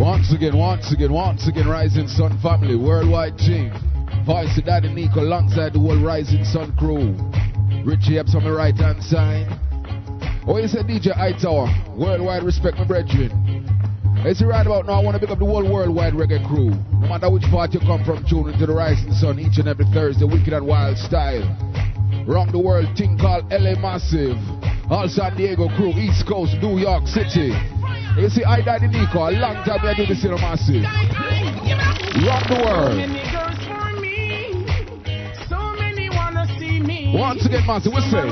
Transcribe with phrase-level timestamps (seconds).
[0.00, 3.70] Once again, once again, once again, Rising Sun family, worldwide team.
[4.24, 7.12] Voice of Daddy Nico alongside the whole Rising Sun crew.
[7.84, 9.44] Richie Epps on the right hand side.
[10.48, 13.28] Oh, you said DJ Hightower, worldwide respect my brethren.
[14.24, 16.72] It's right about now, I want to pick up the whole worldwide reggae crew.
[16.96, 19.84] No matter which part you come from, tune into the Rising Sun each and every
[19.92, 21.44] Thursday, wicked and wild style.
[22.26, 24.40] Round the world, thing called LA Massive.
[24.88, 27.52] All San Diego crew, East Coast, New York City.
[28.18, 30.82] You see, I died in Nico, a long time I do this in a massive.
[32.26, 32.98] Rock the world.
[35.48, 37.14] So many want to see me.
[37.16, 38.28] Once again, massive, what's say?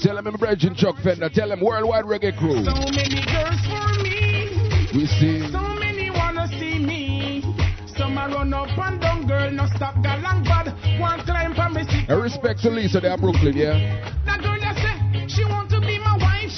[0.00, 1.28] Tell them, brethren, Chuck Fender.
[1.28, 2.64] Tell them, worldwide reggae crew.
[2.64, 4.88] So many girls for me.
[4.94, 5.46] We see.
[5.52, 7.42] So many wanna see me.
[7.96, 10.72] Some a run up and down, girl, no stop galang bad.
[10.98, 11.84] One climb for me.
[12.08, 13.78] A respect to Lisa, they are Brooklyn, yeah?
[14.24, 15.93] That girl that say she want to be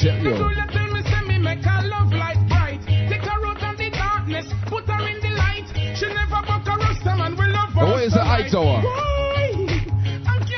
[0.05, 0.23] my wife.
[0.23, 0.37] Yeah, the yo.
[0.37, 2.81] girl that tell me say me make her love light bright.
[2.87, 5.67] Take her out of the darkness, put her in the light.
[5.97, 7.83] She never buck a rasta man, we love her.
[7.83, 8.83] Oh, where's the Hightower?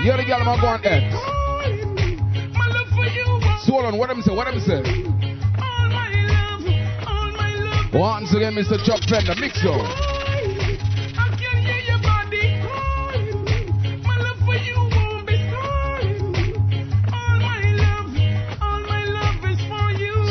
[0.00, 1.10] You're the girl I'm going there.
[2.54, 3.40] My love for you.
[3.64, 4.34] Swollen, what am I say?
[4.34, 4.82] What am say?
[5.58, 6.62] All my love,
[7.06, 7.92] all my love.
[7.92, 8.78] Once again, Mr.
[8.84, 10.27] Chuck Fender, mix up.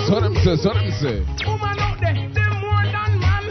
[0.08, 1.20] So them say, so them say.
[1.44, 3.44] Woman out there, them more than man.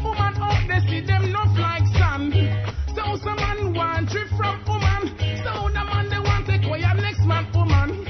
[0.00, 2.32] Woman out there, see them not like sand.
[2.96, 5.12] So some man want trip from woman.
[5.44, 8.08] So the man they want take away your next man, woman.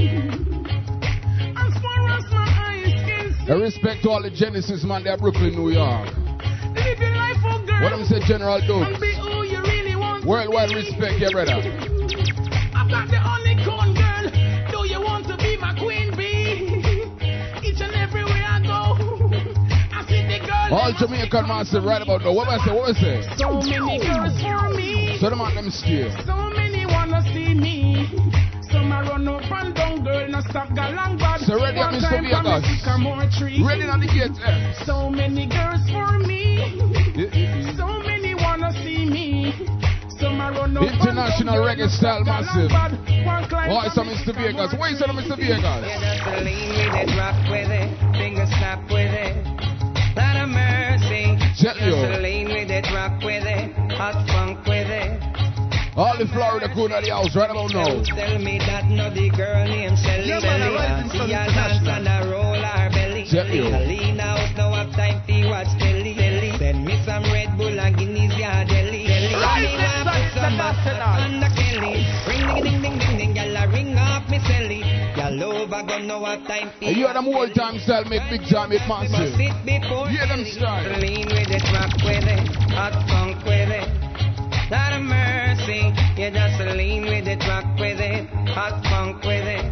[1.59, 5.71] As far as my eyes can respect to all the Genesis man, they're Brooklyn, New
[5.71, 6.07] York.
[6.79, 7.83] live your life for girl.
[7.83, 10.25] What am say, General And be who you really want.
[10.25, 11.59] Worldwide respect, yeah, brother.
[12.79, 14.02] I've got the only corn
[20.73, 22.33] All Jamaican massive right about now.
[22.33, 22.73] What am I say?
[22.73, 23.17] What am I say?
[23.37, 25.19] So many girls for me.
[25.21, 26.09] So them on them steer.
[26.25, 28.09] So many wanna see me.
[28.73, 31.41] Some a run up and down, girl, no stop galang bad.
[31.45, 32.09] So ready up, One Mr.
[32.09, 32.81] time for me Vegas.
[32.81, 33.61] sycamore tree.
[33.63, 34.73] Ready on the gate, eh?
[34.89, 36.57] So many girls for me.
[37.21, 37.77] Yeah, yeah, yeah.
[37.77, 39.53] So many wanna see me.
[40.19, 42.71] Some a run up and International down, girl, reggae style massive.
[42.73, 42.97] bad.
[43.29, 44.25] One climb Oh, for it's a me Mr.
[44.25, 44.73] sycamore Vegas.
[44.81, 45.37] Where is it, Mr.
[45.37, 45.53] tree.
[45.53, 45.85] Vegas?
[45.85, 49.52] Yeah, just a lean with it, rock with it, finger snap with it.
[50.43, 51.39] Lot of mercy.
[51.63, 51.95] Tell Just you.
[51.95, 55.23] a lean with it, rock with it, hot funk with it.
[55.95, 57.87] All the Florida crew in the house right about now.
[57.87, 60.83] Don't tell me that no the girl named Shelly Yeah, man, Belly.
[60.83, 63.27] In See her dance and a roll her belly.
[63.31, 63.71] Tell you.
[63.87, 66.15] Lean out, no have time to watch telly.
[66.19, 66.59] telly.
[66.59, 69.07] Send me some Red Bull and Guinness, yeah, deli.
[69.07, 69.35] deli.
[69.39, 71.07] Rise Me in want from put some international.
[71.07, 71.95] on the Kelly.
[72.27, 72.67] Ring
[75.33, 78.87] Gyal over gun, no time you are them old time style, make big time, make
[78.89, 79.35] massive.
[79.35, 80.99] Hear them style.
[81.01, 83.89] Lean with it, rock with it, hot funk with it.
[84.71, 89.65] Lot of mercy, you just lean with it, rock with it, hot funk with it.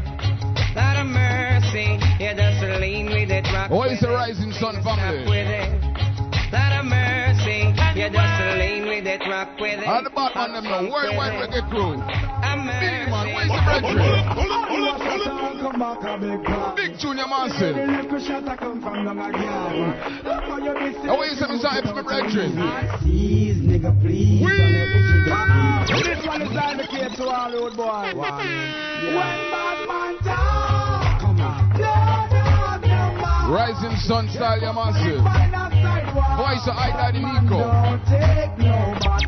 [0.77, 4.09] Lot of mercy, you just lean with it, rock Oh, with it's it.
[4.09, 5.25] a Rising Sun family.
[6.51, 6.57] With it.
[6.57, 9.87] Lot of mercy, you just lean with it, rock with it.
[9.87, 11.55] All the Batman them now, hot funk worldwide with it.
[11.65, 11.93] reggae crew.
[11.95, 12.09] A Big
[12.67, 13.33] man, mercy.
[13.35, 13.97] where's the brethren?
[16.77, 17.77] Big Junior Massive.
[21.03, 22.55] And where is them inside for my brethren?
[26.05, 28.15] This one is dedicated to all road boys.
[28.15, 30.60] When bad man down,
[33.71, 35.23] Rising Sun style, yeah, massive.
[35.23, 37.63] Voice of I Daddy Nico.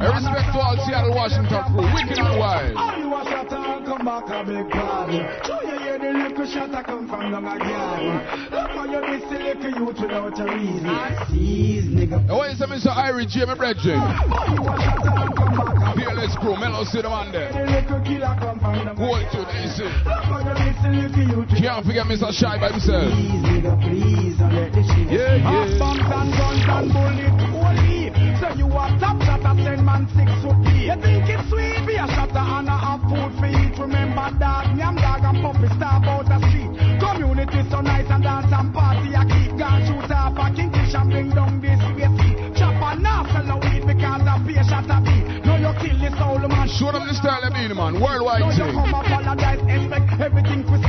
[0.02, 1.86] No respect to all Seattle, Washington crew.
[1.94, 2.74] Wicked and wild.
[2.74, 5.22] You come back a big party.
[5.46, 8.71] So you hear the little shot a come from long again.
[8.92, 10.86] Look how you miss the little youth without a reason.
[10.86, 12.28] I seize nigga.
[12.28, 12.92] And where is them Mr.
[12.92, 13.96] Irie J, my brethren?
[13.96, 17.48] All you a shot and come back a big Fearless crew, Mellow City man there.
[17.64, 19.84] little killer come from long Hold to the easy.
[19.88, 22.28] Look how you miss the little youth without Can't forget Mr.
[22.36, 23.08] Shy by himself.
[23.08, 25.08] Please, nigga, please, don't let the shit.
[25.08, 25.40] Yeah, yeah.
[25.40, 27.91] Half bombs and guns and bullets
[28.42, 30.90] So you a top shot at ten man six foot deep.
[30.90, 31.78] You think it's sweet?
[31.86, 33.78] Be a shot and a have food for eat.
[33.78, 36.74] Remember dog, yam dog and puppy star out the street.
[36.98, 39.14] Community so nice and dance and party.
[39.14, 42.34] I keep gun shoot up a kingfish and bring down this whiskey.
[42.58, 45.22] Chop and now sell the weed because a pay shot a beat.
[45.46, 46.66] No, you kill the soul man.
[46.66, 48.02] Show them the style of being, man.
[48.02, 48.74] Worldwide No, you thing.
[48.74, 50.82] come apologize, expect everything for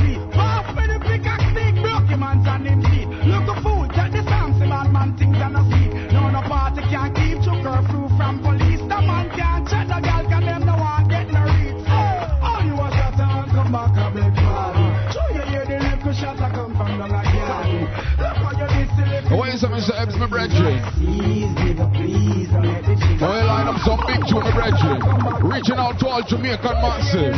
[19.64, 20.82] Vibes, my brethren.
[23.18, 25.00] Boy, line up some big tune, my brethren.
[25.48, 27.34] Reaching out to all Jamaican massive.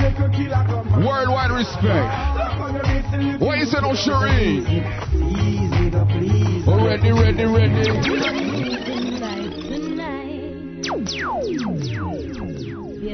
[1.05, 3.41] Worldwide respect.
[3.41, 4.65] What you say, no, Cherie?
[6.67, 8.47] Oh, ready, ready, ready.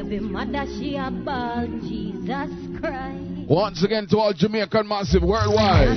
[0.03, 2.49] Baby mother, she a ball, Jesus
[2.79, 3.47] Christ.
[3.47, 5.89] Once again to all Jamaican massive worldwide.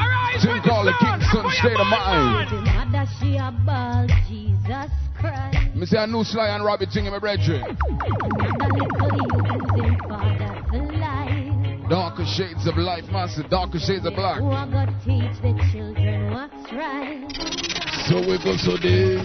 [0.00, 0.40] Another man losing life.
[0.40, 0.94] Arise Thing with called the.
[1.00, 2.50] Kingston State of Mind.
[2.50, 5.74] Baby mother, she a ball, Jesus Christ.
[5.76, 7.62] Me say a new Sly and Robbie thing, my brethren.
[7.64, 9.16] Another little
[9.76, 11.88] using father for life.
[11.88, 13.48] Darker shades of life, massive.
[13.50, 14.38] Darker shades of black.
[14.38, 17.26] Who a go teach the children what's right?
[18.08, 19.22] So we go so deep.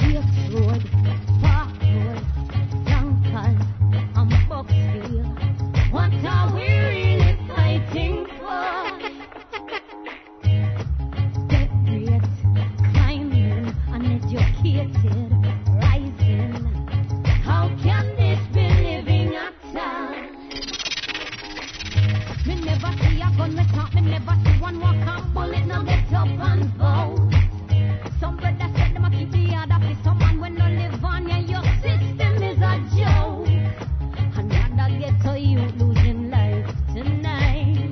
[0.00, 0.80] Gift Road,
[1.40, 2.24] Park Road,
[2.86, 3.56] Duncan,
[4.16, 5.92] and Bucksville.
[5.92, 6.99] What are we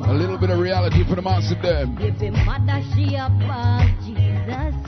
[0.01, 1.97] A little bit of reality for the massive them.
[1.97, 4.88] Baby mother she a ball, Jesus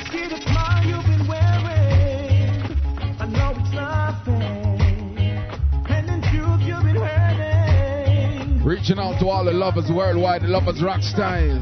[8.71, 11.59] Reaching out to all the lovers worldwide, the lovers rock styles.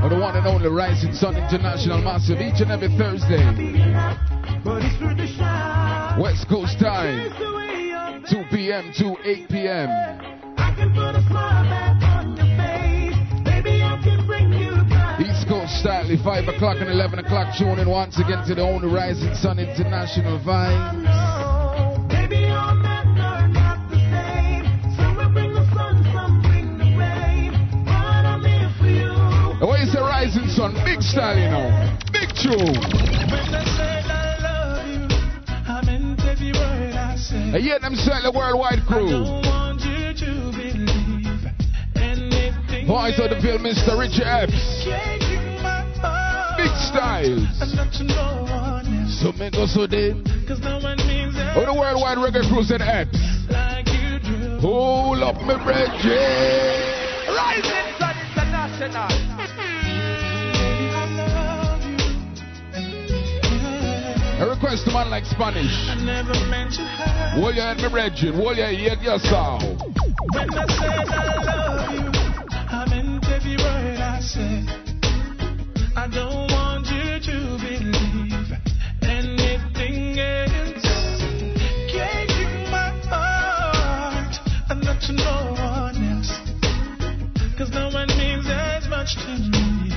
[0.00, 3.44] Or the one and only Rising Sun International Massive each and every Thursday.
[6.16, 8.90] West Coast time, It's the way you're 2 p.m.
[8.96, 9.90] to 8 p.m.
[15.20, 17.54] East Coast style, 5 o'clock and 11 o'clock.
[17.58, 21.35] Tune in once again to the only Rising Sun International Vibes.
[30.56, 30.72] Sun?
[30.86, 31.68] Big style, you know.
[32.16, 32.80] Big tune.
[37.52, 39.10] I yet them sell the worldwide crew.
[42.86, 43.98] Voice of the film, Mr.
[44.00, 44.86] Richie Epps.
[46.56, 47.44] Big else.
[49.20, 50.16] So me go so deep.
[51.54, 53.18] Oh, the worldwide reggae crew said Epps.
[54.62, 56.16] Hold up, me.
[57.28, 59.25] Rising Sun International.
[64.38, 65.72] A request to man like Spanish.
[65.88, 67.40] I never meant to hurt.
[67.40, 68.34] Hold your head, me brethren.
[68.34, 69.80] Hold your head, your sound.
[70.34, 72.04] When I said I love you,
[72.52, 74.68] I meant every word I said.
[75.96, 78.52] I don't want you to believe
[79.08, 80.84] anything else.
[81.88, 84.36] Caging my heart
[84.68, 86.28] and not to no one else.
[87.56, 89.96] Cause no one means as much to me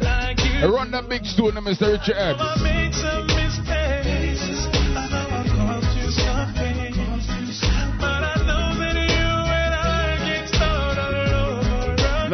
[0.00, 0.64] like you.
[0.72, 1.92] Run that big stone, Mr.
[1.92, 3.35] Richie Epps.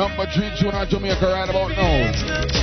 [0.02, 2.61] Number three tune on Jamaica right about now.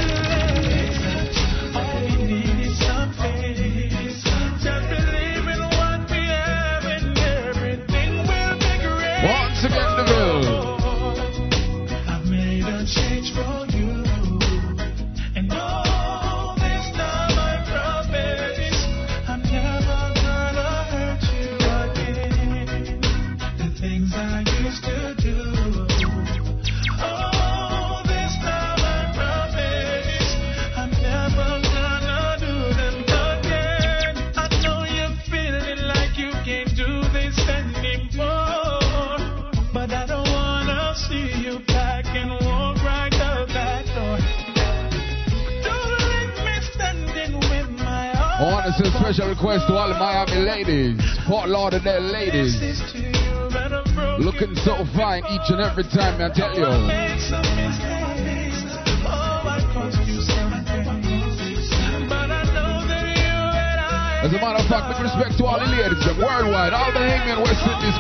[50.64, 52.60] Ladies, Fort Lauderdale ladies,
[54.20, 56.22] looking so fine each and every time.
[56.22, 56.62] I tell you.
[56.62, 56.86] know that
[64.34, 67.98] you and fact, with respect to all the ladies, worldwide, all the Hangman West Indies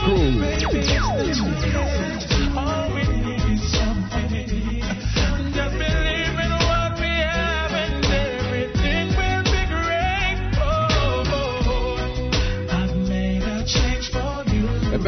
[2.03, 2.08] crew.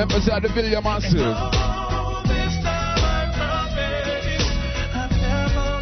[0.01, 0.19] I'm never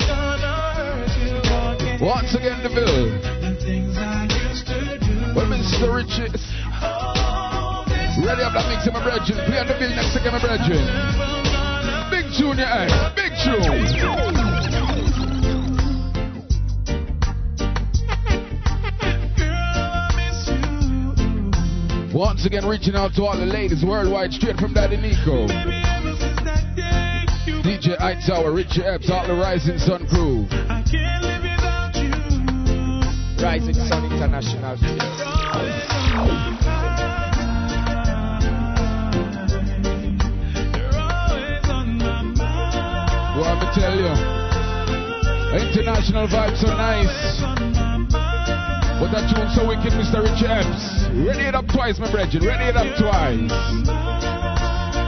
[0.10, 2.02] gonna hurt.
[2.02, 2.70] Once again, the.
[3.40, 3.56] The
[5.00, 5.16] do.
[5.36, 5.88] Well, Mr.
[5.96, 6.28] Richie,
[8.26, 9.40] ready up that mix my brethren.
[9.46, 10.84] Play on the bill next again, my brethren.
[12.12, 12.26] Big
[12.58, 13.16] yeah, eh?
[13.16, 14.59] big tune.
[22.40, 25.46] Once again, reaching out to all the ladies worldwide, straight from Daddy Nico.
[27.60, 30.48] DJ Hightower, Richie Epps, all the Rising Sun crew.
[30.70, 32.16] I can't live without you.
[33.44, 34.78] Rising Sun International.
[34.80, 34.96] You're
[40.96, 43.36] always on my mind.
[43.38, 44.16] What I'm tell you,
[45.60, 48.39] international vibes are nice.
[49.00, 50.20] But that tune so wicked, Mr.
[50.20, 51.08] Richie Epps.
[51.16, 52.46] Ready it up twice, my brethren.
[52.46, 53.50] Ready it up twice.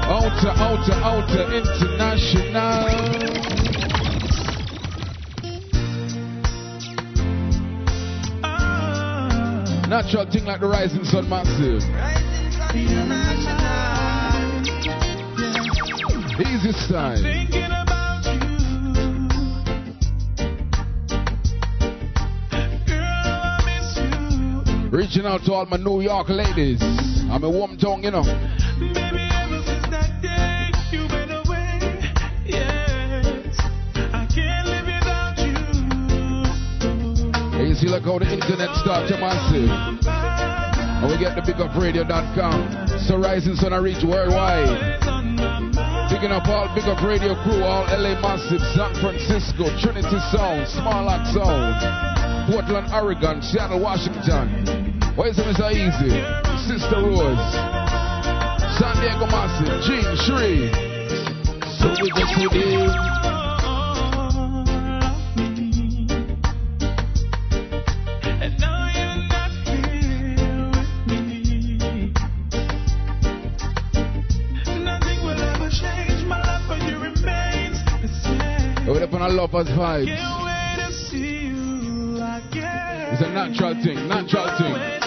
[0.07, 2.87] Outer, outer, outer, international.
[9.89, 11.83] Natural thing like the rising sun massive.
[16.39, 17.21] Easy style.
[17.21, 17.80] Thinking about
[24.91, 26.83] Reaching out to all my New York ladies.
[27.31, 28.27] I'm a warm tongue, you know.
[28.75, 31.79] Baby, ever since that day you went away.
[32.43, 33.55] Yes,
[33.95, 35.55] I can't live without you.
[37.55, 39.71] And you see, like how the internet starts to massive.
[39.71, 42.99] And we get the bigupradio.com.
[43.07, 44.75] So Rising Sun I reach worldwide.
[46.11, 51.05] Picking up all Big Up Radio crew, all LA Massive, San Francisco, Trinity Sound, Small
[51.07, 54.80] Lock Sound, Portland, Oregon, Seattle, Washington.
[55.15, 55.69] Why is it Mr.
[55.71, 56.09] Easy?
[56.67, 57.53] Sister Rose,
[58.79, 60.71] San Diego Massive, Gene Shree.
[61.79, 62.71] So we just with it.
[62.71, 62.87] You're
[69.27, 72.13] not here with me.
[74.79, 76.23] Nothing will ever change.
[76.25, 78.87] My love for you remains the same.
[78.87, 80.05] We're up on our lovers vibes.
[80.05, 83.11] Can't wait to see you again.
[83.11, 85.00] It's a natural thing, natural thing.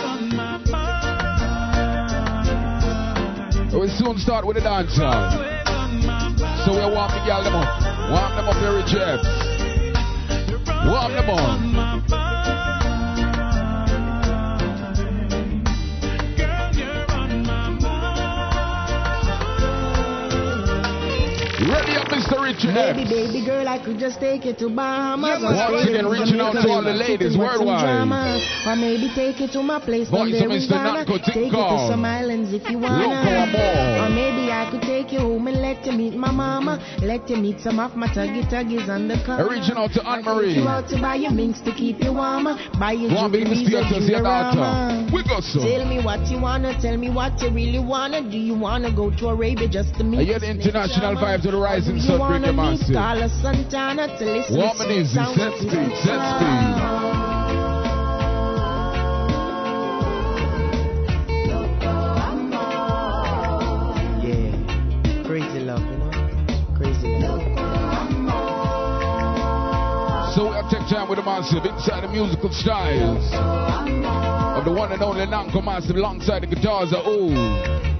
[3.74, 5.12] We soon start with the dance hall.
[5.12, 6.64] Always on my mind.
[6.64, 7.82] So we warm the girl them up.
[8.08, 8.94] Warm them up here, Rich
[10.86, 11.40] Warm them up.
[11.42, 12.08] on my mind.
[16.38, 18.14] Girl, you're on my mind.
[21.68, 22.38] Ready up, Mr.
[22.40, 25.42] Rich Baby, baby girl, I could just take you to Bahamas.
[25.42, 28.40] Once again, in reaching out to all the ladies sit and watch some worldwide.
[28.66, 31.04] Or maybe take you to my place down there in Ghana.
[31.04, 33.12] Take you to some islands if you wanna.
[34.00, 36.80] Or maybe I could take you home and let you meet my mama.
[37.02, 39.46] Let you meet some of my tuggy tuggies on the car.
[39.48, 40.54] Reaching out to Anne Take Marie.
[40.54, 42.56] you out to buy your minks to keep you warmer.
[42.78, 45.12] Buy your jewelry and your daughter.
[45.12, 45.60] We go so.
[45.60, 48.22] Tell me what you wanna, tell me what you really wanna.
[48.22, 50.20] Do you wanna go to Arabia just to meet?
[50.20, 52.94] I hear the international vibe to the rising sun, you bring wanna your massive.
[52.94, 57.13] Carlos Santana to listen Warm to sound set speed, set speed.
[70.70, 73.24] Take time with the massive inside the musical styles
[74.58, 77.93] of the one and only Nanko Massive alongside the guitars are ooh.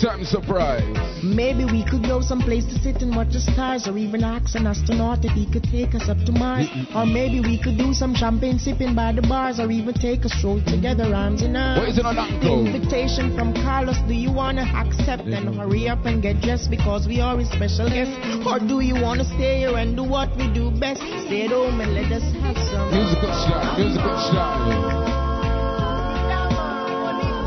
[0.00, 0.80] Time surprise.
[1.22, 4.66] Maybe we could go someplace to sit and watch the stars, or even ask an
[4.66, 6.68] astronaut if he could take us up to Mars.
[6.96, 10.30] Or maybe we could do some champagne sipping by the bars, or even take a
[10.30, 11.80] stroll together, arms in arms.
[11.80, 12.16] What is it on?
[12.40, 15.60] Invitation from Carlos, do you wanna accept and mm-hmm.
[15.60, 18.16] hurry up and get dressed because we are his special guests?
[18.48, 21.04] Or do you wanna stay here and do what we do best?
[21.28, 24.99] Stay at home and let us have some Musical style, musical style.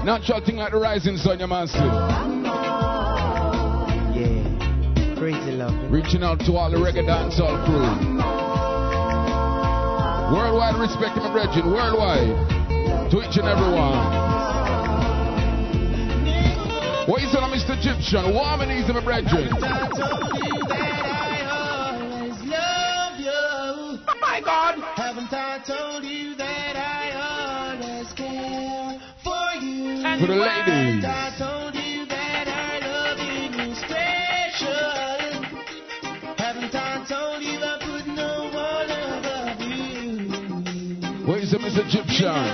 [0.04, 1.80] Natural thing like the rising sun, your massive.
[4.12, 5.16] Yeah.
[5.18, 5.74] Crazy love.
[5.90, 7.88] Reaching out to all the reggae dancehall crew.
[10.36, 13.12] Worldwide respect in my brethren, worldwide.
[13.12, 13.96] To each and every one.
[17.08, 17.78] What is it on Mr.
[17.80, 18.34] Egyptian?
[18.34, 20.83] Warm and easy, my brethren.
[38.54, 41.26] One above you?
[41.26, 42.54] Where's the Miss Egyptian?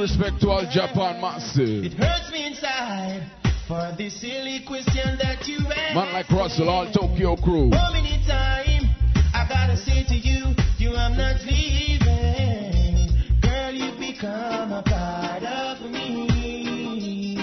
[0.00, 1.84] Respect to all Japan massive.
[1.84, 3.28] It hurts me inside
[3.68, 5.94] for the silly question that you asked.
[5.94, 7.70] Man like Russell, all Tokyo crew.
[7.70, 8.84] How many times
[9.34, 13.08] I gotta say to you, you I'm not leaving.
[13.42, 17.36] Girl, you become a part of me.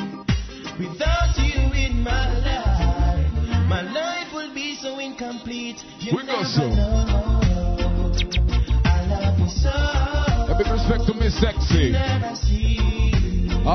[0.79, 5.77] Without you in my life, my life will be so incomplete.
[5.99, 6.67] You We never so.
[6.69, 7.41] know.
[8.83, 9.69] I love you so.
[9.69, 11.93] A big respect to Miss Sexy.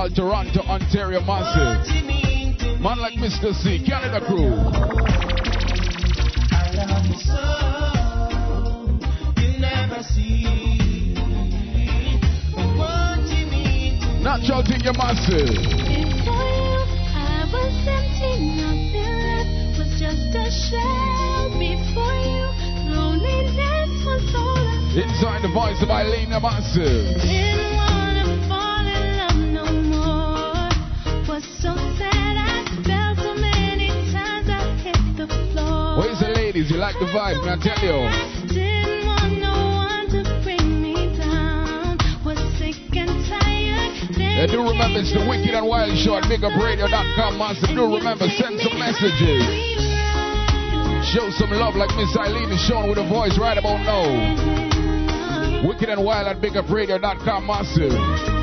[0.02, 1.86] All Toronto, Ontario massive.
[2.80, 3.54] Man like Mr.
[3.54, 4.50] C, Canada crew.
[14.18, 15.54] Natural thing, you massive.
[15.94, 21.46] I was empty, nothing left was just a shell.
[21.60, 22.50] Before you,
[22.90, 27.41] loneliness was all Inside the voice of Eileen, massive.
[36.62, 36.70] Ladies?
[36.70, 37.94] You like the vibe, man, I tell you.
[37.94, 41.98] I didn't want no one to bring me down.
[42.24, 43.10] Was sick and
[44.50, 47.70] do remember it's the Wicked and Wild Show at BigUpRadio.com, massive.
[47.70, 49.42] Do remember, send some messages.
[51.14, 55.66] Show some love like Miss Eileen is showing with a voice right about now.
[55.66, 57.92] Wicked and Wild at BigUpRadio.com, massive.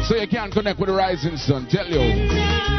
[0.05, 2.78] So you can connect with the rising sun, tell you.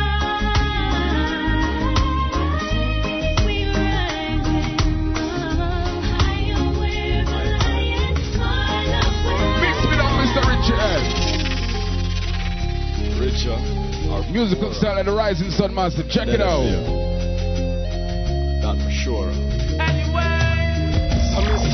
[14.32, 16.08] Musical style of the rising sun, massive.
[16.08, 16.62] Check it out.
[18.62, 19.30] Not for sure.
[19.80, 20.30] Anyway.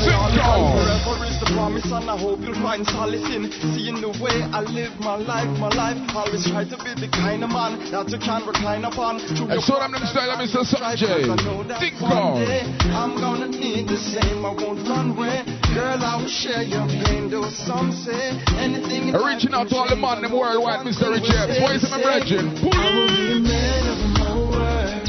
[0.07, 4.61] Forever is the promise, and I hope you'll find solace in seeing the way I
[4.61, 5.49] live my life.
[5.59, 9.19] My life always try to be the kind of man that you can recline upon.
[9.19, 10.65] Through And your so them them style of Mr.
[10.65, 11.29] Sanjay.
[11.29, 12.41] I know that Think one on.
[12.41, 12.61] day
[12.93, 14.45] I'm gonna need the same.
[14.45, 15.56] I won't run away.
[15.73, 19.09] Girl, I will share your pain, though some say anything.
[19.09, 21.11] in Reaching out to all the man them worldwide, Mr.
[21.11, 21.47] Richard.
[21.59, 22.55] Boys and my brethren.
[22.57, 25.03] I will be man of my word.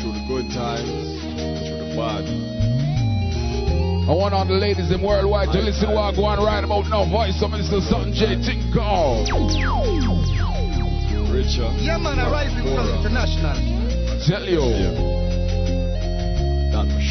[0.00, 1.22] Through the good times,
[1.64, 2.24] through the bad.
[4.04, 6.62] I want all the ladies in worldwide to listen to what I go on right
[6.62, 7.08] about now.
[7.08, 7.80] Voice of Mr.
[7.80, 9.24] Sanjay Tinko.
[11.32, 11.72] Richard.
[11.80, 13.00] Yeah, man, I rise with Cora.
[13.00, 13.56] international.
[14.28, 14.60] Tell you.
[14.60, 15.13] Not for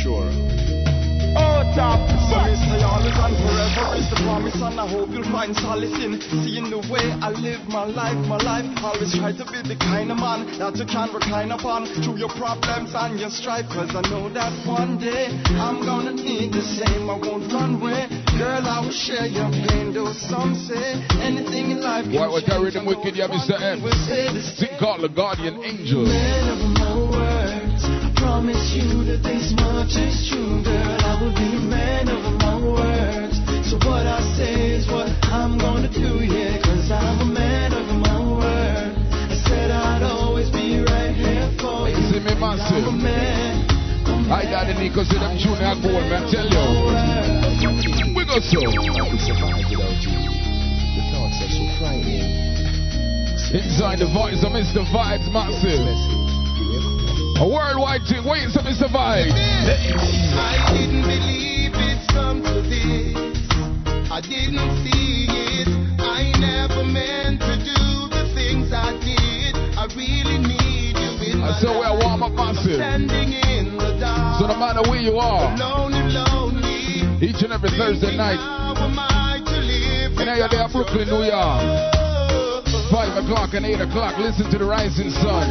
[0.03, 0.27] sure.
[1.33, 1.97] Oh, top.
[2.29, 5.95] So me say always and forever is the promise, and I hope you'll find solace
[5.97, 8.19] in seeing the way I live my life.
[8.27, 11.87] My life always try to be the kind of man that you can recline upon
[12.03, 13.65] through your problems and your strife.
[13.71, 17.09] Cause I know that one day I'm gonna need the same.
[17.09, 18.05] I won't run away.
[18.37, 22.05] Girl, I will share your pain, though some say anything in life.
[22.11, 22.77] Why we carry change.
[22.77, 23.57] them wicked, yeah, Mr.
[23.57, 23.81] M.
[23.81, 24.69] will stay the same.
[24.69, 26.05] Think called the guardian angel.
[29.93, 30.61] This much is true.
[30.65, 33.37] I will be a man of my words.
[33.69, 34.87] So what I say is
[35.57, 38.97] gonna do, yeah, cause I'm a man of my word.
[39.29, 39.35] I
[39.71, 41.95] I'd always be right here for you.
[41.97, 42.93] You see me I'm a massive.
[42.93, 43.69] man.
[44.31, 46.25] I daddy Nico see them junior gold, man.
[46.29, 46.57] Tell you.
[48.17, 48.65] We go so.
[48.65, 50.17] I could survive without you.
[50.97, 51.53] The thoughts are
[57.39, 58.23] A worldwide thing.
[58.23, 58.87] Wait, so Mr.
[58.87, 59.33] Vibes.
[59.33, 63.17] I didn't believe it's come to this.
[64.11, 65.67] I didn't see it.
[65.99, 69.55] I never meant to do the things I did.
[69.75, 71.99] I really need you in my I said we're life.
[72.05, 72.77] warm up massive.
[72.79, 74.39] Standing in the dark.
[74.39, 77.25] So no matter where you are, Lonely, lonely.
[77.25, 81.09] each and every Thursday night, How am I to live and now you're there, Brooklyn,
[81.09, 81.91] New York.
[82.93, 85.49] 5 o'clock and 8 o'clock, listen to the rising sun.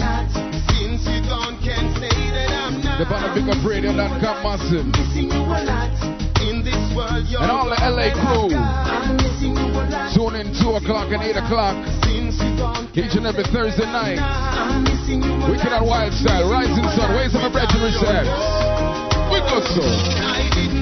[2.98, 4.84] The Banner Big Up Radio.com massive.
[4.84, 5.90] missing you a lot.
[6.44, 8.52] In this world, you're And all the LA crew.
[8.52, 10.12] I'm missing you a lot.
[10.12, 11.74] Tune in 2 o'clock and 8 o'clock,
[12.04, 14.20] Since you gone, each and every Thursday night.
[14.20, 18.28] I'm missing you a Wicked and Wild Style, Rising Sun, Ways of my brethren reset.
[19.32, 20.81] We go so.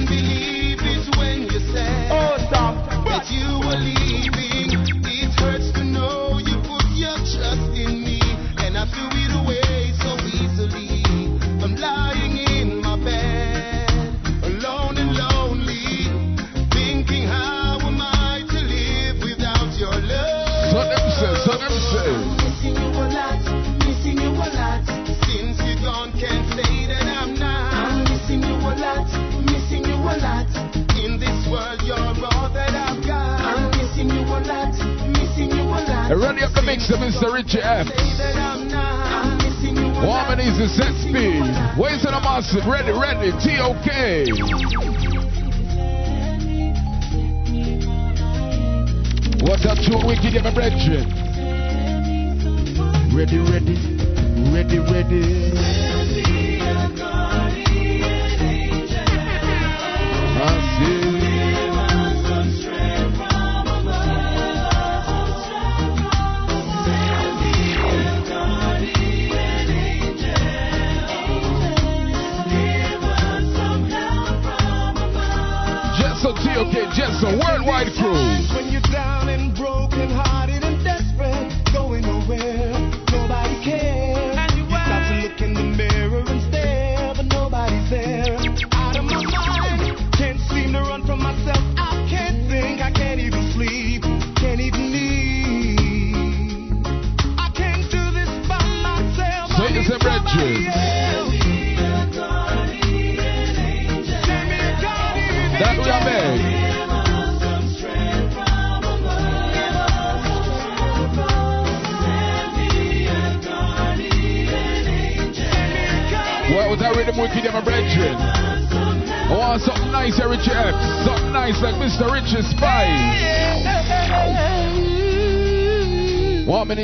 [38.73, 40.29] I'm missing you a lot.
[40.29, 41.41] Woman is the set speed.
[41.79, 42.65] Ways in the massive.
[42.67, 43.31] Ready, ready.
[43.41, 44.25] T-O-K.
[49.41, 51.09] What up, tune wicked, my brethren?
[53.13, 53.75] Ready, ready.
[54.53, 55.50] Ready, ready.
[76.93, 78.20] Jesso, worldwide crew.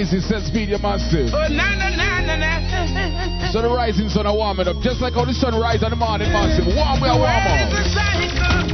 [0.10, 1.28] He says, speed your massive.
[1.34, 3.52] Oh, na na na na na.
[3.52, 5.96] So the rising sun are warming up, just like how the sun rise in the
[5.96, 6.67] morning, massive.
[6.67, 7.72] Warm, we are warm up.
[7.72, 8.67] is a cycle.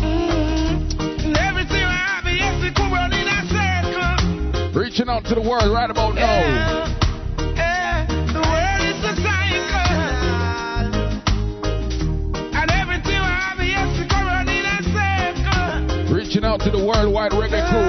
[0.00, 4.72] Mm, and everything I have, yes, it could run in a circle.
[4.78, 6.88] Reaching out to the world right about now.
[7.56, 9.92] Yeah, the world is a cycle.
[12.52, 16.16] And everything I have, yes, it could run in a circle.
[16.16, 17.87] Reaching out to the worldwide reggae crew right about now.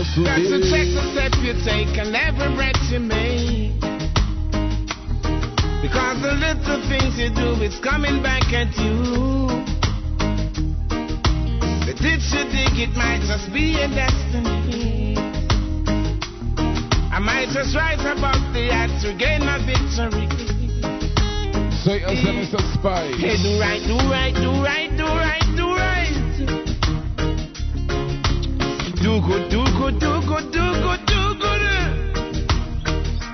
[0.00, 3.76] Check the step you take and every breath you make.
[5.84, 9.60] Because the little things you do, it's coming back at you.
[11.84, 15.16] The ditch you dig, it might just be a destiny.
[17.12, 20.32] I might just rise above the odds to gain a victory.
[21.84, 22.60] So you say, Mr.
[22.72, 23.20] Spice.
[23.20, 25.69] Hey, do right, do right, do right, do right, do
[29.00, 31.62] Do good, do good, do good, do good, do good.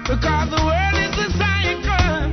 [0.07, 2.31] Because the world is a cycle.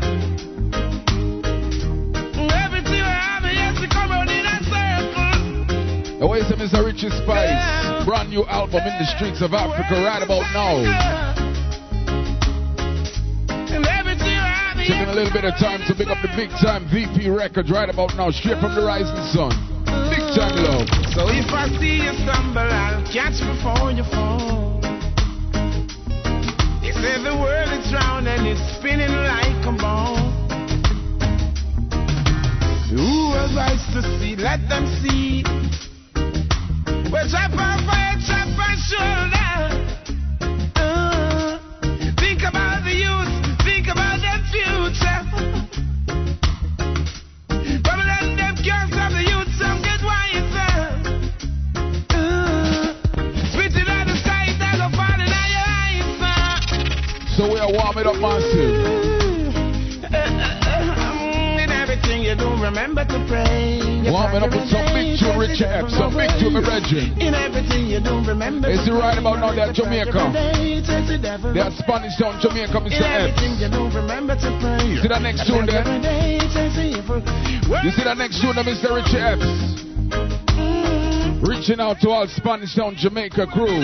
[2.46, 6.20] Everything I have, yes, it come round in a circle.
[6.20, 6.86] The way say Mr.
[6.86, 8.06] Richie Spice.
[8.06, 10.78] Brand new album in the streets of Africa right about now.
[13.74, 16.52] And everything I have, Taking a little bit of time to pick up the big
[16.62, 19.50] time VP records right about now, straight from the rising sun.
[20.12, 21.03] Big time love.
[21.14, 24.82] So if I see you stumble, I'll catch before you fall.
[26.82, 30.18] They say the world is round and it's spinning like a ball.
[32.90, 34.36] Who has eyes to see?
[34.36, 35.44] Let them see.
[37.12, 39.93] Well, trap on fire, trap on shoulder.
[58.04, 58.76] We up massive.
[60.12, 63.80] Mm, In everything you do, remember to pray.
[63.80, 65.88] You Warming up with some big tune, Richie F.
[65.88, 67.16] Some big tune, brethren.
[67.16, 70.20] In everything you do, remember Is it right about now that Jamaica?
[70.20, 73.08] Are Spanish town, Jamaica, Mr.
[73.08, 73.32] F.
[73.32, 75.00] everything you do, remember to pray.
[75.00, 75.88] See that next tune there?
[75.88, 76.44] You
[77.96, 79.00] see that next tune, there, Mr.
[79.00, 79.40] Richie F.
[81.40, 83.80] Reaching out to all Spanish town, Jamaica crew.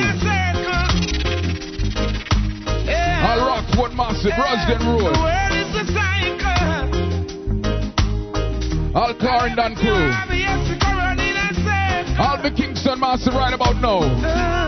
[3.20, 5.14] All Rockford Massive, Rusden The Road.
[5.20, 6.60] world is a cycle.
[8.96, 10.10] All Clarendon crew.
[10.34, 12.24] Yes, it go round in a circle.
[12.24, 14.00] All the Kingston Massive right about now.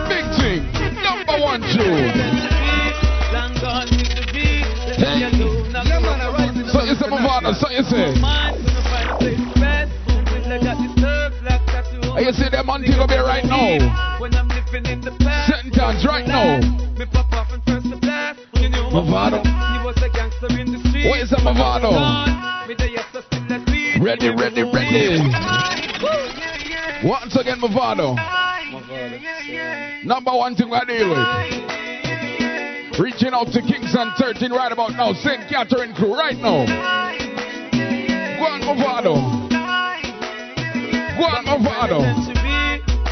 [0.08, 0.62] Big thing.
[1.02, 2.12] Number one tune.
[6.72, 8.14] So you say, my father, so you say.
[12.14, 13.78] And you see them on TV right now.
[15.46, 16.71] Sentence right now.
[18.92, 19.40] Mavado.
[19.42, 21.08] He was a gangster in the street.
[21.08, 22.68] Where is Mavado?
[22.68, 24.02] Me the yes, I still a tweet.
[24.02, 25.16] Ready, ready, ready.
[27.02, 28.16] Once again, Mavado.
[30.04, 33.00] Number one thing I deal with.
[33.00, 35.14] Reaching out to Kingston 13 right about now.
[35.14, 35.48] St.
[35.48, 36.66] Catherine crew right now.
[38.36, 39.14] Go on, Mavado.
[41.16, 42.04] Go on, Mavado.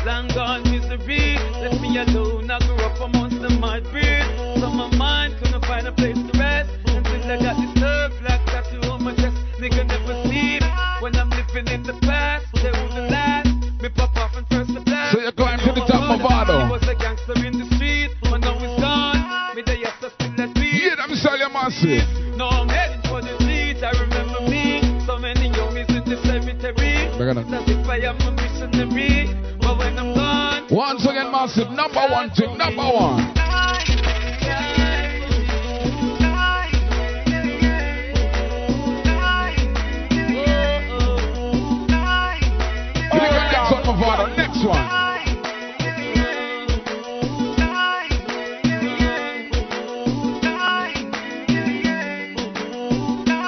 [0.04, 2.50] Long gone misery, left me alone.
[2.50, 4.39] I grew up amongst the mud breed.
[5.90, 9.34] A place to rest until I got this third black tattoo on my chest.
[9.58, 10.62] Nigga never sleep
[11.02, 12.46] when I'm living in the past.
[12.62, 13.50] They wouldn't last.
[13.82, 15.16] Me pop off and first the blast.
[15.16, 18.54] So you climb to the top, He was a gangster in the street, but now
[18.58, 19.18] he's gone.
[19.56, 20.78] Me the yes, I still a tweet.
[20.78, 22.06] Yeah, them sell your massive.
[22.38, 23.82] No, I'm heading for the street.
[23.82, 24.84] I remember me.
[25.06, 27.10] So many youngies in the cemetery.
[27.18, 29.34] We're gonna- As if I am a missionary.
[29.58, 31.70] But when I'm gone, Once again, massive.
[31.74, 33.39] Number one thing, number one.
[44.60, 45.00] Next one.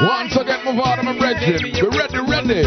[0.09, 1.61] Once again, Mavado, my brethren.
[1.62, 2.62] Be ready, ready.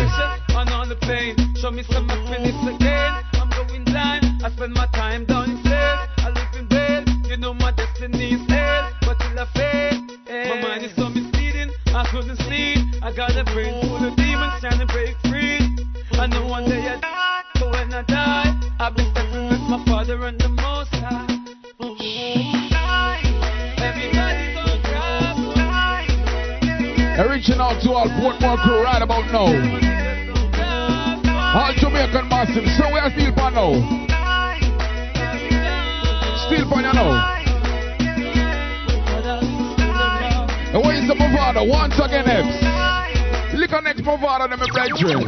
[44.38, 45.24] Next Mavado, them my brethren.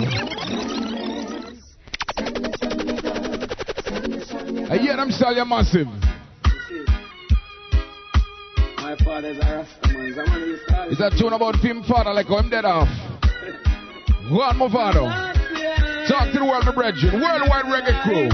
[4.70, 5.88] I hear them sell you massive.
[8.78, 10.92] My father's a Rastaman.
[10.92, 12.90] Is that tune about him father like him dead off?
[14.30, 14.58] Go on.
[16.08, 17.22] Talk to the world, my brethren.
[17.22, 18.30] Worldwide reggae crew.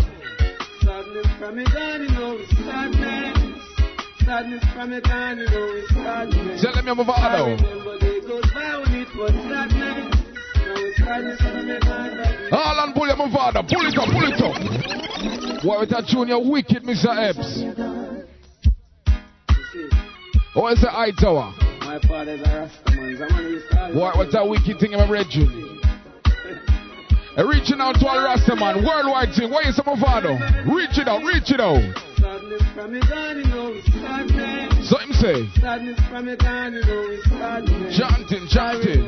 [0.82, 3.62] Sadness from me gone, know it's sadness.
[4.26, 6.62] Sadness from me gone, know it's sadness.
[6.62, 10.13] Tell them I remember they goes by when it was sadness.
[11.06, 12.18] Now it's sadness from me gone.
[12.18, 13.08] that is- All on pull
[13.56, 13.68] your.
[13.68, 15.64] Pull it up, pull it up.
[15.66, 17.08] What with that you wicked, Mr.
[17.12, 17.64] Epps.
[20.56, 21.52] Oh, it's the Hightower.
[21.82, 23.14] My father's a Rastaman.
[23.14, 23.20] Is
[23.96, 25.50] What, what's that wicked thing in my brethren?
[27.36, 29.50] Uh, reaching out to all Rastaman, worldwide thing.
[29.50, 30.38] Where is?
[30.70, 31.82] Reach it out, reach it out.
[32.22, 34.90] Sadness from me gone, you know it's sadness.
[34.90, 37.98] So him say, Sadness from me gone, you know it's sadness.
[37.98, 39.02] chanting, chanting.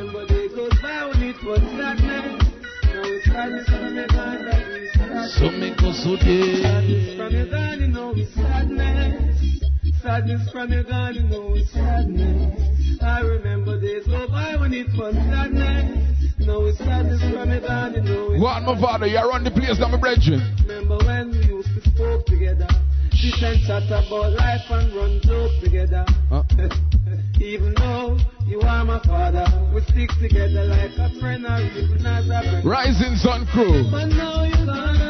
[1.42, 2.42] Remember they goes by when it was sadness.
[2.84, 5.34] Now it's sadness from me gone, that is sadness.
[5.36, 5.50] So
[5.92, 6.16] so.
[6.62, 9.62] Sadness from your you know it's sadness.
[10.02, 13.02] Sadness from your you know it's sadness.
[13.02, 16.34] I remember days go by when it was sadness.
[16.38, 19.78] Now it's sadness from your you know it's Go on, Mavado, you run the place
[19.78, 20.40] down my brethren.
[20.66, 22.68] Remember when we used to spoke together?
[23.16, 26.04] Sit and chat about life and run joke together.
[27.40, 32.28] Even though you are my father, we stick together like a friend or even as
[32.28, 32.64] a friend.
[32.64, 33.88] Rising Sun Crew.
[33.90, 35.00] But now you're gone,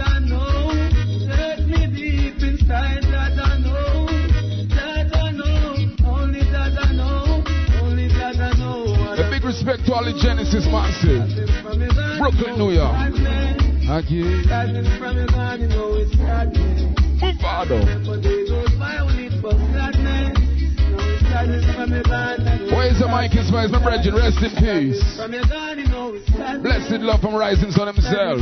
[0.00, 0.76] I know.
[1.66, 4.06] Me deep inside, that I know.
[4.68, 5.72] That I know,
[6.04, 7.42] only that I know.
[7.80, 9.16] Only that I know.
[9.16, 11.24] A big respect to all the Genesis massive.
[12.18, 13.59] Brooklyn, New York.
[13.90, 14.22] Gone, you
[22.70, 24.14] Where is the Mikey Spice, my brethren?
[24.14, 25.02] Rest in peace.
[26.62, 28.38] Blessed love from Rising Sun himself.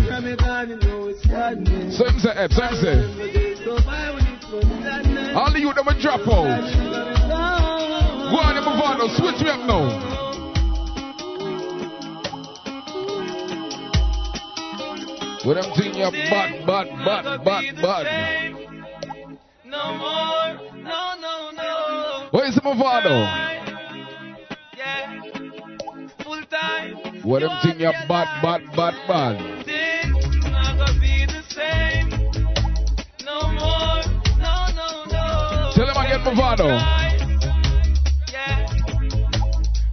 [1.97, 3.01] So him say, Ep, so him say.
[3.01, 5.35] Remember days go by when it.
[5.35, 6.61] All the youth a drop out.
[8.29, 9.09] Go on, Mavado.
[9.17, 10.08] Switch me up now.
[15.49, 18.53] With them thing you bad, bad, bad, bad, bad.
[19.65, 22.29] No more, no, no, no.
[22.33, 23.25] Where is the Mavado?
[24.77, 25.23] Yeah,
[26.19, 26.97] full time.
[27.23, 29.39] Where them thing you bad, bad, bad, bad.
[35.75, 36.21] Tell him I get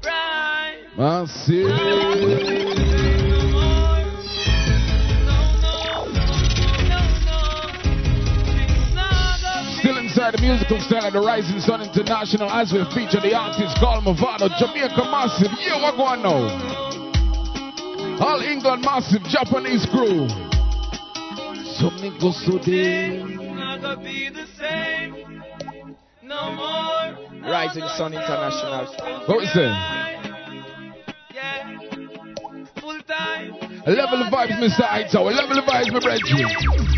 [0.04, 0.84] right.
[0.98, 2.65] Massive.
[10.26, 14.06] Enjoy the musical style of the Rising Sun International as we feature the artist called
[14.06, 15.54] Mavado, Jamaica Massive.
[15.62, 16.50] Yeah, what going now?
[18.26, 20.26] All England Massive, Japanese crew.
[21.78, 25.44] So me go so Things not gonna be the same
[26.24, 27.42] no more.
[27.42, 28.16] No, Rising Sun.
[28.16, 28.88] International.
[29.28, 29.70] What we say?
[31.36, 31.70] Yeah.
[32.82, 33.54] Full time.
[33.86, 34.90] Level the vibes, Mr.
[34.90, 35.30] Hightower.
[35.34, 36.95] Level the vibes, my brethren.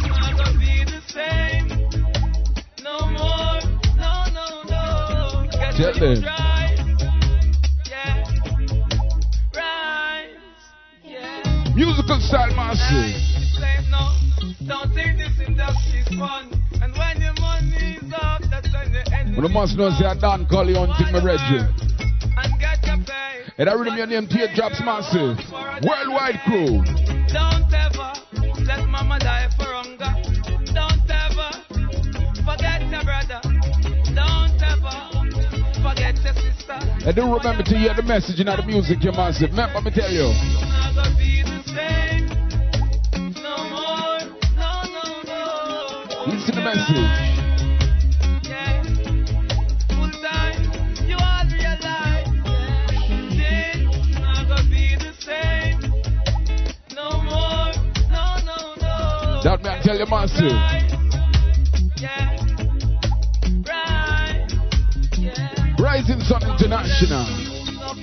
[18.11, 19.35] Up, that's when the end.
[19.35, 21.61] When the must know say I done call you on thing, my.
[21.61, 23.45] And get your pay.
[23.59, 24.27] And I your name
[24.83, 25.37] Massive.
[25.85, 26.96] Worldwide crew.
[36.69, 39.51] And do remember to hear the message in the music, you massive.
[39.51, 40.33] Remember me tell you.
[40.63, 40.97] Not.
[46.27, 47.11] Listen to the message.
[48.43, 48.83] Yeah.
[49.95, 51.07] Full time.
[51.07, 51.15] You
[60.37, 60.76] all
[65.97, 67.25] Rising Sun International.
[67.73, 67.95] No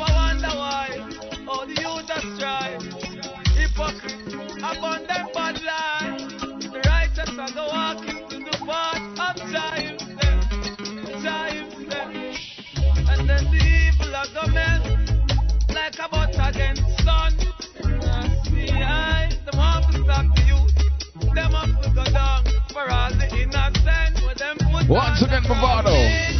[25.46, 26.34] for wonder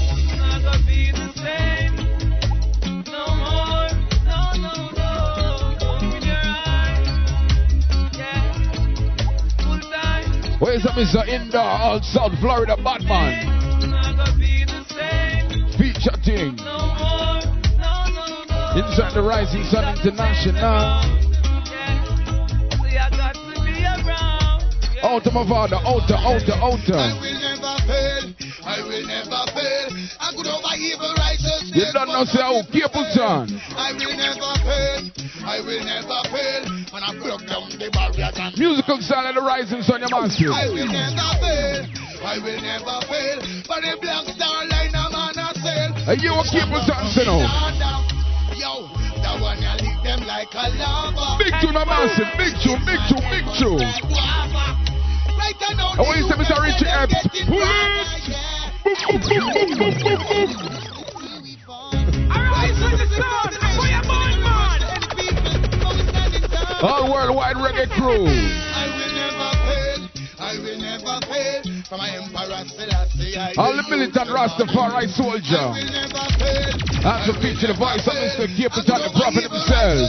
[10.91, 11.27] Mr.
[11.27, 13.49] Indoor, all South Florida Batman?
[13.77, 15.67] It's not gonna be the same.
[15.79, 16.59] Feature thing.
[18.75, 20.59] Inside the Rising Sun International.
[21.71, 21.95] Yeah.
[22.75, 24.67] See, I got to be around.
[25.01, 27.03] Outer Mavado, outer, outer, outer.
[27.23, 28.35] will never fail.
[28.67, 29.89] I will never fail.
[30.19, 31.71] I could over evil righteousness.
[31.73, 33.55] You don't know, say, oh, how Capleton.
[33.79, 35.03] I will never fail.
[35.47, 36.74] I will never fail.
[37.05, 40.57] When I broke down the barriers and Musical style of the Rising Sun, you massive.
[40.57, 41.85] I will never fail.
[42.25, 43.45] I will never fail.
[43.69, 45.93] For the black star line, I'm on a sail.
[46.09, 47.45] Hey, you a Capleton, say no.
[48.57, 48.89] Yo,
[49.21, 51.37] that one you lick them like a lava.
[51.45, 52.25] Big tune, my massive.
[52.41, 53.85] Big tune, big tune, big tune.
[55.37, 56.57] Right now, I want you to say, Mr.
[56.57, 57.21] Richie Epps.
[57.45, 57.69] Boom,
[58.97, 60.49] boom, boom, boom, boom, boom, boom.
[62.33, 63.54] Arise with the sun.
[66.83, 68.27] All worldwide reggae crew.
[68.27, 70.01] I will never fail.
[70.39, 71.63] I will never fail.
[71.89, 75.57] From my emperor Selassie, I All the militant Rastafari soldier.
[75.57, 76.75] I will never fail.
[77.05, 78.49] As we feature the voice of Mr.
[78.49, 80.09] Capleton, the prophet himself.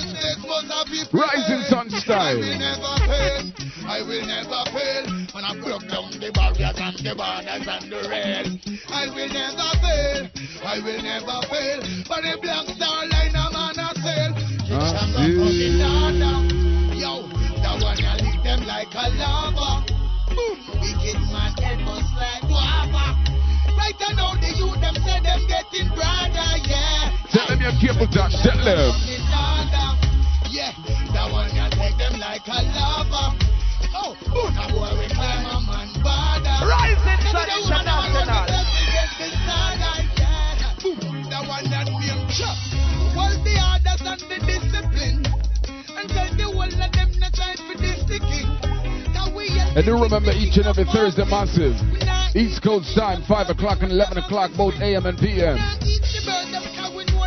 [1.14, 2.18] Rising Sun style.
[2.18, 3.44] I will never fail.
[3.86, 5.04] I will never fail.
[5.36, 8.56] When I broke down the barriers and the borders and the rails.
[8.90, 10.28] I will never fail.
[10.66, 11.80] I will never fail.
[12.08, 14.32] For the black star line, I'm on a sail.
[18.76, 19.86] Like a lava.
[20.36, 23.16] Boom, wicked man, head bust like guava.
[23.78, 27.16] Right now, the youth them say them getting broader, yeah.
[27.32, 28.92] Tell them your Capleton, tell them.
[30.52, 30.74] Yeah,
[31.14, 33.45] that one you take them like a lava.
[49.76, 51.76] And do remember each and every Thursday massive.
[52.34, 55.60] East Coast time, 5 o'clock and 11 o'clock, both AM and PM.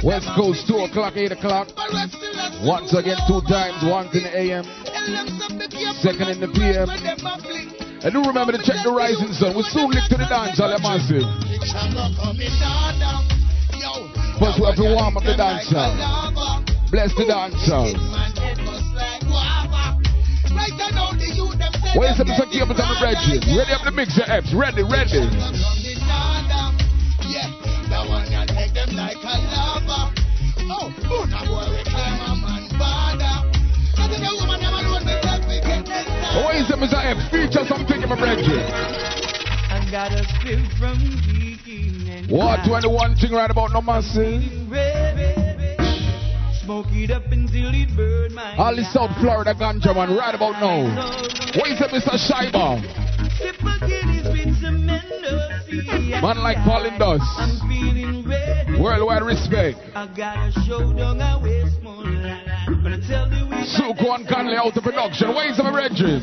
[0.03, 1.68] West Coast, 2 o'clock, 8 o'clock.
[2.64, 4.64] Once again, two times, once in the AM,
[6.01, 6.88] second in the PM.
[8.01, 9.55] And do remember to check the rising sun.
[9.55, 11.28] We'll soon link to the dance, all massive.
[14.40, 15.84] First, we have to warm up the dancer.
[16.90, 17.92] Bless the dancer.
[21.97, 22.45] What is up, Mr.
[22.53, 23.41] Capleton, the brethren?
[23.57, 24.53] Ready up the mixer, Epps.
[24.53, 25.24] Ready, ready.
[27.24, 27.49] Yeah,
[27.89, 30.12] that one you take them like a lava.
[30.68, 31.24] Oh, boy,
[31.72, 33.41] we climb a man border.
[33.97, 36.05] Now the woman never know me that we get this
[36.36, 37.01] What is Mr.
[37.01, 37.24] Epps?
[37.32, 38.68] Feature something, my brethren.
[39.72, 41.01] I got a spirit from
[42.28, 44.45] What 21 thing right about no massive?
[46.69, 47.25] Smoke it up
[48.35, 50.85] my All this South Florida ganja man right about now.
[51.57, 52.12] What is up, Mr.
[52.21, 52.85] Scheiber?
[56.21, 57.25] Man like Colin does.
[58.79, 59.79] Worldwide respect.
[59.95, 62.05] I got a show down I waste more
[63.64, 65.33] Suko and Conley out of production.
[65.33, 66.23] What is up, Regis?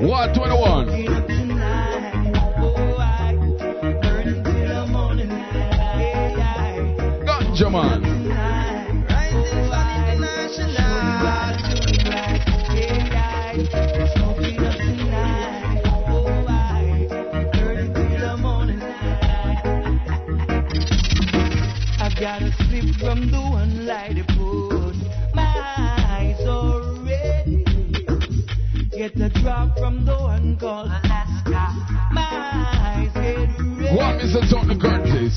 [0.00, 1.25] What 21?
[7.56, 8.16] German.
[22.18, 22.50] Gotta
[22.98, 24.98] from the one light post.
[25.34, 25.42] My
[26.08, 27.46] eyes are red.
[28.90, 31.74] Get a drop from the one called Alaska.
[32.12, 33.96] My eyes get red.
[33.96, 35.36] What is the Tony Curtis?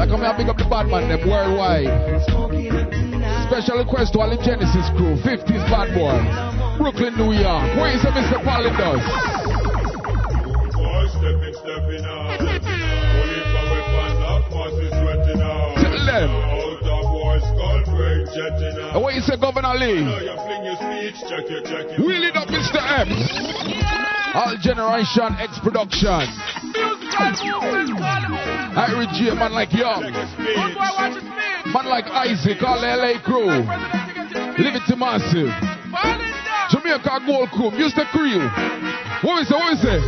[0.00, 1.92] Like I'm here, big up the Batman them worldwide.
[3.52, 6.16] Special request to all the Genesis crew, 50s Bad Boy,
[6.80, 7.68] Brooklyn, New York.
[7.76, 8.40] Where is Mr.
[8.40, 9.04] Palindos?
[15.84, 16.32] Tell them.
[18.96, 20.00] And what you say, Governor Lee?
[22.00, 22.80] Wheel it up, Mr.
[22.80, 23.12] M.
[24.32, 26.24] All Generation X Production.
[28.74, 30.02] Harry J, man like Young.
[31.72, 33.66] Man like Isaac, all LA crew.
[34.58, 35.50] Liberty Massive.
[36.70, 38.04] Jamaica Gold Crew, Mr.
[38.10, 38.40] Crew.
[39.22, 39.54] What is it?
[39.54, 40.02] What is it?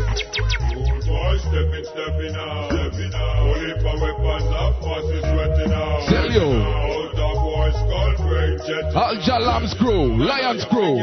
[6.09, 6.49] Tell you.
[8.95, 10.97] Al Jalam's crew, Lions crew,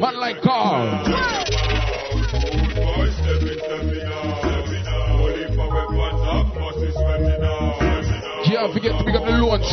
[0.00, 1.02] man like Carl.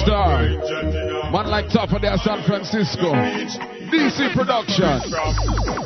[0.01, 0.41] Star.
[1.31, 3.13] Man like Top of there, San Francisco.
[3.13, 4.97] DC Production.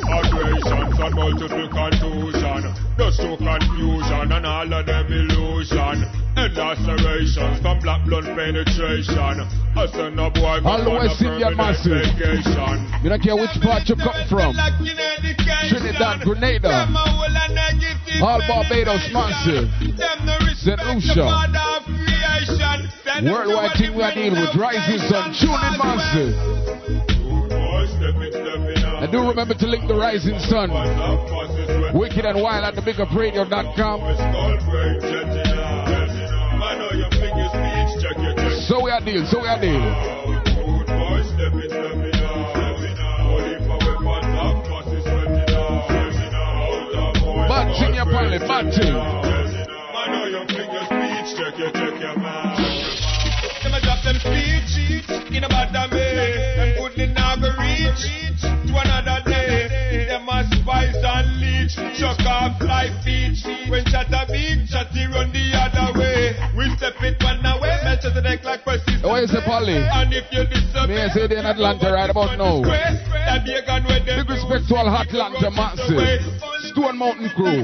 [0.08, 6.04] Aggressions and multiple contusion confusion and all of them illusion
[6.36, 9.40] And lacerations from black blood penetration
[10.18, 10.58] a boy
[13.02, 14.54] You don't care which part you come from.
[15.68, 16.88] Trinidad, Grenada.
[18.22, 19.68] All Barbados massive.
[20.56, 20.80] St.
[20.86, 21.87] Lucia.
[23.24, 24.54] Worldwide team, we are dealing with.
[24.54, 26.32] Rising sun, tuning monster.
[28.98, 30.70] I do remember to link the rising sun.
[31.98, 34.00] Wicked and wild at thebigupradio.com.
[38.68, 39.82] So we are dealing, so we are dealing.
[50.08, 50.24] Know
[51.36, 53.07] check your, check your
[54.02, 56.34] drop them in a bad way.
[56.56, 58.02] Them good in never reach
[58.38, 60.06] to another day.
[60.08, 63.44] Them a spice and leech, chuck off like beach.
[63.68, 64.70] When shot a beat,
[65.12, 66.36] run the other way.
[66.56, 68.66] We step it one away, match the neck like.
[68.66, 69.76] Where is the Polly?
[69.76, 72.62] And if you disobey, Me say they in Atlanta right about now.
[72.62, 74.26] that be a gun with them.
[74.26, 76.22] Big respect to all Atlanta massive.
[76.72, 77.62] Stone Mountain crew.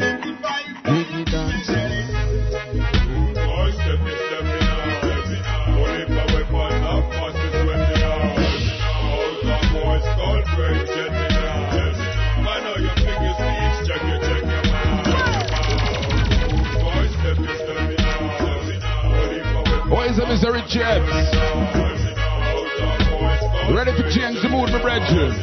[20.14, 20.30] Mr.
[20.30, 20.54] Mr.
[20.54, 20.78] Rich
[23.74, 25.34] Ready to change the mood, my brethren.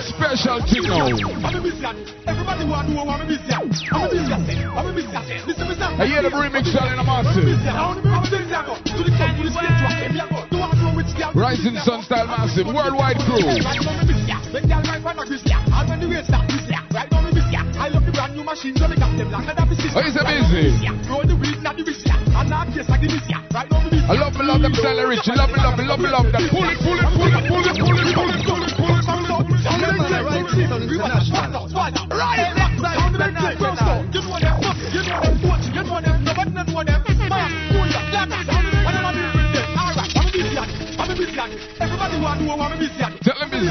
[0.00, 1.12] Special thing now.
[5.98, 7.44] I hear the remix all in a massive.
[11.36, 13.60] Rising Sun Style Massive, worldwide crew.
[17.86, 19.30] I hear the selling a massive.
[19.30, 20.26] Rising Sun Style Massive, worldwide
[21.06, 21.14] crew.
[21.14, 21.46] Oh, is it
[21.86, 22.10] busy?
[24.06, 25.26] I love me, love them style rich.
[25.28, 26.42] Love me, love me, love me, love them.
[26.50, 28.90] Pull it, pull it, pull it, pull it, pull it, pull it, pull it, pull
[28.90, 30.46] it, pull it, pull it, pull it.
[30.96, 31.70] international.
[32.10, 34.58] Right, left side on the big thing, bro, so You know them,
[34.90, 37.00] you know them, you know them, nobody know them.
[37.06, 38.55] Cool, yeah, yeah, what
[41.36, 41.80] it, I'm busy at it.
[41.80, 43.20] Everybody want to know I'm a busy at it.
[43.20, 43.68] Tell them busy.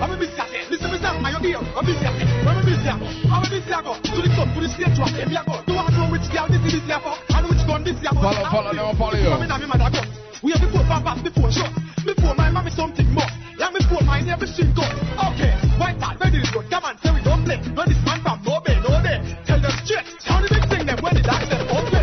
[0.00, 0.70] I'm a busy at it.
[0.72, 2.28] Listen, listen, my dear, I'm busy at it.
[2.48, 3.08] I'm a busy at it.
[3.28, 3.96] I'm busy at it.
[4.08, 5.60] To the club, to the stage, to game, yeah, go.
[5.72, 7.16] Want to know which girl this is, here for?
[7.36, 8.32] And which gun this here for?
[8.32, 9.28] Follow, follow, never follow you.
[9.28, 10.06] Come in me mother gun.
[10.42, 11.72] We have before pampas, before shot.
[12.02, 13.28] Before my mommy something more.
[13.60, 14.82] Yeah, before my everything go.
[14.82, 16.66] Okay, white man, where this good?
[16.66, 17.60] Come on, say we don't play.
[17.76, 19.22] No this man from no bay, no day.
[19.46, 20.02] Tell them straight.
[20.18, 21.62] Sound the big thing them when they dance them.
[21.62, 22.02] Okay,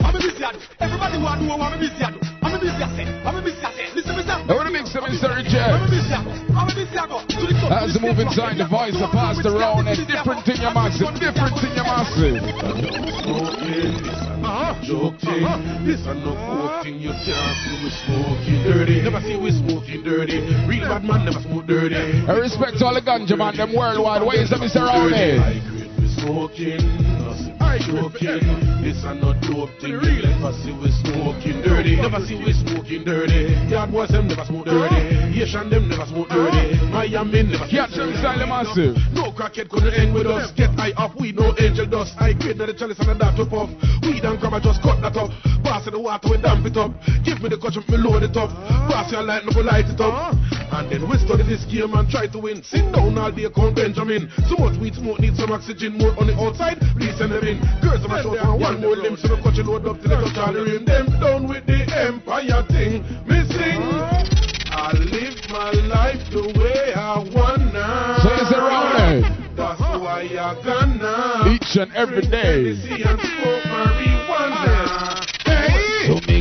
[0.00, 0.62] I'm a busy at it.
[0.64, 0.64] I'm busy.
[0.80, 2.17] Everybody want to know I'm a busy at
[5.18, 5.26] To
[7.42, 8.94] the club, As you the move inside the a voice.
[9.02, 11.66] I pass the round and different in your you And which massive, different for?
[11.66, 12.38] thing you massive.
[14.86, 15.42] Joke thing,
[15.82, 16.38] this a no
[16.86, 17.02] thing.
[17.02, 19.02] You can't see we smoking dirty.
[19.02, 20.38] Never see we smoking dirty.
[20.70, 21.96] Real bad man never smoke dirty.
[21.98, 24.22] I respect all the ganja man, them worldwide.
[24.22, 24.86] Why is them Mr.
[24.86, 25.87] Rowney?
[26.18, 28.82] High grade we smoking, joking.
[28.82, 30.02] This a no dope thing.
[30.02, 31.96] You never see we smoking dirty.
[31.96, 33.54] Never see we smoking dirty.
[33.70, 34.96] Yard boys them never smoke dirty.
[35.38, 36.74] Asian them never smoke dirty.
[36.90, 38.10] Miami never smoke Catch them
[38.48, 38.96] massive.
[39.12, 40.50] No crackhead couldn't hang with us.
[40.52, 42.14] Get high off, we no angel dust.
[42.18, 43.70] I grade the chalice and that up off.
[44.02, 45.30] Weed and grandma just cut that up.
[45.62, 46.90] Pass in the water, we damp it up.
[47.22, 48.50] Give me the coach, me load it up.
[48.90, 50.34] Pass your light, me go light it up.
[50.70, 52.62] And then we study this game and try to win.
[52.62, 54.30] Sit down all day, count Benjamin.
[54.48, 55.96] So much weed smoke, need some oxygen.
[55.96, 57.58] More on the outside, please send them in.
[57.80, 59.16] Girls, I'm a short one, one more limb.
[59.16, 60.84] So the coach load up till they touch all the rim.
[60.84, 63.02] Them down with the empire thing.
[63.24, 63.80] Missing.
[64.70, 68.20] I live my life the way I wanna.
[68.22, 69.56] So it's it Rowney?
[69.56, 71.50] That's why I gonna.
[71.50, 72.76] Each and every day.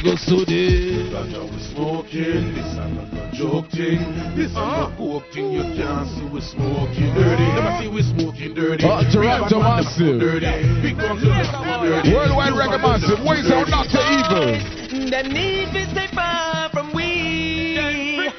[0.07, 0.19] See and.
[0.19, 3.99] So me go to the Ganja we smoking, this a not a joke thing.
[4.39, 7.43] This a no coke thing, you can't see we smoking dirty.
[7.43, 8.85] Never see we smoking dirty.
[8.87, 10.19] Oh, Toronto Real bad man massive.
[10.23, 10.47] dirty.
[10.79, 12.13] Big guns will never smoke dirty.
[12.15, 13.19] Worldwide reggae massive.
[13.19, 15.11] Why is not the evil?
[15.11, 18.31] Them need to stay far from we.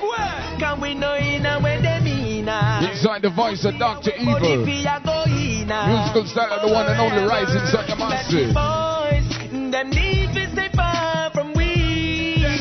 [0.58, 2.80] Can we know in a way they mean a?
[2.90, 4.16] Inside the voice of Dr.
[4.16, 4.64] Evil.
[4.64, 5.84] fi a go in a.
[5.84, 8.54] Musical style of the one and only rising son of massive.
[9.70, 10.97] Them need to stay far from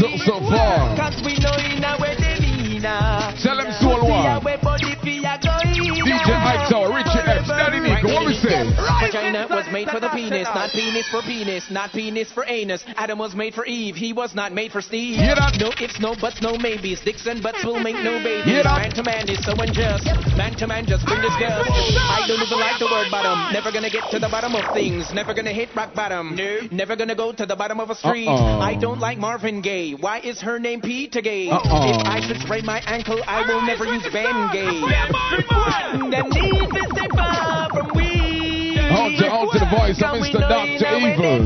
[0.08, 0.95] So, so far.
[0.95, 3.34] Cause we know in our way they mean a.
[3.43, 4.41] Tell them soul one.
[6.08, 8.64] DJ Mike Tower, Richard X, Daddy Nico, what we say?
[9.03, 12.82] Vagina was made for the penis, not penis for penis, not penis for anus.
[12.95, 15.20] Adam was made for Eve, he was not made for Steve.
[15.20, 15.60] Hear that?
[15.60, 17.01] No ifs, no buts, no maybes.
[17.03, 18.45] Dicks and butts will make no babies.
[18.45, 18.88] Hear that?
[18.88, 20.08] Man to man is so unjust.
[20.39, 21.68] Man to man just bring disgust.
[21.76, 23.51] I don't even like the word bottom.
[23.51, 25.12] Never gonna get to the bottom of things.
[25.14, 26.38] Never gonna hit rock bottom.
[26.38, 26.72] No.
[26.72, 28.32] Never gonna go to the bottom of a street.
[28.32, 28.64] Uh-oh.
[28.64, 29.91] I don't like Marvin Gaye.
[29.91, 31.49] Why is her name Peter Gay?
[31.49, 31.99] Uh-oh.
[31.99, 34.47] If I should sprain my ankle, I will never use Van
[35.97, 36.09] Gay.
[36.11, 38.77] Them need to far from we.
[38.79, 40.39] On to, on to the voice of Mr.
[40.45, 40.89] Dr.
[41.01, 41.41] Evil.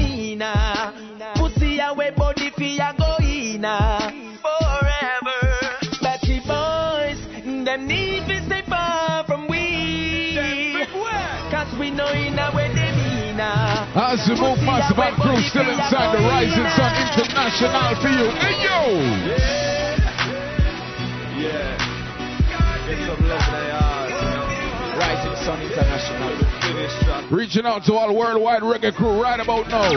[1.36, 3.62] Pussy away body fi a go in
[4.44, 5.40] forever.
[6.02, 7.20] Batty boys,
[7.66, 10.86] them need to stay far from we.
[11.50, 13.40] Cause we know in a way they mean.
[13.40, 18.30] As we move massive and crew still inside the Rising Sun International for you.
[18.36, 18.78] Hey yo!
[21.40, 21.92] Yeah.
[22.92, 23.91] Get some love in
[25.46, 26.62] the heart, you know.
[26.62, 27.32] Rising Sun International.
[27.32, 29.92] Reaching out to all worldwide reggae crew right about now.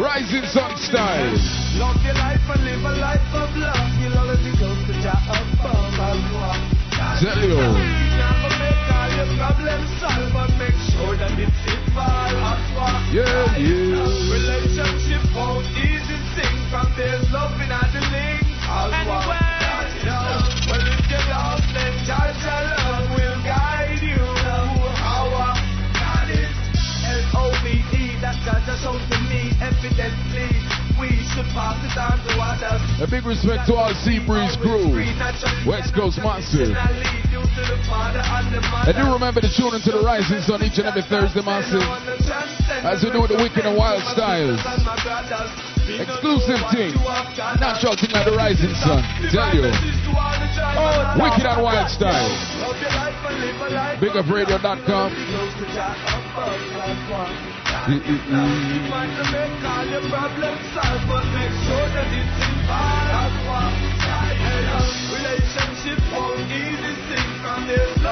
[0.00, 1.34] Rising Sun style.
[1.78, 3.90] Love your life and live a life of love.
[4.00, 5.94] You'll always be close to Jah above.
[7.20, 7.56] Tell you.
[7.56, 13.14] Never make all your problems solve, but make sure that it's involved.
[13.14, 14.02] Yeah, yeah.
[14.30, 17.70] Relationship won't easy thing from there's love in
[31.54, 34.90] A big respect to our Sea Breeze crew.
[35.66, 36.74] West Coast Massive.
[38.86, 41.82] And do remember to tune into the Rising Sun each and every Thursday, Massive.
[42.84, 45.73] As we do the Wicked and Wild Styles.
[45.86, 46.94] Exclusive thing.
[47.60, 49.04] Natural thing like the Rising Sun.
[49.30, 49.68] Tell you.
[51.20, 52.30] Wicked and Wild Style.
[54.00, 55.12] BigUpRadio.com.
[65.12, 68.03] Relationship won't easy thing from this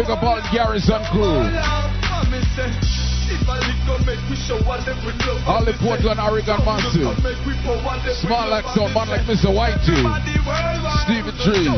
[0.00, 1.44] big up all the Garrison crew.
[5.46, 6.56] All the Portland, Oregon
[7.46, 7.52] we
[8.14, 9.52] Small like some man like Mr.
[9.52, 10.00] Whitey.
[11.04, 11.68] Stephen Trees.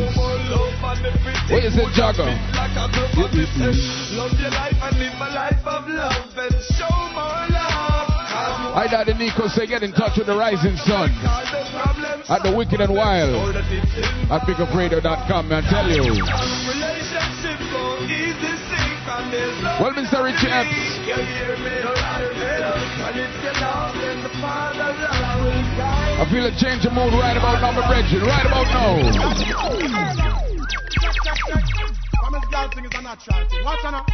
[1.50, 2.30] What you say, Jagger?
[8.74, 11.10] I Daddy Nico say get in touch with the Rising Sun
[12.30, 16.91] at the Wicked and Wild at bigupradio.com and tell you.
[19.32, 20.22] Love Mr.
[20.44, 20.66] guide
[26.20, 27.88] I feel a change of mood right about now, my
[28.22, 28.66] right about
[31.56, 31.71] now.
[32.32, 33.60] Promise girl thing is a natural thing.
[33.60, 34.06] Watch out now.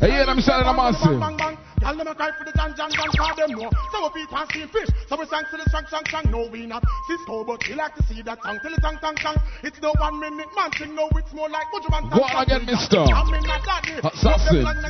[0.00, 1.20] Hey, yeah, I'm selling a massive.
[1.20, 1.56] Bang, bang, bang.
[1.84, 3.68] Y'all them a cry for the jang jang jang cause them know.
[3.92, 4.88] So we beat and see fish.
[5.04, 6.24] So we sang to the song song song.
[6.32, 9.20] No we not Cisco but we like to see that song till the song song
[9.20, 9.36] song.
[9.60, 10.96] It's no one minute man thing.
[10.96, 12.08] No it's more like Buju Man.
[12.08, 13.04] Go on again, mister.
[13.04, 14.00] I'm in that daddy.
[14.00, 14.64] Assassin.
[14.64, 14.80] On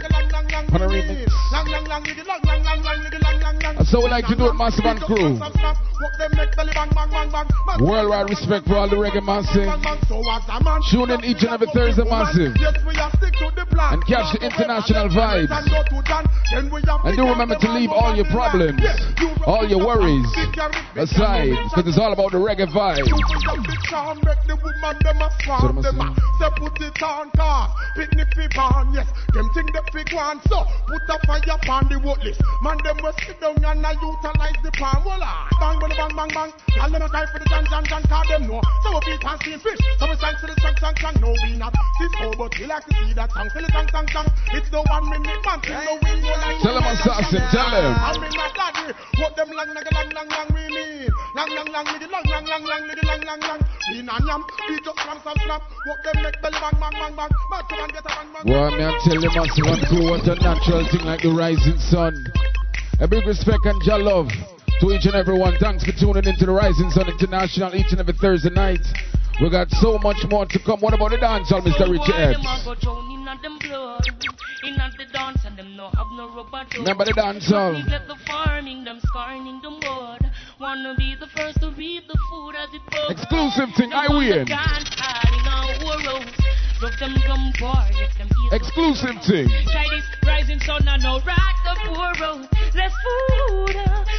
[0.71, 0.87] how
[4.07, 5.35] we like to do it, Massive and Crew.
[6.19, 6.33] Them
[7.81, 9.67] Worldwide respect for all the reggae massive.
[10.09, 10.81] so as a man.
[10.91, 12.55] Tune in each and every Thursday, massive.
[12.69, 13.95] Yes, we are stick to the plan.
[13.97, 15.49] And catch the international vibes.
[15.49, 18.81] And do remember to leave all your problems,
[19.47, 20.29] all your worries
[20.97, 23.09] aside, because it's all about the reggae vibe.
[23.09, 26.09] Make the woman them a So swarm them a them a
[26.39, 29.09] Say put it on cars Picnic fi born Yes.
[29.33, 31.97] Them think they fi go So put a fire upon the
[32.61, 35.05] Man them will sit down and a utilize the palm.
[35.09, 35.25] Well
[35.61, 36.51] Bang bang bang bang bang.
[36.77, 38.61] Y'all them a cry for the Cause them know.
[38.85, 39.81] So we beat and see fish.
[39.99, 40.57] So we sang to the
[41.21, 41.73] No we not.
[41.97, 44.27] Cisco but we like to see that song Till the song song song.
[44.51, 47.95] It's the one minute man Thing no we go like Tell them assassin, tell them.
[47.95, 48.93] I'm in that daddy
[49.23, 51.11] What them lang lang lang lang lang we mean.
[51.39, 53.61] Lang lang lang nigga lang lang lang lang nigga lang lang lang.
[53.91, 55.61] We na yam We just slam slam slam.
[55.87, 57.31] What them make belly bang bang bang bang.
[57.31, 60.27] To and get a bang bang Well, me I tell you, massive and crew, what
[60.27, 62.15] a natural thing like the rising sun.
[62.99, 64.27] A big respect and ja love
[64.81, 65.55] to each and every one.
[65.61, 68.83] Thanks for tuning into the Rising Sun International each and every Thursday night.
[69.41, 70.81] We got so much more to come.
[70.81, 71.87] What about the dancehall, Mr.
[71.87, 72.67] Richie Epps?
[76.75, 77.89] Remember the dancehall?
[77.89, 80.33] Let the farming, them scarring the mud.
[80.59, 83.11] Wanna be the first to reap the food as it grows.
[83.11, 84.47] Exclusive thing, I win.
[86.81, 89.51] Rough them drum bar, let them eat Exclusive this
[90.25, 92.49] rising sun and rock the poor road.
[92.75, 93.77] Less food,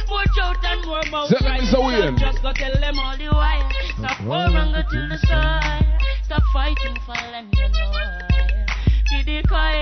[0.08, 1.30] more drought and more mouth.
[1.30, 2.18] Tell them it's a win.
[2.18, 3.70] Just go tell them all the while.
[3.96, 5.98] Stop war and go till the soil.
[6.24, 8.44] Stop fighting for land and oil.
[9.08, 9.80] Did the cry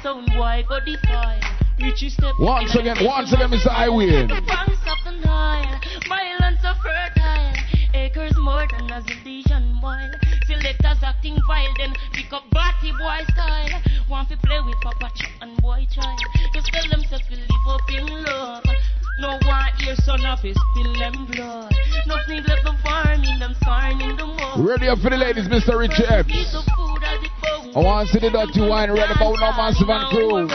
[0.00, 1.40] stone boy go defy.
[1.80, 3.68] Richie step Once again, once again, Mr.
[3.68, 4.28] I win.
[4.28, 7.52] the banks of the Nile, violence are fertile.
[7.94, 10.27] Acres more than a zillion mile.
[10.48, 13.68] Selectors acting vile, then pick up batty boy style.
[14.08, 16.20] Want to play with Papa Chuck and boy child.
[16.54, 18.64] Just tell them to live up in love.
[19.20, 21.74] No one son of his spill them blood.
[22.06, 24.64] No need let them farm in them the mud.
[24.64, 25.78] Ready up for the ladies, Mr.
[25.78, 26.32] Richie Epps.
[26.32, 27.76] Eat the food as it goes.
[27.76, 30.48] I want to see the dirty wine right about now, Massive and Crew.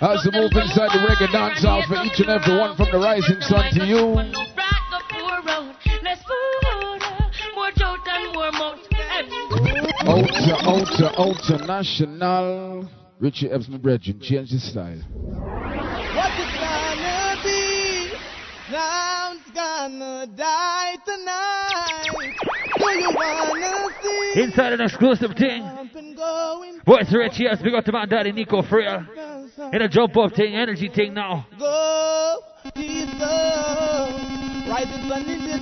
[0.00, 3.40] As we move inside the reggae dancehall for each and every one from the rising
[3.42, 4.16] sun to you.
[4.16, 4.32] Rock
[4.88, 5.76] the poor road.
[6.02, 7.02] Less food,
[7.54, 8.95] more drought and more mouth.
[10.06, 12.88] Ultra, ultra, ultra national.
[13.18, 15.00] Richie Epps, my brethren, change the style.
[16.14, 18.12] What it's gonna be?
[18.70, 22.12] Sound's gonna die tonight.
[22.76, 24.42] Do you wanna see?
[24.42, 25.62] Inside an exclusive thing.
[26.84, 29.06] Voice Richie Epps, big up to my daddy Nico Freer.
[29.72, 31.46] In a jump up thing, energy thing now.
[31.58, 32.42] Go,
[32.74, 34.08] please go.
[34.68, 35.58] Rising sun is here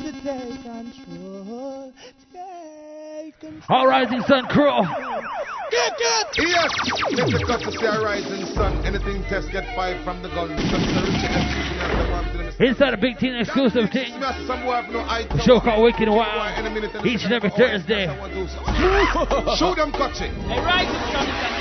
[3.68, 4.70] All rising sun crew.
[5.70, 6.26] Get, get.
[6.38, 6.70] Yes,
[7.16, 8.84] let the cut to say a rising sun.
[8.84, 10.48] Anything test get five from the gun.
[10.48, 11.02] So Mr.
[11.02, 14.12] Richie Epps, you can have the one to the Inside a big team exclusive thing.
[14.14, 15.26] Smash some who have no eye.
[15.30, 17.06] A show called Wicked and Wild.
[17.06, 18.06] Each and every Thursday.
[19.58, 20.32] Show them catching.
[20.46, 21.54] Hey, rising sun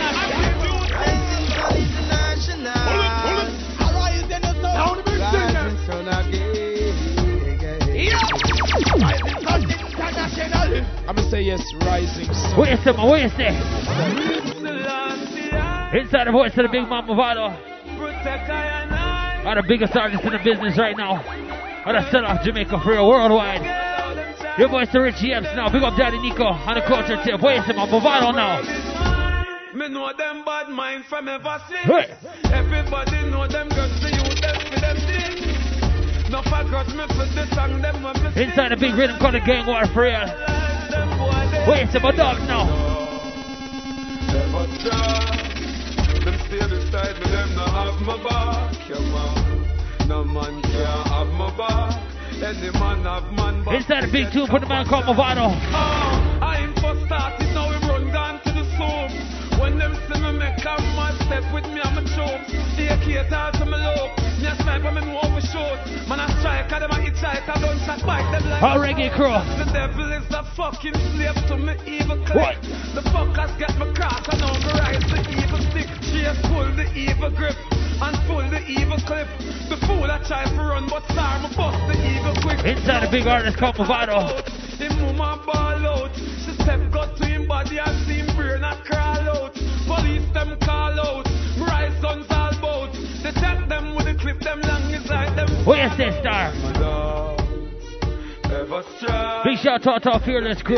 [9.01, 9.42] Rising
[10.29, 10.51] sun
[11.07, 12.59] I'm gonna say yes, rising sun.
[12.59, 13.57] Wait a second, wait a second.
[15.93, 17.53] Inside the voice of the big man Mavado.
[19.45, 21.21] Are the biggest artists in the business right now.
[21.85, 23.61] Are the set off Jamaica for a worldwide.
[24.57, 25.69] Your voice to Richie Epps now.
[25.69, 27.41] Big up Daddy Nico on the culture tip.
[27.41, 28.61] Wait a second, Mavado now.
[29.75, 31.81] Me know them bad mind from ever since.
[31.81, 32.13] Hey.
[32.53, 35.12] Everybody know them guns to you, them for them
[38.35, 40.25] Inside the big rhythm called the gang war for real.
[40.25, 42.65] Them boy, they Wait, some more dogs now.
[44.25, 46.25] Never trust.
[46.25, 48.73] Them stay beside me, them no have my back.
[48.89, 50.07] Yeah, man.
[50.07, 51.93] No man can have my back.
[52.41, 53.75] Any man have man back.
[53.75, 55.53] Inside the big tune for the man called Mavado.
[55.53, 59.59] Oh, I ain't for started, now we run down to the soup.
[59.61, 62.49] When them see me make a mad step with me, I'm a choke.
[62.75, 64.09] They cater to me low.
[64.41, 65.32] Me a sniper, me move
[66.73, 69.37] a striker, them a hitchhiker, don't shot bite them like Our reggae crew.
[69.63, 72.35] The devil is a fucking slave to me evil clip.
[72.35, 72.61] What?
[72.95, 75.89] The fuckers get me cross and now me rise the evil stick.
[76.01, 79.27] Chase pull the evil grip and pull the evil clip.
[79.69, 82.59] The fool I try to run, but star me bust the evil quick.
[82.65, 84.41] Inside the big artist called Mavado.
[84.77, 86.11] Him woman ball out.
[86.15, 89.53] She step got to him body and see him brain a crawl out.
[89.85, 91.27] Police them call out.
[91.57, 92.42] Rise guns all
[93.23, 95.47] They take them with the clip them long is like them.
[95.65, 96.51] What you say, Star?
[98.51, 99.43] Ever strive.
[99.45, 100.77] Big shout out to our fearless crew.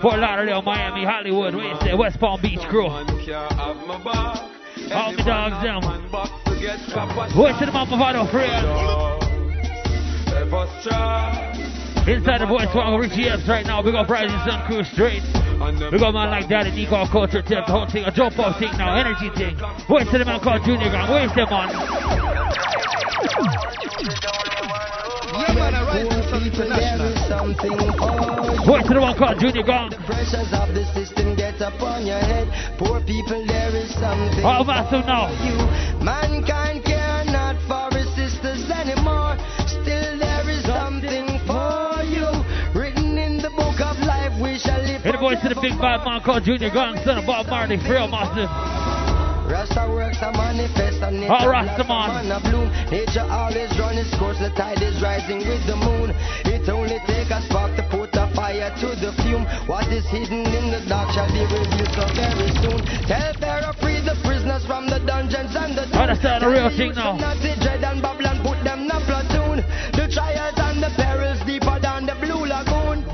[0.00, 1.54] Fort Lauderdale, Miami, Hollywood.
[1.54, 1.94] What you say?
[1.94, 2.88] West Palm Beach crew.
[2.88, 4.50] man can't have my back.
[4.94, 6.10] All the dogs them.
[6.10, 8.48] Box to get proper What you say, the man Mavado for real?
[10.34, 11.81] Ever strive.
[12.02, 13.80] Inside the voice song Richie Epps right now.
[13.80, 15.22] Big up Rising Sun Crew straight.
[15.22, 17.62] Big up man like Daddy Nico Culture Tip.
[17.66, 19.54] The whole thing, a jump up thing now, energy thing.
[19.86, 21.06] Voice to the man called Junior Gong.
[21.06, 21.70] Where's the man?
[25.30, 27.54] Yeah, man, I rise in Sun International.
[28.66, 29.94] Voice to the one called Junior Gong.
[30.02, 32.50] Pressures of the system get upon your head.
[32.82, 34.42] Poor people, there is something.
[34.42, 35.30] How massive now?
[35.38, 35.54] You,
[36.02, 36.82] mankind
[45.04, 45.12] we shall live.
[45.12, 47.76] Hey, the voice to the big bad man called Junior Gong, son of Bob Marley,
[47.88, 48.48] real massive.
[49.52, 52.30] Rasta works a manifest and nature All Rasta man.
[52.30, 52.72] a bloom.
[52.88, 56.14] Nature always run its course, the tide is rising with the moon.
[56.48, 59.44] It only take a spark to put a fire to the fume.
[59.66, 62.80] What is hidden in the dark shall be revealed so very soon.
[63.04, 67.18] Tell Pharaoh free the prisoners from the dungeons and the Understand the real thing now.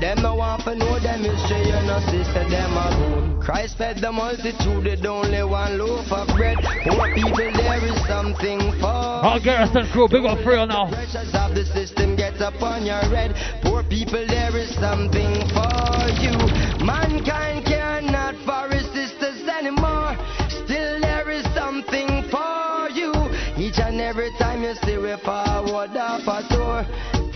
[0.09, 3.45] Them no want to know them history, you know, sister, them a.
[3.45, 6.57] Christ fed the multitude with only one loaf of bread.
[6.81, 8.89] Poor people, there is something for.
[8.89, 10.89] All Garrison crew, big up for real now.
[10.89, 13.37] Pressures of the system get upon your head.
[13.61, 16.33] Poor people, there is something for you.
[16.81, 20.17] Mankind care not for his sisters anymore.
[20.65, 23.13] Still, there is something for you.
[23.61, 26.17] Each and every time you see we forward a
[26.49, 26.58] tour,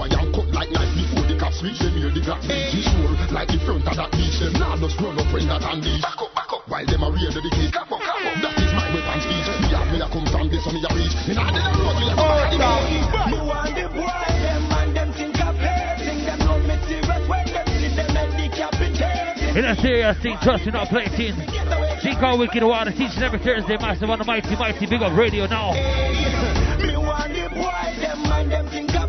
[0.00, 2.72] Kill boy and cut like knife before the cops reach them hear the glass beat
[2.72, 5.84] sure like the front of that beach them now just run up when that and
[5.84, 6.00] this.
[6.00, 6.64] Back up back up.
[6.72, 9.48] While them a rear the cake clap up clap up that is my weapon speech.
[9.60, 11.96] Me have me a come from this on me a reach in all the road
[12.00, 12.48] we a go back
[13.28, 16.20] You want the boy, them and them think of hating.
[16.24, 19.52] Them know me serious when them see them and decapitating.
[19.52, 21.36] In a serious thing, trust me, not plating.
[22.00, 25.44] Think how wicked water, teaching every Thursday, massive on the mighty, mighty, big up radio
[25.44, 25.76] now.
[26.80, 28.88] Me want the boy, them and them think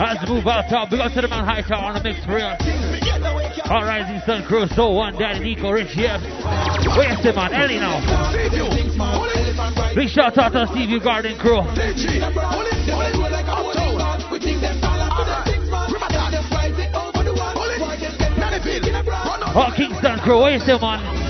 [0.00, 0.90] Let's move out top.
[0.90, 2.56] Big up to the man Hightower on the mix real.
[3.70, 6.20] All Rising Sun Crew, So One, Daddy Nico, Rich Yep.
[6.96, 7.52] Where's the man?
[7.52, 8.00] Ellie now.
[9.94, 11.60] Big shout out to Stevie Garden Crew.
[19.52, 21.29] Oh, Kingston Crew, where's the man?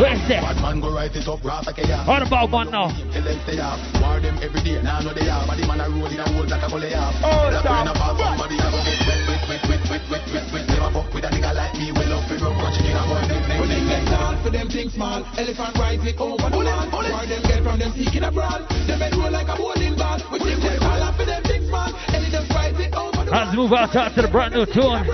[0.00, 0.56] Where's that?
[0.64, 2.00] Man go write it up, Rasta Kaya.
[2.08, 2.88] What about one now?
[3.12, 3.76] Tell them stay up.
[4.00, 5.44] War them every day, now know they are.
[5.44, 7.12] But the man a roll in a hole like a gully up.
[7.20, 7.84] Oh, That stop.
[7.84, 10.64] brain a pop, somebody a go get wet, wet, wet, wet, wet, wet, wet, wet.
[10.72, 11.92] Never fuck with a nigga like me.
[11.92, 13.22] We love to rub crunching in a boy.
[13.60, 15.20] When them get tall, for them think small.
[15.36, 16.88] Elephant rise it over the wall.
[16.96, 18.60] Where them get from them seeking a brawl.
[18.88, 20.16] Them head roll like a bowling ball.
[20.32, 21.92] We think them tall, for them think small.
[22.08, 25.04] Elephant rise it over the Let's move out top to the brand new tune.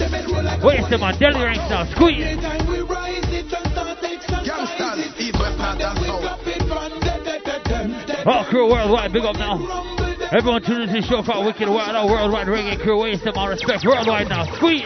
[0.00, 1.12] Them head roll like a Where's the man?
[1.20, 1.84] Delly Ranx now.
[1.92, 2.40] Squeeze
[4.50, 5.10] gangsters.
[8.26, 9.56] All crew worldwide, big up now.
[10.32, 13.02] Everyone tuning to the show for Wicked Wild Our Worldwide Reggae Crew.
[13.02, 14.44] Waste them all respect worldwide now.
[14.56, 14.82] Squeeze.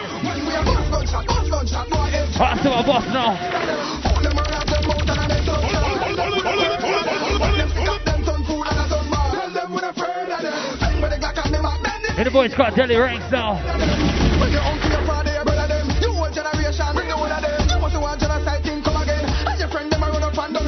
[2.37, 3.37] Pass to my boss now.
[12.17, 14.94] And the boys got deadly Ranks now.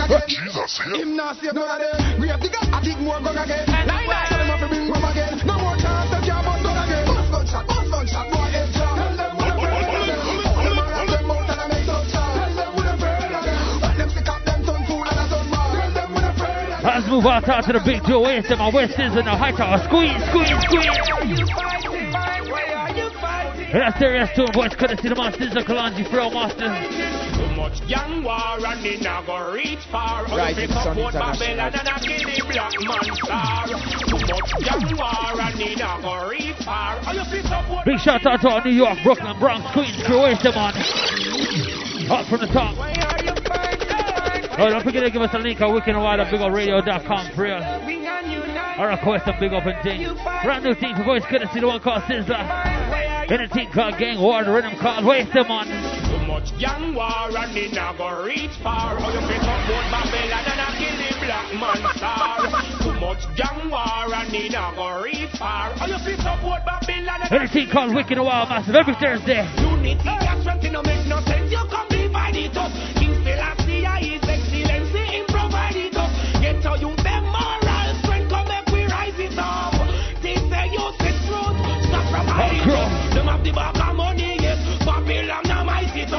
[0.07, 2.21] Jesus, Him not save none of them.
[2.21, 3.67] We have the gun, I dig more gun again.
[3.67, 5.35] Line up, tell them have to bring rum again.
[5.43, 7.03] No more chance, them can't bust gun again.
[7.07, 8.95] Bust gunshot, bust gunshot, boy, head shot.
[8.95, 10.23] Tell them what I'm afraid of them.
[10.47, 12.39] Hold them around them mouth and I make some shot.
[12.39, 13.83] Tell them what I'm afraid of them.
[13.83, 15.75] When them sick up, them turn fool and I turn mad.
[15.75, 16.87] Tell them what I'm afraid of them.
[16.87, 18.63] Let's move out to the big Joe Waste them.
[18.63, 19.83] My West is in the high tower.
[19.91, 20.87] Squeeze, squeeze, squeeze.
[23.67, 24.71] And that's serious tune, boys.
[24.79, 27.36] Couldn't see the monsters of Kalonji Fro Masters.
[27.67, 30.23] Too much gang war and it not go reach far.
[30.25, 31.35] Right, it's you on international.
[31.35, 33.67] Babylon and a kill the black man star.
[33.67, 36.95] Too much gang war and it not go reach far.
[36.95, 40.23] Or you fi support Big shout out to our New York, Brooklyn, Bronx, Queens crew.
[40.23, 40.73] Waste them on.
[42.07, 42.75] Up from the top.
[44.59, 47.61] Oh, don't forget to give us a link on wickedandwild.bigupradio.com for real.
[48.79, 50.07] Or request a big up and thing.
[50.43, 53.27] Brand new team for voice couldn't see the one called Sizzla.
[53.27, 55.86] Then a team called Gang War, the rhythm called Waste them on.
[56.37, 58.93] Too much gang war and it not go reach far.
[58.93, 62.37] Or you fi support Babylon and a kill the black man star.
[62.77, 65.73] Too much gang war and it not go reach far.
[65.81, 69.49] Or you fi support Babylon and a team called Wicked Wild Massive every Thursday.
[69.57, 71.49] Unity and strength, no make no sense.
[71.49, 72.69] You come divide it up.
[73.01, 76.13] King Selassie, His Excellency, him provide it up.
[76.37, 79.73] Get to you them moral strength, come make we rise it up.
[80.21, 81.57] They say you sit truth,
[81.89, 82.93] stop from hiding up.
[83.17, 84.61] Them have the back of money, yes.
[84.85, 85.46] Babylon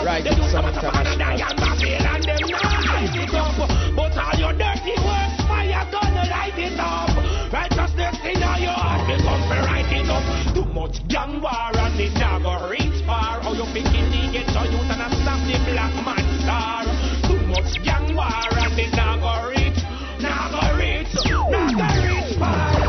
[0.09, 3.61] Right, they do it's some some of the Canada and them now hide it up.
[3.93, 7.13] But all your dirty works, fire gonna light it up.
[7.53, 10.25] Righteousness in your heart, they come to write it up.
[10.57, 13.45] Too much gang war and it now go reach far.
[13.45, 16.89] How you thinking they get to youth and a stop the black man star?
[17.29, 19.77] Too much gang war and it now go reach,
[20.25, 21.13] now go reach,
[21.53, 22.81] now go reach far.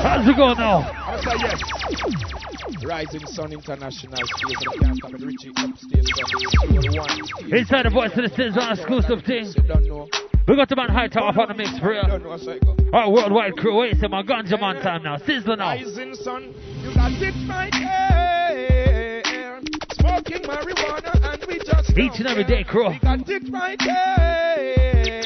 [0.00, 0.88] How's it going now?
[0.88, 2.33] I say yes.
[2.86, 5.22] Rising Sun International stage and can't stop it.
[5.22, 7.20] Richie upstage from one.
[7.52, 9.46] Inside the voice of the Sizzla exclusive thing.
[10.46, 12.04] We got the man Hightower on the mix for real.
[12.92, 15.16] Our worldwide crew, Waste them on Ganja Man time now.
[15.16, 15.70] Sizzla now.
[15.70, 17.34] Rising sun, you got it.
[19.94, 22.90] Smoking marijuana and we just Each and every day, crew.
[22.90, 25.22] We got it right here.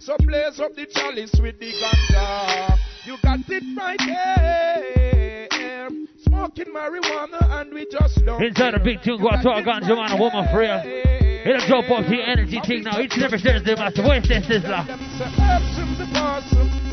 [0.00, 2.78] So blaze up the chalice with the ganja.
[3.04, 4.96] You got it right here.
[6.46, 9.96] Smoking marijuana and we just don't Inside the big tune, go out to our Ganja
[9.96, 10.80] Man, a woman for real.
[11.44, 13.00] It'll drop off the energy thing now.
[13.00, 14.02] Each and every Thursday, master.
[14.02, 14.86] Voice that Sizzla.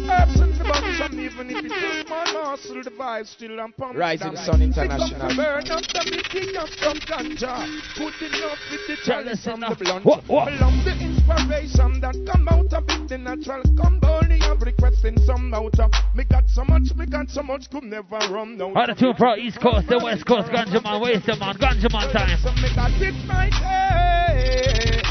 [0.04, 3.98] In the the and even if it's a small morsel, the vibe still I'm pumped.
[3.98, 4.36] Rising.
[4.36, 5.30] Sun Pick up International.
[5.30, 7.64] the burn up the picking up some ganja.
[7.96, 10.04] Good enough with the chalice and the blunt.
[10.04, 10.52] What, what?
[10.52, 15.54] Belong the inspiration that come out of it, the natural come boldly and requesting some
[15.54, 15.92] out of.
[16.16, 18.76] Me got so much, me got so much, could never run down.
[18.76, 21.88] Out of tune for our East Coast, the West Coast, Ganja Man, Waste on Ganja
[21.92, 22.38] Man time.
[22.44, 25.03] So me got it right there.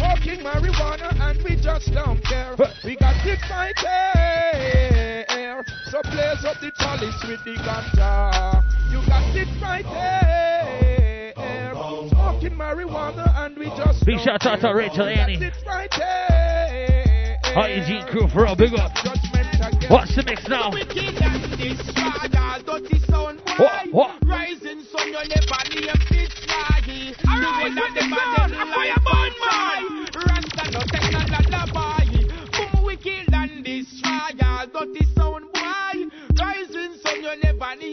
[0.00, 2.56] Smoking marijuana and we just don't care.
[2.82, 5.62] We got it right there.
[5.90, 8.64] So blaze up the chalice with the ganja.
[8.90, 11.34] You got it right there.
[12.08, 14.72] Smoking marijuana and we just Big shout out to.
[14.72, 15.52] Rachel Annie.
[15.66, 15.90] right.
[18.08, 18.92] Crew for real, big up.
[19.90, 20.70] Watch the mix now.
[23.60, 27.12] Rising sun, you never name it swaggy.
[27.28, 30.06] Alright, with the a man.
[30.16, 32.08] Rasta no take no lullaby.
[32.52, 34.10] Boom, we kill and destroy
[34.42, 36.08] all dirty sound boy.
[36.40, 37.90] Rising sun, you never name.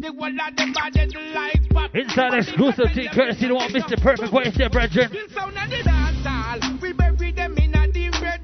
[0.00, 0.96] The one them bad
[1.32, 1.94] like pop.
[1.94, 4.00] Inside exclusive team, courtesy the one Mr.
[4.02, 5.08] Perfect Waste there, brethren.
[5.32, 6.78] Sound of the dance hall.
[6.82, 6.92] We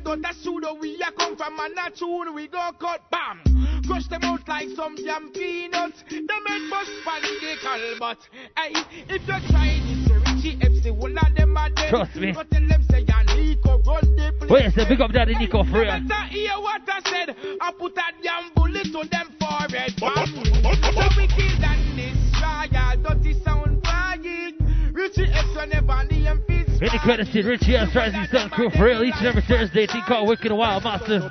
[0.06, 0.22] the red dot.
[0.22, 3.40] That's who the we a come from and a tune we go cut bam.
[3.86, 6.02] Crush them out like some damn peanuts.
[6.10, 8.18] Them head bust political, but
[8.56, 8.72] hey,
[9.08, 11.90] if you try this, Richie FC, one of them are dead.
[11.90, 12.32] Trust me.
[12.32, 14.50] Go tell them say ya Nico run the place.
[14.50, 16.00] Wait, say big up daddy Nico for real.
[16.06, 17.36] Better hear what I said.
[17.60, 19.94] I put a damn bullet to them forehead.
[20.00, 20.26] Bam.
[20.26, 24.58] so we kill and destroy all dirty sound bragging.
[24.92, 26.42] Richie X will never name
[26.78, 26.88] peace.
[26.90, 27.94] Any courtesy Richie S.
[27.94, 29.02] Rising Sun crew for real.
[29.02, 31.22] Each and every Thursday, team called Wicked and Wild Massive.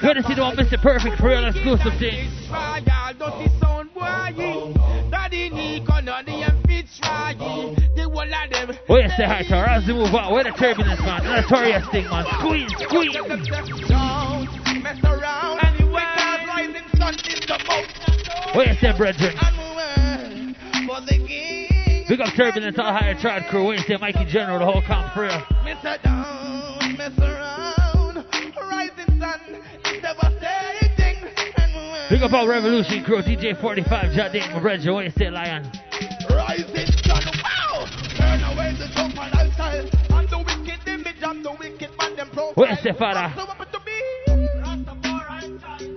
[0.00, 0.80] Courtesy the one Mr.
[0.80, 2.30] Perfect for real exclusive thing.
[2.48, 5.10] Try all dirty sound boy.
[5.10, 7.34] Daddy Nico, none of them fit try.
[7.34, 9.64] The whole of them Where you say hi to her?
[9.64, 11.24] As we move on, where the turbulence, man?
[11.24, 12.24] The notorious thing, man.
[12.38, 13.12] Squeeze, squeeze.
[13.14, 15.60] Don't mess around.
[15.94, 17.90] Because rising sun is the most.
[18.06, 19.34] Oh, where you say, brethren?
[22.04, 22.16] The.
[22.16, 23.76] Big up turbulence, all higher tried crew.
[23.78, 25.40] Say, Mikey General, the whole comp for real.
[25.64, 26.02] Mr.
[26.02, 28.24] Don't mess around.
[28.70, 29.40] Rising sun
[29.84, 31.28] is devastating.
[32.10, 34.94] Big up all Revolution crew, DJ 45, John Dayton, my brethren.
[34.94, 35.70] Where you say, Lion?
[36.30, 37.86] Rising sun, wow!
[38.16, 39.88] Turn away the jump and lifestyle.
[40.10, 42.78] I'm the wicked image, I'm the wicked man, them profile.
[42.84, 43.32] You Father?
[43.36, 43.84] So what to?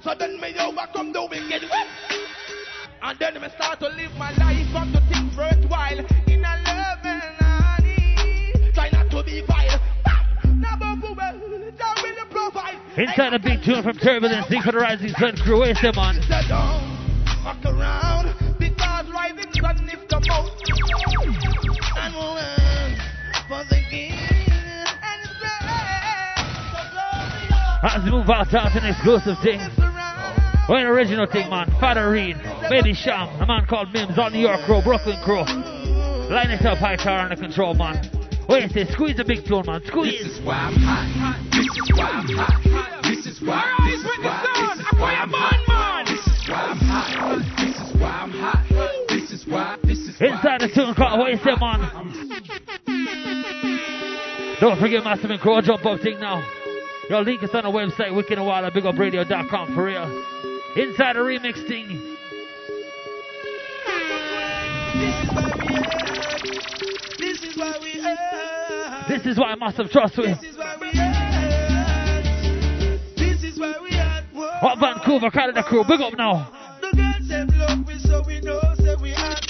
[0.08, 1.88] So then me overcome the wicked whip.
[3.02, 5.07] And then me start to live my life up to
[12.98, 15.60] Inside a big tune from Turbulence, sing for the Rising Sun crew.
[15.60, 16.16] Where you say, man?
[16.50, 16.58] So
[17.46, 20.58] fuck around because rising sun is the most.
[21.94, 22.98] And woman
[23.48, 24.18] for the king.
[24.18, 25.30] And
[27.84, 29.60] As we move out to an exclusive thing.
[30.68, 31.70] Well, an original thing, man.
[31.80, 32.36] Father Reid,
[32.68, 35.46] Baby Cham, a man called Mims, all New York crew, Brooklyn crew.
[36.34, 38.17] Line it up, Hightower under control, man.
[38.50, 39.82] Wait a second, squeeze the big tune, man.
[39.86, 40.24] Squeeze.
[40.24, 41.36] This is why I'm hot.
[41.52, 43.04] This is why I'm hot.
[43.04, 43.76] This is why.
[43.90, 44.46] This is why.
[44.56, 46.06] This is why I'm hot.
[46.08, 47.44] This is why I'm hot.
[47.58, 48.64] This is why I'm hot.
[49.10, 49.78] This is why.
[49.84, 51.80] This is Inside the tune called What You Say, man.
[54.60, 56.42] Don't forget Massive and Crow, jump up thing now.
[57.10, 60.04] Yo, link us on the website, wickedandwild at bigupradio.com for real.
[60.76, 62.18] Inside the remix thing.
[67.58, 69.08] This is why we are.
[69.10, 70.40] This is why Massive trust with.
[70.40, 72.22] This is why we are.
[73.18, 74.22] This is why we are.
[74.62, 76.52] What Vancouver, Canada crew, big up now.
[76.82, 79.44] The girls them love we so we know say we hot.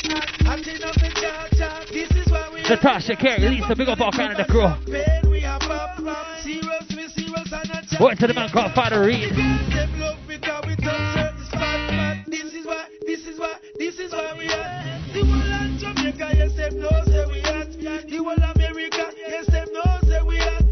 [0.45, 1.57] Hot enough in charge.
[1.91, 2.69] This is why we are.
[2.69, 4.71] Natasha, Carey, Lisa, big up all Canada crew.
[4.85, 6.25] Pain we pop pop.
[6.39, 7.99] Serious we serious and a chat.
[7.99, 9.31] Word to the man called Father Reid.
[9.31, 12.23] The girls them love because we touch certain spot.
[12.23, 14.95] But this is why, this is why, this is why we are.
[15.11, 17.41] The whole of Jamaica, yes them know say we
[17.87, 18.03] hot.
[18.07, 20.63] The whole America, yes them know say we hot.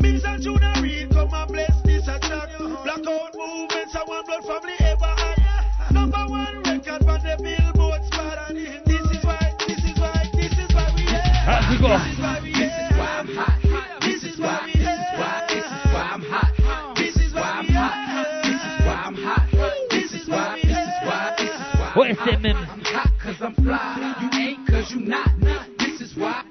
[0.00, 2.50] Mims and Junior Reid come and bless this a track.
[2.58, 5.92] Blackout movements and one blood family ever had.
[5.92, 8.48] Number one record for the Billboard spot.
[8.50, 11.22] This is why, this is why, this is why we are.
[11.46, 11.94] As we go.
[11.94, 13.58] This is why we This is why I'm hot.
[14.02, 16.96] This is why we This is why, this is why I'm hot.
[16.96, 18.42] This is why I'm hot.
[18.42, 19.46] This is why I'm hot.
[19.90, 21.92] This is why, this is why, this is why.
[21.94, 24.16] What you say, I'm hot cause I'm fly.
[24.20, 25.30] You ain't cause you not.
[25.78, 26.42] This is why,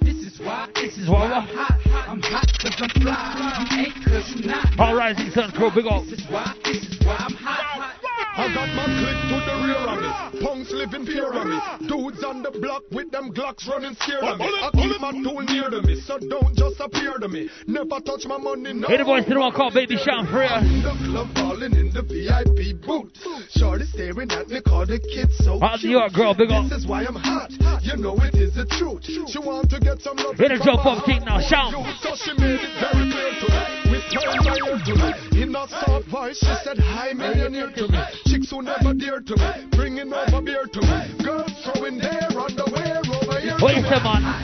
[0.96, 1.26] this is why?
[1.26, 1.80] I'm hot.
[2.08, 3.68] I'm hot cause I'm fly.
[3.72, 4.80] Ain't cause you not.
[4.80, 6.04] All Rising Sun crew, big up.
[6.06, 7.93] This is why, this is why I'm hot.
[8.36, 10.42] I got my click to the rear of me.
[10.42, 11.60] Punks living fear of me.
[11.86, 14.50] Dudes on the block with them Glocks running scared of me.
[14.50, 17.48] I keep my tool near to me, so don't just appear to me.
[17.68, 18.88] Never touch my money, no.
[18.88, 20.50] Hey, the voice to the one called Baby Cham for real.
[20.66, 23.14] In the club, falling in the VIP booth.
[23.54, 25.94] Shorty staring at me, call the kids so All cute.
[25.94, 26.66] New York girl, big up.
[26.74, 27.54] This is why I'm hot.
[27.86, 29.06] You know it is the truth.
[29.06, 30.42] She want to get some love.
[30.42, 31.46] Hit a from jump up thing now, heart.
[31.46, 31.70] shout.
[32.02, 33.62] So she made it very clear to me.
[33.94, 35.44] Whisper in my ear to me.
[35.44, 38.23] In a soft voice, she said, Hi, millionaire to me.
[38.44, 39.70] Chicks who never dear to me.
[39.72, 41.24] Bringing over beer to me.
[41.24, 43.56] Girls throwing their underwear over here.
[43.56, 43.88] You to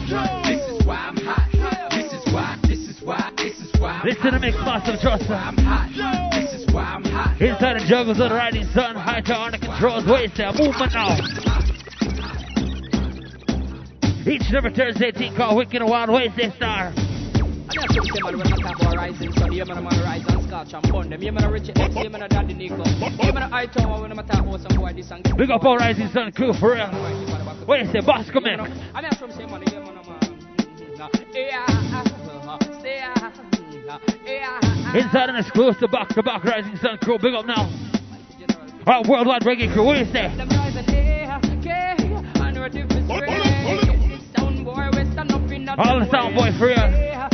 [0.07, 1.91] say, This is why I'm hot.
[1.91, 4.01] This is why, this is why, this is why.
[4.05, 5.29] Listen to the mix, Massive trust.
[5.29, 6.31] I'm hot.
[6.31, 7.41] This is why I'm hot.
[7.41, 10.05] Inside the juggles of the Rising Sun, Hightower under controls.
[10.05, 10.45] What you?
[10.55, 11.17] Movement now.
[14.27, 16.09] Each and every Thursday, thing called Wicked and Wild.
[16.09, 16.31] What you
[17.69, 17.83] say, Star?
[17.83, 20.25] I just say, man, when I talk about rising sun, yeah, man, I'm on rise
[20.27, 21.21] and scotch and bun them.
[21.21, 22.83] Yeah, man, Richie X, yeah, man, Daddy Nico.
[22.85, 25.37] Yeah, man, I told when I'm talk about some boy, this and that.
[25.37, 26.87] Big up all Rising Sun crew for real.
[27.65, 28.01] What you say?
[28.01, 28.59] Bosco mix.
[28.59, 31.65] I mean, I'm from same man, yeah, man, I'm mm, yeah,
[34.25, 34.97] yeah, yeah.
[34.97, 37.17] Inside an exclusive box to box Rising Sun crew.
[37.19, 37.69] Big up now.
[38.87, 39.83] Alright, worldwide reggae crew.
[39.83, 40.33] What you say?
[40.35, 44.21] Them rise and yeah, okay, and we're different straight.
[44.35, 47.28] Sound boy, we stand up in a All the sound boy for real.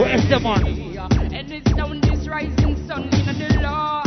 [0.00, 0.08] no way.
[0.08, 1.34] What you say, man?
[1.34, 4.02] And it's down this rising sun in the law.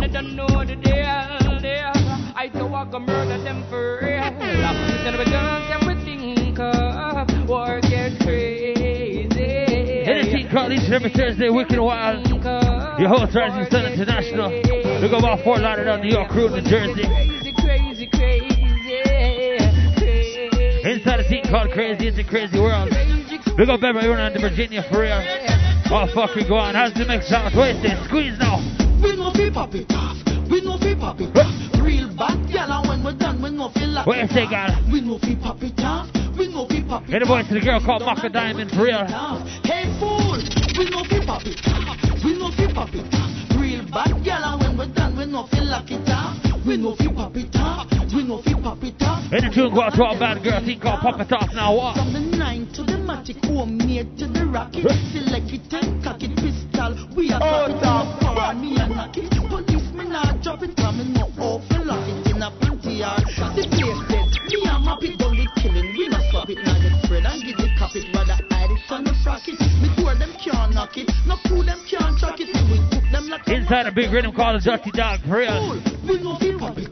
[0.00, 1.92] I don't know the deal there.
[2.36, 4.20] I go walk and murder them for real.
[4.20, 9.28] Then we guns and we think of war get crazy.
[10.64, 12.28] Each and every Thursday, Wicked Wild.
[12.28, 14.48] Your host, Rising Sun International.
[14.50, 17.43] Big up all Fort Lauderdale, New York crew, New Jersey.
[21.24, 22.90] A team called Crazy, it's a crazy world.
[23.56, 25.16] Big up everyone on the Virginia for real.
[25.88, 26.74] Oh, fuck, we go on.
[26.74, 27.52] How's the mix out?
[27.56, 27.96] You?
[28.04, 28.60] Squeeze now.
[29.00, 30.20] We no fi pop it off.
[30.50, 31.48] We no fi pop it off.
[31.80, 34.44] Real bad gal, and when we're done, we no feel like What you say?
[34.92, 36.12] We no feel pop it off.
[36.36, 38.84] We no feel pop it Hit the voice to the girl called Macka Diamond for
[38.84, 39.06] real.
[39.64, 40.36] Hey fool,
[40.76, 41.96] we no feel pop it off.
[42.20, 43.32] We no feel pop it off.
[43.56, 46.53] Real bad gal, and when we're done, we no feel like it off.
[46.66, 47.92] We no feel pop it off.
[48.14, 49.20] We no feel pop it off.
[49.28, 51.76] Hit the tune go out to a bad girl thing called Pop It Off now.
[51.76, 51.96] What?
[51.96, 54.88] From the nine to the matic, homemade to the rocket.
[55.12, 56.96] Select it and cock it, pistol.
[57.12, 59.28] We are oh, top power, me and knock it.
[59.28, 63.28] Policemen are drop it, coming no awful lock it in a panty yard.
[63.28, 64.32] The place dead.
[64.48, 65.92] Me and my pit done the killing.
[65.92, 68.08] We not stop it, now get spread and give the cop it.
[68.16, 69.60] Rather hide it on the frock it.
[69.84, 71.12] Me door them can't knock it.
[71.28, 72.16] No fool them can't
[73.54, 75.78] Inside a big rhythm called the Dirty Dog for real.
[76.08, 76.90] we no feel pop it.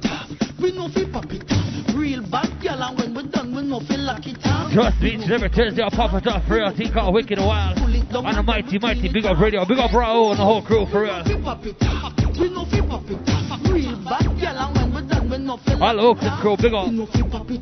[0.62, 1.96] We no feel pop it off.
[1.96, 4.70] Real bad gal and when we're done, we no feel like it off.
[4.70, 6.70] Just beach every Thursday, I'll pop it off for real.
[6.70, 7.78] Thing called Wicked and Wild.
[7.80, 9.64] On the mighty, mighty Big Up Radio.
[9.64, 11.18] Big up Raul and the whole crew for real.
[11.26, 12.38] It.
[12.38, 13.58] We no feel pop it off.
[13.66, 16.86] Real bad gal and when we're done, we no feel All the crew, big up.
[16.86, 17.60] We no feel pop it.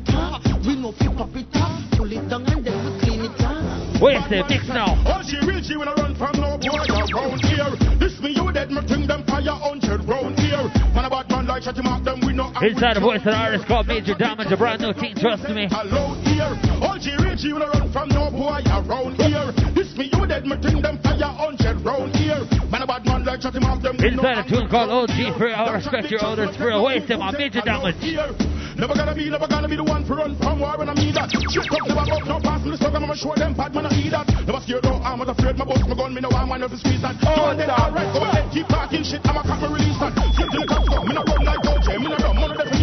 [0.61, 1.49] We no feel pop it.
[1.97, 3.60] Pull it down and then we clean it off.
[4.01, 4.97] A second, mix now.
[5.05, 7.69] All she real, she when I run from no boy around here.
[8.01, 10.65] This me you dead, me think them fire hundred round here.
[10.97, 12.49] Man about man like shut him out, them we know.
[12.65, 15.69] Inside the voice of the artist called Major Damage, a brand new team, trust me.
[15.69, 16.49] Alone here.
[16.81, 19.53] All she real, she when I run from no boy around here.
[19.77, 22.41] This me you dead, me think them fire hundred round here.
[22.73, 24.25] Man about man like shut him out, them we know.
[24.25, 25.61] Inside a tune called OG for real.
[25.61, 26.83] I respect your elders for real.
[26.83, 28.01] Wait a second, Major Damage.
[28.81, 31.13] Never gonna be, never gonna be the one for run from war when I need
[31.13, 31.29] that.
[31.29, 33.93] Shit up, never up, no pass me the struggle, I'ma show them bad, man, I
[33.93, 34.25] need that.
[34.25, 36.71] Never scared, no, I'm not afraid, my boss, my gun, me no, I'm one of
[36.71, 37.13] the squeeze that.
[37.21, 40.17] Oh, then alright, go ahead, keep talking shit, I'm a cop, me release that.
[40.17, 42.57] Flip to the cops, go, me no run like OJ, me no run, none of
[42.57, 42.80] them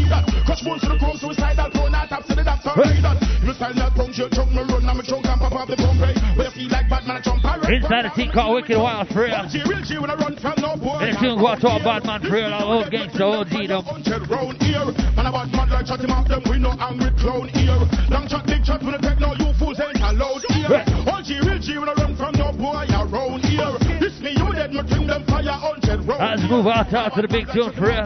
[0.62, 0.80] need that.
[0.80, 3.16] To the chrome, suicidal, throw not taps to the doctor, that.
[3.20, 5.68] If you style not punch, you choke, me run, I'm a choke, and pop off
[5.68, 6.14] the pump, hey.
[6.36, 7.72] You feel like Batman, I jump, I run.
[7.72, 9.42] Inside a team called Wicked Wild for real.
[9.48, 10.98] G, G, when I run from no boy.
[11.02, 12.52] A tune go out to a bad man for real.
[12.52, 13.82] All old gangster, OG them.
[14.28, 14.86] round here.
[15.14, 17.78] Man about mad like shut him off them, we no angry clown here.
[18.10, 20.84] Long shot, big shot, when I take no you fools ain't allowed here.
[21.06, 23.97] All G, real G, when I run from no boy around here.
[24.28, 27.22] This me, you dead, me bring them fire hundred round Let's move out out to
[27.22, 28.04] the big tune for real.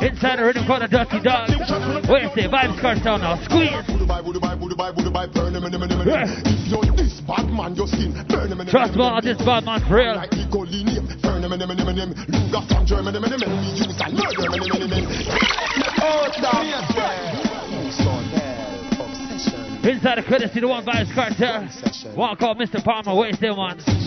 [0.00, 1.50] Inside the rhythm called the Dirty Dog.
[2.08, 3.36] Wait a second, Vybz Kartel now.
[3.44, 3.68] Squeeze.
[3.68, 3.88] If
[6.72, 10.16] you're this bad man, your skin burn him Trust me, this bad man for real.
[19.82, 22.16] Inside the courtesy, the one Vybz Kartel.
[22.16, 22.82] One called Mr.
[22.82, 23.14] Palmer.
[23.20, 24.01] Wait a second, man.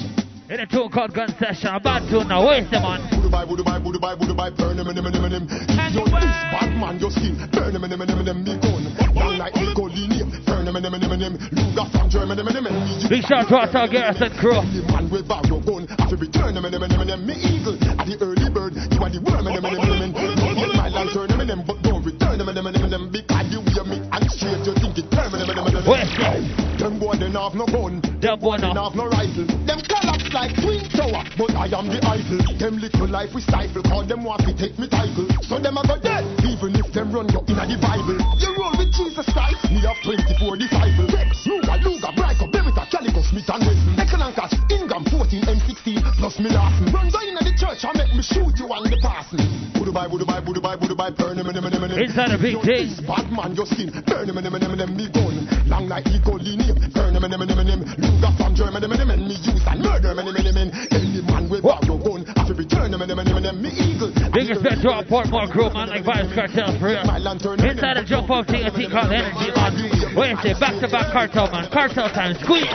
[0.48, 1.74] In a tune called Gun Session.
[1.74, 2.46] A bad tune now.
[2.46, 3.02] A second, man.
[3.10, 5.46] Buddha buy, Buddha buy, Buddha buy, Buddha buy, burn him, him, him, him, him.
[5.50, 8.38] This bad man, your skin burn him, him, him, him.
[8.46, 11.34] Me gun, down like Nico Linium, burn him, him, him, him.
[11.50, 13.10] Luga from Germany, him, him.
[13.10, 14.62] Big shout to our Garrison crew.
[14.70, 17.26] The man with barrow gun, I feel return him, him, him, him.
[17.26, 20.14] Me eagle, at the early bird, you are the worm, him, him, him, him.
[20.14, 23.10] Don't get my lantern, him, him, but don't return him, him, him, him.
[23.10, 26.76] Because you wear me and straight, you think it him.
[26.78, 28.02] Them boy, they have no gun.
[28.22, 29.48] Them boy, they have no rifle.
[29.66, 32.42] Them collapse like twin tower, but I am the idol.
[32.60, 35.26] Them little life we stifle, call them want to take me title.
[35.50, 38.20] So them a go dead, even if them run you in the Bible.
[38.38, 41.10] You roll with Jesus Christ, me have 24 disciples.
[41.16, 43.96] Rex, Luga, Luga, Brico, Berita, Calico, Smith and Wesson.
[43.98, 46.86] Excellent catch, Ingram 14, M16, plus me Larson.
[46.92, 49.42] Run down in the church and make me shoot you on the passing.
[49.74, 52.00] Buddha bye, Buddha bye, Buddha bye, Bye, burn him, him, him, him, him.
[52.02, 52.90] Inside a big thing.
[53.06, 55.46] Bad man, your skin, burn him, him, him, him, him, me gun.
[55.70, 57.82] Long like Nico Linium, burn him, him, him, him, him.
[58.02, 60.70] Luga from Germany, him, him, him, me use and murder him, him, him, him.
[60.90, 64.10] Any man with barrow gun, I feel return him, him, him, him, him, me eagle.
[64.34, 67.06] Big respect to our Portmore crew, man, like Vybz Kartel for real.
[67.06, 69.78] Inside a jump up thing, a thing called Energy, man.
[70.18, 71.70] A back to back cartel, man.
[71.70, 72.66] Cartel time, squeeze.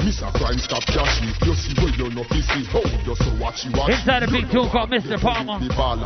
[0.00, 0.30] Mr.
[0.34, 1.26] Crime Stop Cashy.
[1.46, 3.98] You see where you're not busy, oh, you're so watchy watchy.
[3.98, 5.20] Inside a big tune called Mr.
[5.20, 5.58] Palmer.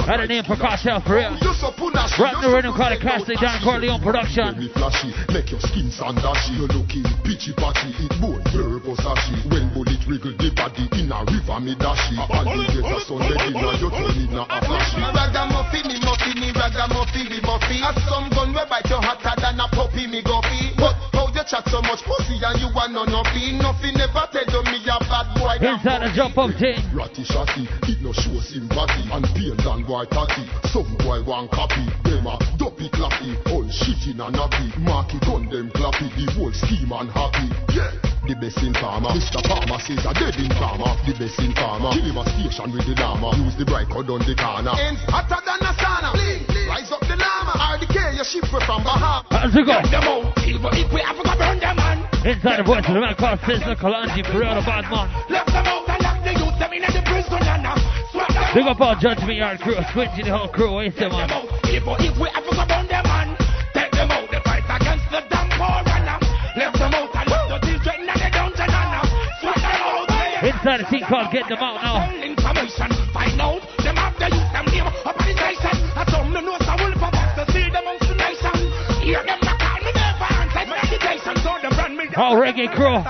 [0.04, 1.36] Had a name for cartel for real.
[1.40, 2.18] You're so punashy.
[2.18, 4.56] Rap the rhythm called the Castle Don Corleone production.
[4.58, 6.56] Me flashy, make your skin sandashy.
[6.56, 9.36] You're looking pitchy patchy, it bone blur sashi.
[9.52, 12.16] When bullet wriggle the body in a river me dashy.
[12.16, 15.00] Alligator Sunday dinner, you turn in a flashy.
[15.04, 17.80] Ragamuffin, me muffin, me ragamuffin, me muffin.
[17.84, 20.72] Have some gun where bite you hotter than a puppy, me guppy.
[20.80, 23.60] But how you chat so much pussy and you want no nothing?
[23.60, 25.66] Nothing never tell me a bad boy.
[25.66, 26.78] Inside a jump up thing.
[26.94, 29.04] Ratty shotty, it no show sympathy.
[29.12, 30.44] And pain than boy tatty.
[30.68, 31.84] Some boy want copy.
[32.04, 33.36] Them a dopey clappy.
[33.50, 34.76] All shit in a nappy.
[34.78, 36.08] Marky gun them clappy.
[36.16, 37.48] The whole scheme unhappy.
[37.72, 37.90] Yeah.
[38.24, 39.12] The best in farmer.
[39.12, 39.40] Mr.
[39.44, 40.96] Farmer says a dead in farmer.
[41.04, 41.92] The best in farmer.
[41.92, 43.36] Kill him a station with the llama.
[43.36, 44.72] Use the bright cord on the corner.
[44.80, 46.08] Ends hotter than a sauna.
[46.16, 46.68] Bling, bling.
[46.72, 47.52] Rise up the llama.
[47.52, 49.28] RDK, your ship from Bahamas.
[49.28, 49.76] How's it go?
[49.76, 50.40] Burn them out.
[50.40, 52.00] Even if we have to burn them, man.
[52.24, 55.12] Inside the voice of the man called Sizzla Kalonji for real, the bad man.
[55.30, 57.76] Lock them out and lock the youth them in the prison and now.
[58.12, 61.30] Swap them Big up all Judgment Yard crew, Squingy the whole crew, you say, man?
[61.64, 63.36] If, if we ever go down them man,
[63.74, 65.84] take them out, the fight against the damn poor.
[66.54, 69.02] Left them out and left the children and the dungeon and now.
[69.42, 70.06] Sweat them out.
[70.46, 72.14] Inside the team called Get Them Out now.
[72.14, 73.58] Information, find out.
[73.82, 75.74] Them have the youth, them name up on the station.
[75.98, 78.56] I told me no, so wolf of us to see them out the nation.
[79.02, 81.34] Hear them not call me never answer meditation.
[81.42, 82.06] So them run me.
[82.14, 83.02] All reggae crew.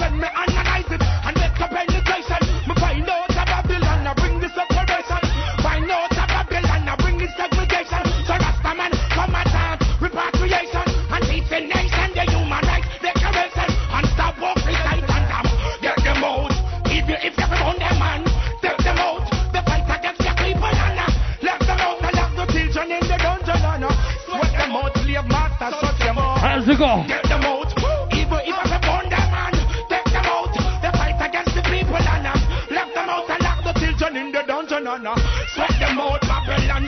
[0.00, 4.40] When me analyze it and make a penetration, me find out a Babylon, I bring
[4.40, 5.22] this separation.
[5.64, 8.04] Find out a Babylon, I bring this segregation.
[8.28, 14.06] So Rasta man, come attack, repatriation, and teach the nation the human rights declaration, and
[14.12, 15.46] stop walk recite and damn,
[15.80, 16.52] get them out.
[16.86, 18.20] If you if you on them man,
[18.60, 19.24] take them out.
[19.52, 21.08] The fight against the people and uh,
[21.40, 23.92] let them out and lock the children in the dungeon and uh,
[24.28, 26.38] sweat them out, slave master, shut them out.
[26.38, 27.04] How's it go?
[27.08, 27.25] Get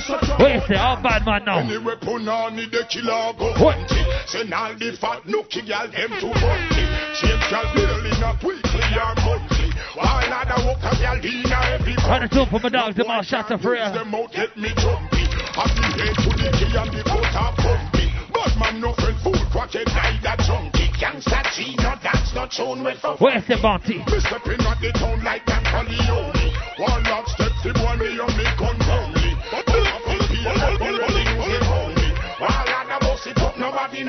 [0.08, 0.76] What you say?
[0.76, 1.58] All bad man now.
[1.60, 4.28] Anyway, punani the killer go hunt it.
[4.28, 6.88] Send all the fat nookie gal them to it.
[7.20, 9.68] Change gal building up weekly or monthly.
[9.92, 13.22] While other walk a gal in every Run it up for my dogs, them all
[13.22, 13.92] shots of real.
[13.92, 15.28] them out get me jumpy.
[15.52, 18.08] Have the head to the key and the foot are pumpy.
[18.32, 20.88] But man no friend fool like that junkie.
[20.98, 23.98] Gangsta G, no dance, no tune with a Where's the bounty?
[23.98, 26.32] me stepping at the town like Dan Corleone.
[26.78, 28.46] One lock steps the boy me on me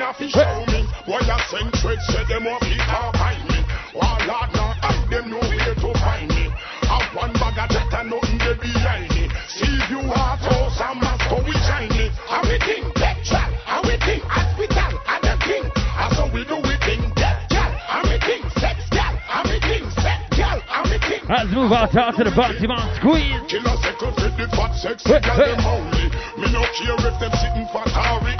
[0.00, 0.86] na fi show me.
[1.08, 3.60] I send trade, say them off it can't find me.
[3.92, 6.48] While I now hide them know where to find me.
[6.88, 9.28] Have one bag of jet and nothing there behind me.
[9.48, 12.08] See you heart oh, house and Moscow we shiny.
[12.26, 15.64] How we think petrol, how we think hospital, and the king.
[15.74, 19.58] How so we do we think death, gal, how we think sex, gal, how we
[19.60, 21.28] think sex, gal, how we think.
[21.28, 22.88] Let's move out out to the bounty man.
[22.98, 23.42] Squeeze.
[23.50, 26.06] Killer second fit the fat sex, Hey, gal them only.
[26.38, 28.39] Me no care if them sitting for Tory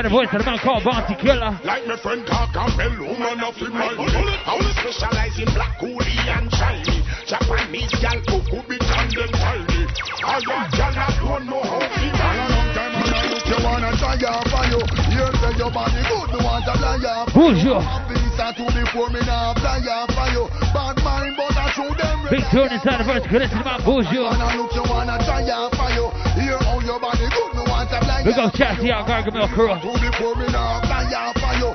[0.00, 1.60] the voice I'm gonna call Bounty Killer.
[1.64, 3.92] Like my friend Gargamel, woman up in my.
[3.92, 7.04] I will specialize in black, coolie, and shiny.
[7.28, 9.84] Japanese gal who could be turned and tiny.
[10.24, 13.44] I am gal don't know how to manage.
[13.44, 14.80] You wanna try your fire.
[15.12, 17.26] You say your body good, you want to lie.
[17.34, 18.21] Who's your?
[18.32, 20.48] Visa to before me now out for you.
[20.72, 22.24] Bad mind, but I show them.
[22.32, 23.24] Big tune inside the verse.
[23.28, 24.24] Good listen to my Buju.
[24.24, 26.08] And I look you wanna try for you.
[26.40, 29.52] Hear how your body good, me want to fly Big out up Chassis out Gargamel
[29.52, 29.68] crew.
[29.68, 31.04] to before me now fly
[31.36, 31.70] for you.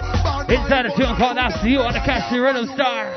[0.49, 3.13] Inside the tune called After You on the Cassie Rhythm Star.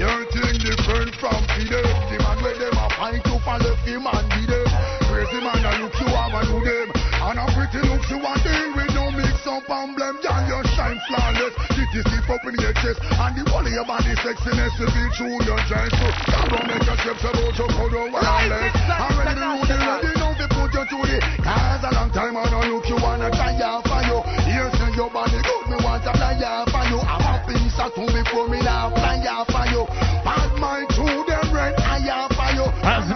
[0.00, 1.84] Your thing different from Fidel.
[2.08, 4.64] The man where them a fight to follow the man be them.
[5.12, 6.88] Crazy man a look you have a do them.
[6.96, 9.03] And a pretty looks you a deal with no
[9.46, 10.16] up and blame.
[10.24, 11.54] Girl you shine flawless.
[11.72, 12.98] Titty stiff up in your chest.
[13.04, 15.92] And the whole of your body sexiness will be true your dress.
[15.92, 18.72] So God don't make your steps about your cold or wireless.
[18.74, 22.10] And when the road is ready now they put you to the Cause a long
[22.10, 24.18] time I know look you wanna try out for you.
[24.48, 26.98] Here say your body good me want to fly out for you.
[27.00, 30.03] I'm a piece of two before me now fly out for you.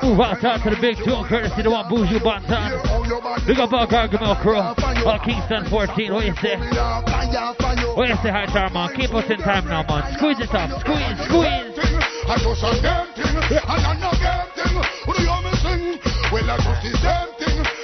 [0.08, 3.46] Move out out to the big tune courtesy the one Buju Banton.
[3.46, 4.56] Big up all Gargamel crew.
[4.56, 6.14] All Kingston 14.
[6.14, 6.56] What you say?
[6.56, 8.96] What you say, High Star man?
[8.96, 10.16] Keep us in time now, man.
[10.16, 10.80] Squeeze it up.
[10.80, 11.76] Squeeze, squeeze.
[12.26, 14.80] I thing, damn thing.
[15.12, 16.00] Do you want me sing?
[16.32, 17.37] Well, I.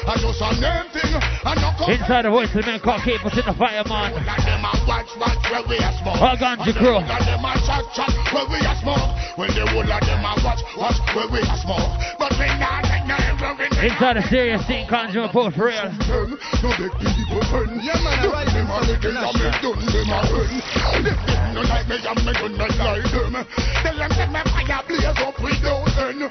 [0.04, 1.16] I know some name thing.
[1.48, 4.12] I know come Inside the voice, of the man called Capers in the fire, man.
[6.04, 7.00] All ganja crew.
[13.80, 15.88] Inside the serious thing, conjure post real.
[15.88, 17.80] No big people turn.
[17.80, 19.32] Yeah, man, I rise in my king, I'm
[19.64, 19.72] no
[24.30, 26.30] my fire blaze up without end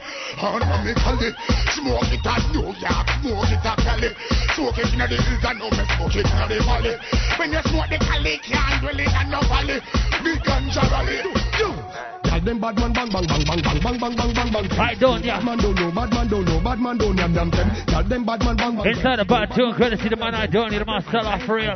[3.66, 4.10] at Cali.
[4.56, 6.96] Smoke it inna the hills and now me smoke it inna the valley.
[7.38, 9.80] When you smoke the Cali, can't dwell it in no valley.
[10.24, 12.23] Big ganja rally.
[12.44, 15.00] Tell them bad man bang bang bang bang bang bang bang bang bang bang.
[15.00, 15.40] Don't ya.
[15.40, 17.72] Bad man don't know, bad man don't know, bad man don't yam yam them.
[17.88, 18.86] Tell them bad man bang bang.
[18.86, 21.56] Inside the bad tune, courtesy the man I don't need, the man sell off for
[21.56, 21.72] real.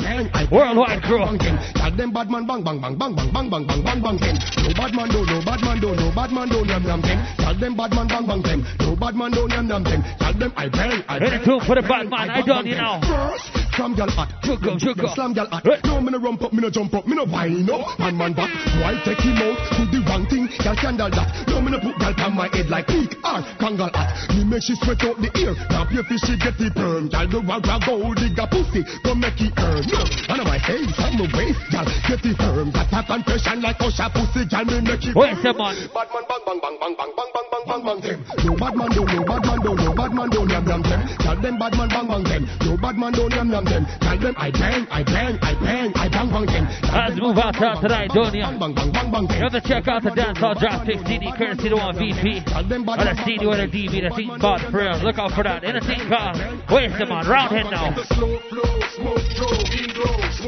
[0.52, 1.24] Worldwide crew.
[1.24, 4.20] Tell them bad man bang bang bang bang bang bang bang bang bang bang.
[4.20, 7.20] No bad man don't know, bad man don't know, bad man don't yam yam them.
[7.38, 8.60] Tell them bad man bang bang them.
[8.84, 10.04] No bad man don't yam yam them.
[10.20, 11.46] Tell them I bang, I Ready bang.
[11.48, 13.00] tune for the bad man, I don't you know.
[13.08, 14.12] First, slam gal.
[14.44, 15.08] Sugar, sugar.
[15.16, 15.64] Slam gal hot.
[15.86, 18.00] No, me no rump up, me no jump up, me no whine up.
[18.00, 18.52] Man, man, back.
[18.84, 19.56] Why take him out?
[19.78, 21.28] Do the wrong thing, gal scandal that.
[21.48, 24.14] No, me no put gal on my head like peak or kangal hat.
[24.36, 25.54] Me make she sweat out the ear.
[25.70, 27.10] Now pay fish, she get the perm.
[27.10, 29.84] Gal do rag gold digger pussy, go make it earn.
[29.88, 30.02] No,
[30.34, 32.72] and my face, I'm the waist, gal get the perm.
[32.72, 35.16] Got a confession like Usher pussy, gal me make it.
[35.16, 35.76] Where's the man?
[35.94, 38.20] Bad man, bang bang bang bang bang bang bang bang bang bang them.
[38.46, 41.02] No bad man do, no bad man do, no bad man do, yam yam them.
[41.20, 42.44] Tell them bad man bang bang them.
[42.66, 43.84] No bad man do, yam yam them.
[44.02, 46.66] Tell them I bang, I bang, I bang, I bang bang them.
[46.88, 48.60] Let's move out to tonight, Donia.
[48.60, 50.12] Bang bang bang bang You have to check out the
[50.48, 52.44] dancehall drop 6 CD, courtesy to one VP.
[52.56, 54.98] Or the CD or the DV, the thing called for real.
[55.04, 55.64] Look out for that.
[55.64, 56.38] In a thing called
[56.70, 57.96] Waste them on, round now.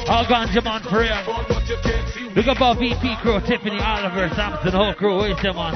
[0.07, 2.35] All ganja man for real.
[2.35, 5.21] Look up our VP crew, Tiffany, Oliver, Samson, whole crew.
[5.21, 5.75] Waste them on.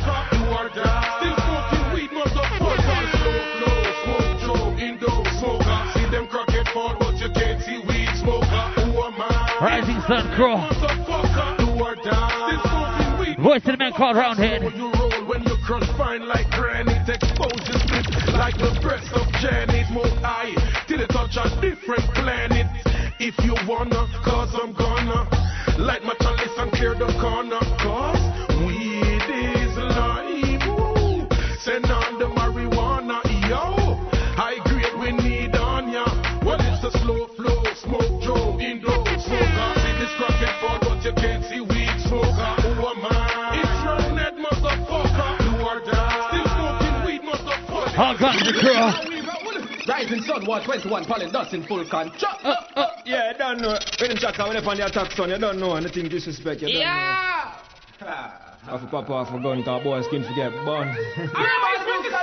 [9.61, 11.02] Rising Sun Crew.
[13.53, 14.63] Voice of the man called Roundhead.
[15.30, 16.49] When you crush fine like
[18.34, 19.85] like the breast of Janet.
[20.25, 20.57] High
[20.88, 22.65] till it touch a different planet.
[23.19, 25.30] If you wanna, cause I'm gonna
[25.77, 27.61] light my chalice and clear the corner.
[27.77, 28.25] Cause
[28.57, 31.61] weed is life.
[31.61, 34.01] Send on the marijuana, yo.
[34.34, 36.05] High grade we need on ya.
[36.43, 38.57] Well, it's a slow flow, smoke Joe,
[40.17, 41.62] crockett fall, but you can't see
[47.97, 49.13] All ganja crew.
[49.87, 52.11] Rising sun, war 21, falling dust in full con.
[52.43, 52.55] Uh,
[53.05, 53.77] Yeah, you don't know.
[53.99, 56.61] When them check out when the attack, son, you don't know anything disrespect.
[56.61, 57.51] You don't Yeah!
[58.01, 58.07] know.
[58.71, 60.63] Have to pop off a gun, cause boy skin forget the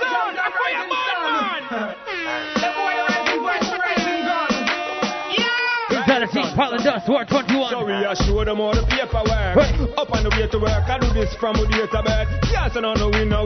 [0.09, 1.95] sound, I!
[2.57, 3.10] The
[6.21, 7.73] The team, Portland Dust, War 21.
[7.73, 9.57] So we are show them all the paperwork.
[9.97, 12.29] Up on the way to work, I do this from the databed.
[12.53, 13.41] Yes, and on the winner.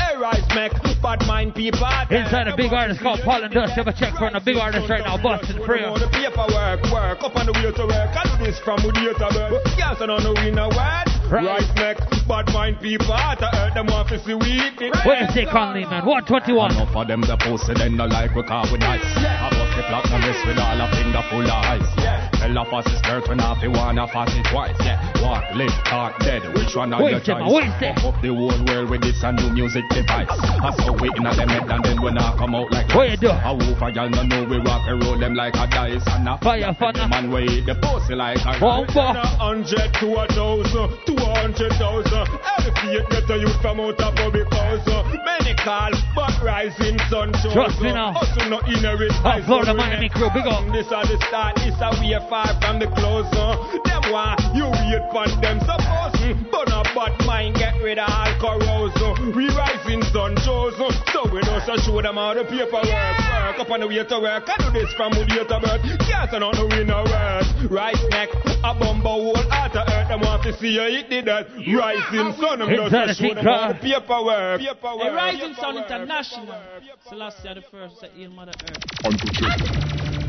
[0.00, 0.72] Hey, rise, make
[1.04, 1.84] bad mind people.
[2.08, 3.76] Inside a big artist called Portland Dust.
[3.76, 5.84] Have a check for a big artist right now, Boston Free.
[5.84, 7.20] All the paperwork, work.
[7.20, 9.60] Up on the way to work, I do this from the databed.
[9.76, 11.06] Yes, and on the winner word.
[11.28, 11.44] Right.
[11.44, 13.12] Right, make bad mind people.
[13.12, 14.80] To hurt them off is the weak.
[14.80, 16.08] It, Conley, man?
[16.08, 16.80] 121.
[16.80, 19.04] Enough of them the pussy then no like call we nice.
[19.04, 22.25] Bust the and this with all a finger full of ice.
[22.46, 24.78] Tell a fussy skirt when I fi wanna fuss it twice.
[24.78, 26.46] Yeah, walk, live, talk, dead.
[26.54, 27.42] Which one are your choice?
[27.42, 27.98] man, waste it.
[27.98, 30.30] Fuck up the whole world with this a new music device.
[30.30, 33.10] I saw we in a them head and then when I come out like What
[33.10, 33.34] you do?
[33.34, 36.28] A wolf a gal no know we rock and roll them like a dice and
[36.30, 36.94] a Fire, fun.
[37.10, 38.94] man we eat the pussy like a One rice.
[38.94, 39.10] for.
[39.10, 42.30] A hundred to a thousand, to a hundred thousand.
[42.62, 44.86] Every feet get a youth from out of public house.
[44.86, 47.58] Many call, but rising sun shows.
[47.58, 48.14] Trust me now.
[48.14, 49.10] Hustle no inherit.
[49.26, 50.62] Oh, Florida Miami crew, big up.
[50.70, 53.24] This are the start, this are we far from the close.
[53.32, 53.56] uh.
[53.88, 56.12] Them want you wait for them suppose.
[56.20, 59.32] mm, But a bad mind get rid of all corrosion.
[59.32, 60.76] We rising sun shows.
[60.76, 63.56] uh, So we just a show them how the paperwork work.
[63.60, 65.82] Up on the way to work, I do this from the way to birth.
[66.04, 67.46] Can't turn on the winner work.
[67.72, 68.28] Right neck,
[68.62, 70.08] a bumbo hole out of earth.
[70.08, 71.48] Them want to see you hit the that.
[71.56, 73.80] Rising sun, I'm just Inside a the show them how the car.
[73.80, 74.60] paperwork.
[74.60, 75.12] A Paperwork.
[75.16, 76.60] rising sun international.
[77.08, 80.25] Selassie the first set in Mother Earth.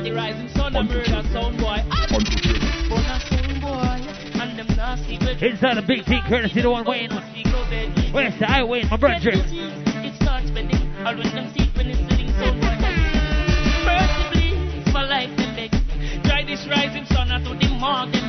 [0.00, 1.76] The rising sun, a murder sound boy.
[5.42, 7.10] Inside the big team, courtesy to one Wayne.
[8.12, 9.30] Where's the I Wayne, my brother?
[9.32, 12.54] It starts spinning, I'll win them seat when it's sitting so
[13.84, 15.70] Mercifully, my life and leg.
[16.24, 18.24] Dry this rising sun out to the morning,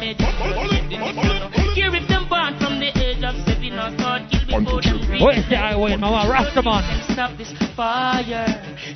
[1.74, 5.52] Hear them born from the age of seven or start kill before them reach.
[5.52, 6.30] I Wayne, mama?
[6.30, 6.84] Rastaman.
[7.14, 8.46] Stop this fire.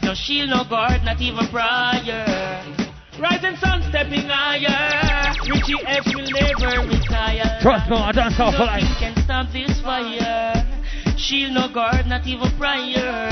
[0.04, 2.26] No shield, no guard, not even prior.
[3.20, 5.34] Rising sun stepping higher.
[5.48, 7.60] Richie F will never retire.
[7.62, 8.84] Trust me, I done so for life.
[9.00, 10.54] Can stop this fire.
[11.18, 13.32] Shield, no guard, not even prior.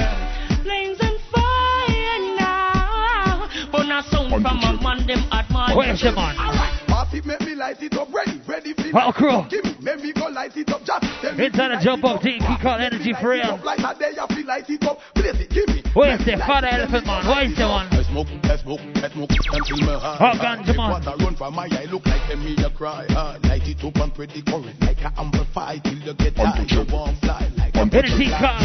[0.64, 3.50] Flames on fire now.
[3.72, 5.76] But not sound from a man, them admire.
[5.76, 6.36] Where's the man?
[6.38, 6.83] Pass
[7.14, 9.44] it, make me light it up, ready, ready for Well, crew.
[9.50, 12.22] Give me, make me go light it up, just tell me Inside a jump up
[12.22, 13.60] team, we call energy for real.
[13.64, 15.84] Like a day, I feel light it up, blaze it, give me.
[15.94, 17.28] Where's the father elephant man?
[17.28, 17.88] Where's the one?
[17.94, 20.22] I smoke, I smoke, I smoke until my heart.
[20.22, 20.90] Oh, ganja man.
[20.90, 23.06] Water run from my eye, look like a me a cry.
[23.44, 26.66] light it up and pretty current like a amplify till you get high.
[26.68, 27.53] You won't fly
[27.92, 28.60] Energy car.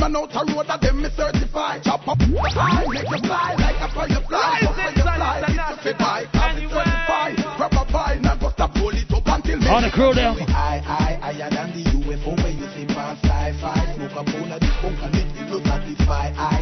[0.00, 1.78] Man out a road that them me certify.
[1.80, 4.58] Chop up, fly, make you fly like a firefly.
[4.62, 7.56] Firefly, it's a fly, cause.
[7.56, 9.68] Grab a vibe, not go stop, pull it up until me.
[9.68, 10.40] On a crew down.
[10.48, 13.94] I, I, I, I, the UFO when you see man sci-fi.
[13.94, 16.32] Smoke a bowl of this funk and it will satisfy.
[16.36, 16.61] I,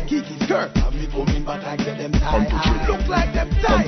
[3.62, 3.86] tight.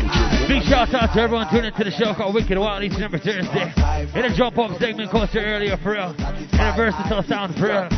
[0.48, 3.18] Big shout out to everyone tuning into the show called Wicked Wild each and every
[3.18, 3.72] Thursday.
[4.14, 6.14] In a jump up segment closer earlier for real.
[6.14, 7.88] In a versatile sound for real.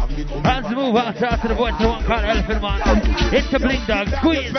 [0.43, 2.81] Hands move out out to the voice of the one called Elephant Man.
[3.35, 4.53] It's a bling dog squeeze.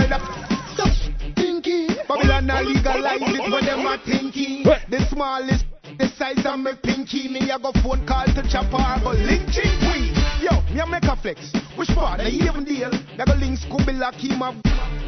[1.35, 1.87] Pinky.
[2.07, 4.63] Babylon a legalize it when them a thinking.
[4.63, 5.65] The smallest,
[5.97, 7.27] the size of me pinky.
[7.27, 10.13] Me a go phone call to chopper, I go lynching queen.
[10.41, 11.53] Yo, me a make a flex.
[11.75, 12.19] Which part?
[12.19, 12.91] The even deal.
[12.91, 14.53] Me a go link Scooby Lucky, my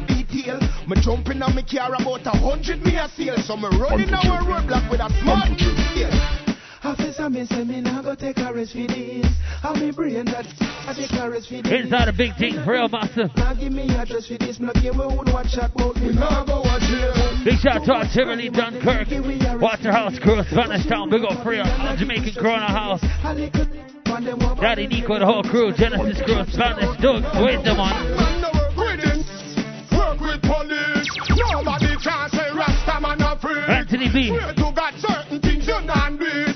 [0.06, 0.60] detail.
[0.86, 3.36] Me jumping on me car about a hundred me a seal.
[3.38, 6.37] So me running a roadblock with a smart deal.
[6.84, 9.26] Officer, me say me nah go take a rest for this.
[9.62, 10.46] How me brain that
[10.86, 11.72] I take a rest for this.
[11.72, 13.34] Inside a big thing for real massive.
[13.36, 14.60] Now give me address for this.
[14.60, 16.14] Me no care where would watch chat about me.
[16.14, 17.44] Nah go watch it.
[17.44, 19.10] Big shout out to Timberley Dunkirk.
[19.60, 21.66] Waterhouse crew, Spanish Town, big up for real.
[21.98, 23.02] Jamaican Corona House.
[24.60, 28.38] Daddy Nico, the whole crew, Genesis crew, Spanish Doug, where's the man?
[29.92, 31.10] Work with police.
[31.52, 33.62] Nobody can say Rasta man a free.
[33.66, 34.28] Anthony B.
[34.28, 36.47] Swear to God, certain things you not do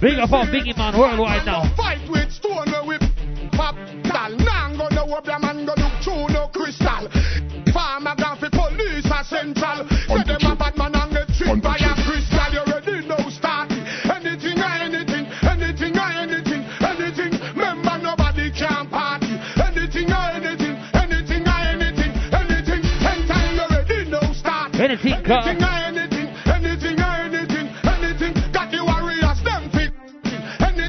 [0.00, 1.64] Big up on Biggie Man worldwide now.
[1.76, 3.00] Fight with stone with
[3.52, 4.36] pop dal.
[4.36, 7.08] Now go no up, man go look through no crystal.
[7.72, 9.88] Farmer gone for police a central.
[10.08, 12.52] Say them a bad man and get tricked by a crystal.
[12.52, 13.72] You ready now start.
[13.72, 17.32] Anything or anything, anything or anything, anything.
[17.56, 19.40] Remember nobody can party.
[19.56, 22.82] Anything or anything, anything or anything, anything.
[23.00, 24.80] Anytime you ready now start it.
[24.80, 25.48] Anything, God.
[25.48, 25.83] Anything or anything, anything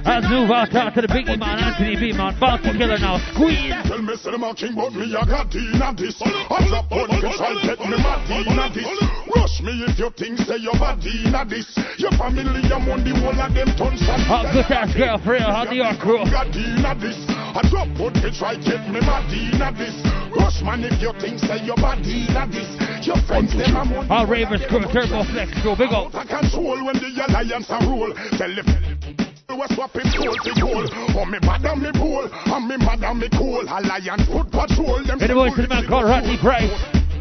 [0.06, 3.73] Let's move out, out to the Biggie Man, Anthony B Man, Bounty Killer now, squeeze.
[3.90, 6.22] Tell me, say them a king, but me a got Dina this.
[6.22, 8.86] I drop on the try get me my Dina this.
[9.34, 11.65] Rush me if you think say you're bad Dina this.
[11.98, 15.41] Your family, I'm on the whole of them tons of Hot good ass girl, for
[15.41, 16.22] real, how New York crew.
[16.30, 17.18] Got Dina this.
[17.57, 19.98] I drop on the try get me my Dina this.
[20.38, 22.69] Rush man if you think say you're bad Dina this.
[23.10, 26.14] Your friends, them I'm on All Ravers crew, Turbo Flex crew, big up.
[26.14, 28.14] I control when the alliance a rule.
[28.38, 30.85] Tell them we swap it goal to goal.
[31.13, 32.30] Oh, me mad and me bull.
[32.31, 33.61] And me mad and me cool.
[33.61, 35.03] Alliance foot patrol.
[35.05, 36.73] Them And the voice of the man called Rodney Price.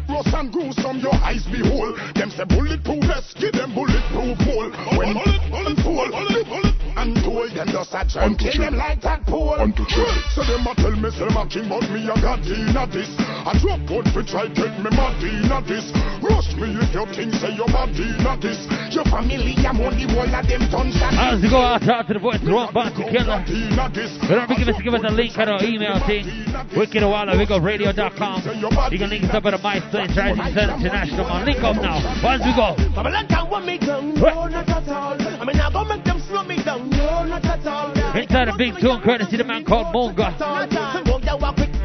[0.09, 1.97] Rust and gruesome, your eyes behold.
[2.15, 4.69] Them say bulletproof vest, give them bulletproof hole.
[4.97, 9.01] When bullet, bullet, bullet, bullet, bullet, and told them just a jump, kill them like
[9.01, 9.59] that pole.
[10.33, 13.11] So them a tell me, say my king, but me a got Dina this.
[13.19, 15.91] I drop out for try get me my Dina this.
[16.23, 18.59] Rush me if you think say you're my Dina this.
[18.95, 22.07] Your family, I'm on the wall of them tons and As we go out, out
[22.07, 23.43] to the voice of the one Bounty Killer.
[23.45, 26.25] Remember, give us, give us a link at our email thing.
[26.75, 28.91] Wicked Walla, WiggleRadio.com.
[28.91, 31.45] You can link us up at the MySpace Rising Sun International, man.
[31.45, 31.99] Link up now.
[32.23, 32.75] Once we go.
[38.15, 40.31] Inside a big tune, courtesy to the man called Munga.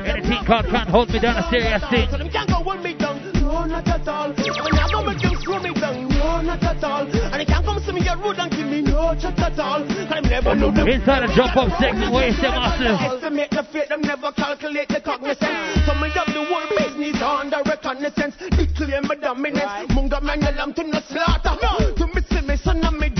[0.07, 2.07] Anything called Can't Hold Me Down, a serious thing.
[2.11, 4.31] So them can't go hold me down, no, not at all.
[4.31, 7.03] I mean, I go make them slow me down, no, not at all.
[7.07, 9.83] And they can't come see me get rude and kill me, no, not at all.
[9.83, 10.89] I'm never know them.
[10.89, 12.95] Inside a jump up segment, where you say massive.
[13.11, 15.85] Estimate the fate, them never calculate the cognizance.
[15.85, 18.35] So me have the whole business under reconnaissance.
[18.39, 19.91] Declare my dominance.
[19.93, 21.59] Munga man, I'm to no slaughter.
[21.99, 23.20] To me, see me son and me daughter.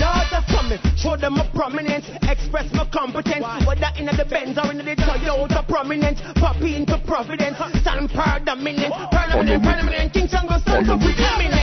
[1.01, 2.05] show them a prominence.
[2.29, 3.45] Express my competence.
[3.65, 6.21] Whether in the Benz or in the Toyota prominence.
[6.35, 7.57] Poppy into providence.
[7.81, 8.93] Stand proud dominant.
[9.11, 10.13] Permanent, permanent.
[10.13, 11.21] King Shango stand for preeminence.
[11.21, 11.60] Babylon can't want me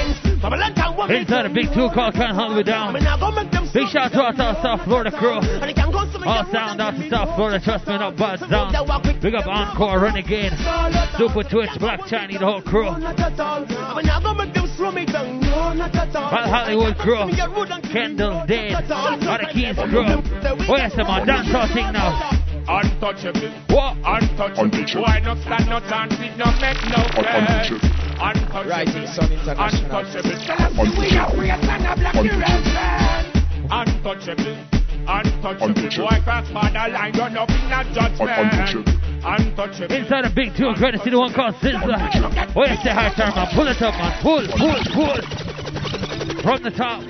[0.52, 2.94] Inside a big tune called Can't Hold Me Down.
[2.94, 5.40] Big shout out to our South Florida crew.
[6.24, 8.72] All sound out to South Florida, trust me, not bad sound.
[9.20, 10.52] Big up Encore, Renegade,
[11.16, 12.84] Super Twitch, Black Chinese, the whole crew.
[12.98, 13.64] Not at all.
[13.68, 15.40] I mean, I go make them slow me down.
[15.40, 16.30] No, not at all.
[16.30, 17.28] Val Hollywood crew,
[17.92, 20.04] Kendall, Dade, all the Keys crew.
[20.04, 21.26] Oh, Where's the man?
[21.26, 22.38] Dance all thing now.
[22.68, 23.48] Untouchable.
[23.68, 23.96] What?
[24.04, 25.00] Untouchable.
[25.00, 26.12] Why not stand no chance?
[26.20, 27.72] It no make no sense.
[28.20, 28.68] Untouchable.
[28.68, 30.04] Rising Sun International.
[30.04, 30.37] Untouchable.
[30.46, 33.28] Tell us the way of great and a black reverend.
[33.70, 34.56] Untouchable.
[35.08, 36.06] Untouchable.
[36.06, 38.94] Boy cross borderline, run up in a judgment.
[39.24, 39.96] Untouchable.
[39.96, 42.54] Inside a big tune, courtesy the one called Sizzla.
[42.54, 43.48] Where's the high time, man?
[43.54, 44.22] Pull it up, man.
[44.22, 45.20] Pull, pull, pull.
[46.42, 47.02] From the top.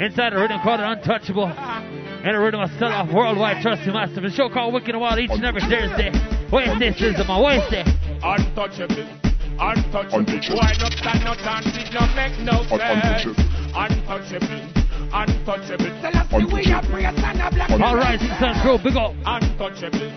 [0.00, 1.46] Inside a rhythm called Untouchable.
[1.48, 4.24] And a rhythm of sell off worldwide trust you master.
[4.24, 6.10] A show called Wicked and Wild each and every Thursday.
[6.12, 7.42] Oh, Where's this Sizzla, man?
[7.42, 7.88] Where's this?
[8.22, 9.29] Untouchable.
[9.60, 10.56] Untouchable.
[10.56, 11.68] Why not stand no chance?
[11.76, 13.28] It no make no sense.
[13.76, 14.64] Untouchable.
[15.12, 15.92] Untouchable.
[16.00, 19.12] Tell us the way of great and a black All Rising Sun crew, big up.
[19.26, 20.12] Untouchable.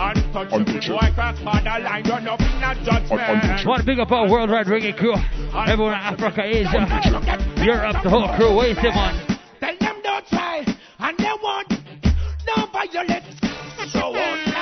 [0.00, 0.96] Untouchable.
[0.96, 3.66] Boy cross borderline, run up in a judgment.
[3.66, 5.14] Want to big up our worldwide reggae crew.
[5.52, 6.80] Everyone in Africa, Asia,
[7.62, 8.56] Europe, the whole crew.
[8.56, 9.38] Where's the man?
[9.60, 10.64] Tell them don't try,
[11.00, 11.68] and they won't.
[12.46, 13.24] Don't violate,
[13.92, 14.55] so won't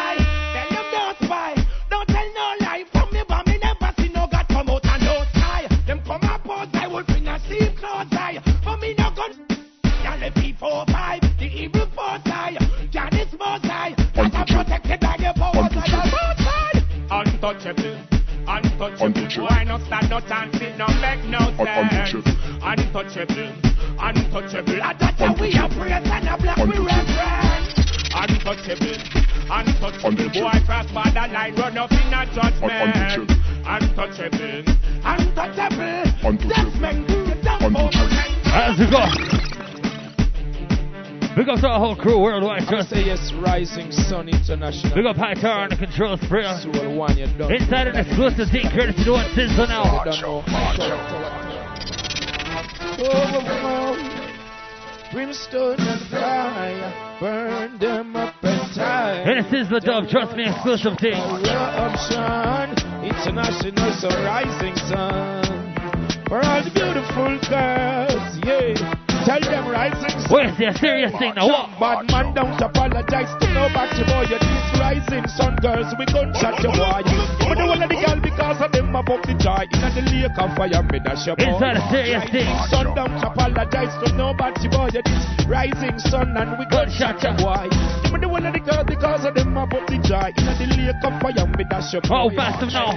[10.24, 12.56] the P45, the evil force eye.
[12.92, 13.94] God is most high.
[14.14, 16.80] That are protected by the powers of the most high.
[17.10, 17.98] Untouchable.
[18.46, 19.44] Untouchable.
[19.44, 20.56] Why not stand no chance?
[20.60, 22.24] It no make no sense.
[22.62, 23.52] Untouchable.
[24.00, 24.78] Untouchable.
[24.80, 27.84] That's how we are praise and a black we reverence
[28.14, 28.94] untouchable,
[29.50, 30.28] untouchable.
[30.30, 32.72] Boy cross border line, run up in a judgment.
[32.72, 33.34] Untouchable,
[33.66, 34.64] untouchable.
[36.22, 36.48] untouchable.
[36.48, 39.53] That's men good, that's more.
[41.36, 42.62] Big up to our whole crew worldwide.
[42.68, 44.94] Trust say yes, Rising Sun International.
[44.94, 46.56] Big up Hightower on the control sprayer.
[46.62, 47.52] Soul one, you done.
[47.52, 50.04] Inside an exclusive thing, courtesy to one Sizzla now.
[55.10, 59.22] Brimstone and fire, burn them up and tie.
[59.26, 61.14] And it is the dub, trust me, exclusive thing.
[61.14, 65.74] Eruption, international so rising sun.
[66.28, 69.03] For all the beautiful girls, yeah.
[69.24, 70.30] Tell them rising sun.
[70.30, 71.48] Where's the serious thing now?
[71.48, 71.80] What?
[71.80, 74.24] Bad man don't apologize to no nobody, boy.
[74.28, 77.00] You're this rising sun girls, we gunshot your boy.
[77.40, 79.64] But the one of the girl because of them above the joy.
[79.72, 81.56] In the lake of fire, me dash your boy.
[81.56, 82.48] Inside a serious thing.
[82.68, 84.88] Sun don't apologize to no nobody, boy.
[84.92, 87.68] You're this rising sun and we gunshot your boy.
[88.12, 90.30] But the one of the girl because of them above the joy.
[90.36, 92.36] In the lake of fire, me dash your Oh, boy.
[92.36, 92.92] fast them now.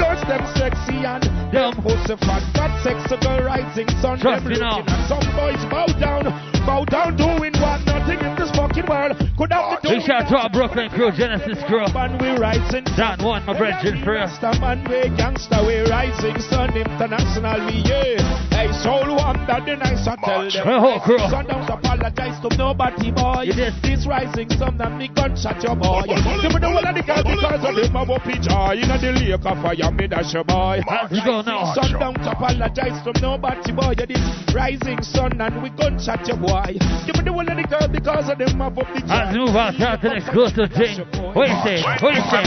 [0.00, 1.22] Girls them sexy and
[1.52, 2.42] them pussy fat.
[2.56, 4.18] Got sex to the rising sun.
[4.18, 4.80] Trust me now.
[5.10, 6.24] Some boys bow down,
[6.66, 10.36] bow down doing what nothing in this fucking world could have Big shout out to
[10.36, 11.86] our Brooklyn crew, Genesis crew.
[11.94, 12.82] Man, we rising.
[12.98, 14.26] Don one, my brethren for you.
[14.26, 18.18] Gangsta man, we gangsta, we rising sun international, we yeah.
[18.50, 20.50] Hey, soul wonder, the nice I tell them.
[20.50, 21.22] Hey, whole crew.
[21.30, 23.46] Sun don't apologize to nobody, boy.
[23.54, 26.02] This rising sun, and me gunshot your boy.
[26.42, 28.74] Give me the one of the girl because of them, I'm up in joy.
[28.82, 30.82] In the lake of fire, me dash your boy.
[30.82, 31.74] How's it go now?
[31.78, 33.94] Sun don't apologize to nobody, boy.
[33.94, 34.18] This
[34.50, 36.74] rising sun, and we gunshot your boy.
[37.06, 39.14] Give me the one of the girl because of them, I'm up in joy.
[39.14, 41.00] As we move out to the exclusive thing.
[41.34, 41.82] What you say?
[42.00, 42.44] What you say?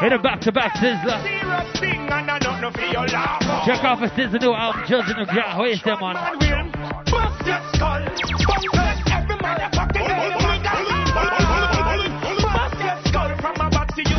[0.00, 1.22] Hit a back to back sizzla.
[3.66, 5.58] Check out for Sizzla new album, Judging the Ground.
[5.58, 6.16] What you say, man?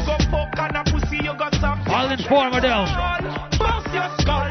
[0.10, 1.18] Go fuck and a pussy.
[1.18, 1.82] You got some.
[1.88, 2.88] I'll inform her down.
[3.58, 4.49] Bust your skull.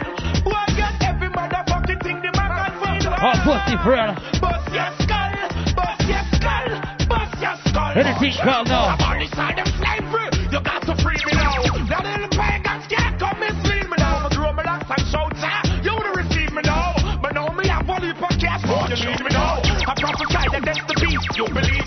[3.20, 4.14] Oh, pussy friend.
[4.38, 5.34] Bust your skull.
[5.74, 6.70] Bust your skull.
[7.10, 7.92] Bust your skull.
[7.98, 8.94] Anything called now.
[8.94, 10.30] I'm on the side of slavery.
[10.54, 11.58] You got to free me now.
[11.90, 14.22] Now the little pagans can't come mislead me now.
[14.22, 16.94] I'm grow my locks and shout, ah, you to receive me now.
[17.20, 19.66] But now me have only for cash, you need me now.
[19.66, 21.77] I prophesy that that's the beast, you believe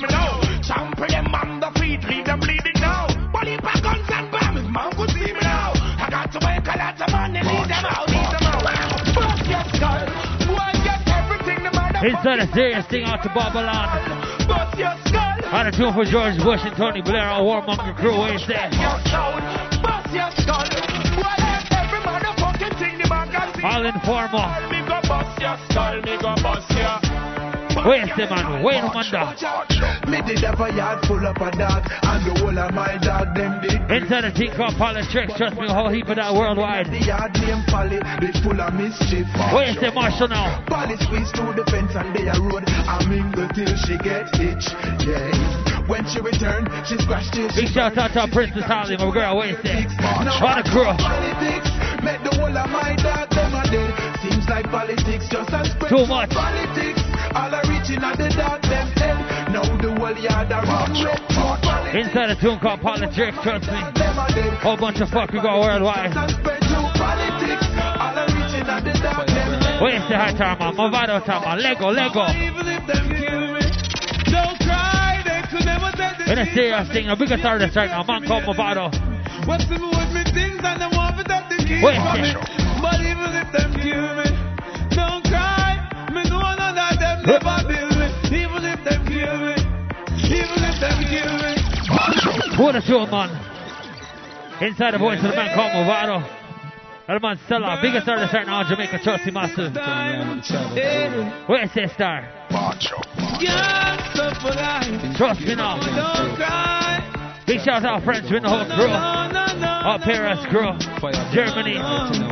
[12.03, 13.88] Inside a serious thing out to Babylon.
[15.53, 18.18] On a tune for George Bush and Tony Blair, our warmonger crew.
[18.18, 18.72] What you say?
[26.41, 27.01] Bust your
[27.81, 27.91] skull.
[27.91, 28.61] Boy, every motherfucking thing the man can see.
[28.61, 28.61] I'll inform her.
[28.61, 29.41] Me go bust your skull, me go bust your.
[29.41, 30.07] Wait a man, wait.
[30.07, 33.61] Me did have a yard full of dog, and the whole of my dog them
[33.61, 33.79] did.
[33.91, 36.87] Inside a thing called politics, trust me, a whole heap of that worldwide.
[36.87, 39.27] Where is the yard name Polly, they full of mischief.
[39.53, 40.63] Wait a Marshall now.
[40.67, 42.63] Polly squeeze through the fence and they a road.
[42.67, 44.71] I mingle till she get itch.
[45.03, 45.61] Yeah.
[45.87, 47.51] When she return, she scratched it.
[47.51, 49.35] Big shout out to Princess Holly, my girl.
[49.35, 49.83] What you say?
[49.99, 50.87] On a crew.
[50.87, 51.67] Politics,
[51.99, 53.91] make the whole of my dog them a dead.
[54.23, 55.91] Seems like politics just a spread.
[55.91, 56.31] Too much.
[56.31, 57.01] Politics,
[57.35, 59.17] all are reaching at the dog them head.
[59.51, 61.19] Now the whole yard are run red.
[61.31, 63.79] True politics, Inside a tune called politics, trust me.
[63.79, 64.55] a.
[64.63, 66.11] Whole bunch of fuck we got worldwide.
[66.11, 67.67] Spread true politics,
[67.99, 69.81] all are reaching at the dog them head.
[69.81, 70.75] What you say, high time, man?
[70.75, 71.57] Mavado time, man.
[71.63, 72.23] Lego, Lego.
[72.35, 73.63] Even if them kill me,
[74.31, 77.89] don't cry, they could never take the In a serious thing, a biggest artist right
[77.89, 78.91] now, man called Mavado.
[79.47, 82.31] What's the with me things and them want to take the keys Wait, from me.
[82.83, 84.29] But even if them kill me,
[84.93, 85.40] don't cry.
[92.57, 93.30] What a tune, man.
[94.61, 96.22] Inside the voice of the man called Mavado.
[97.07, 99.73] That man Stella, biggest artist right now in Jamaica, trust me, massive.
[101.48, 102.27] What star?
[105.15, 105.77] Trust me now.
[107.45, 108.88] Big shout out friends with the whole crew.
[108.88, 109.68] No, no, no.
[109.68, 110.73] Our Paris crew.
[111.34, 111.77] Germany,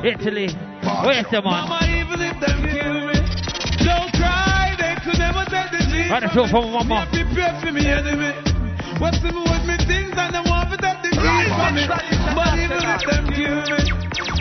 [0.08, 0.50] Italy.
[0.50, 1.90] You say, man?
[6.08, 6.48] The dream.
[6.48, 7.08] For my mama.
[7.12, 8.32] Me pray for me enemy.
[9.00, 11.84] What's the with me things and them want to take the keys from me.
[11.88, 13.80] But even if them kill me,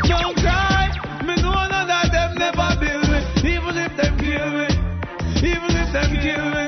[0.06, 0.90] don't cry.
[1.26, 3.18] Me know none of them never build me.
[3.43, 4.68] Even if them kill me,
[5.47, 6.66] even if them kill me.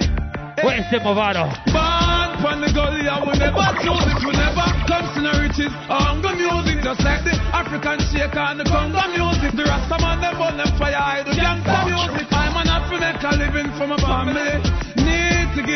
[0.63, 1.51] What you say, Mavado?
[1.73, 4.21] Pon on the gully and we never choose it.
[4.27, 5.73] We never comes to the riches.
[5.89, 9.57] Hunger music, just like the African shake and the Congo music.
[9.57, 12.27] The Rasta man them burn them fire, I do gangsta music.
[12.31, 14.70] I'm an African living for my family.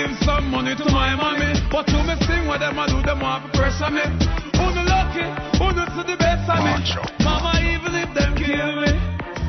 [0.05, 3.21] Need some money to my mommy, but to me sing what them I do, them
[3.25, 4.05] want to pressure me.
[4.53, 5.25] Who the lucky,
[5.57, 6.77] who the to the best of me.
[7.25, 8.93] Mama, even if them kill me,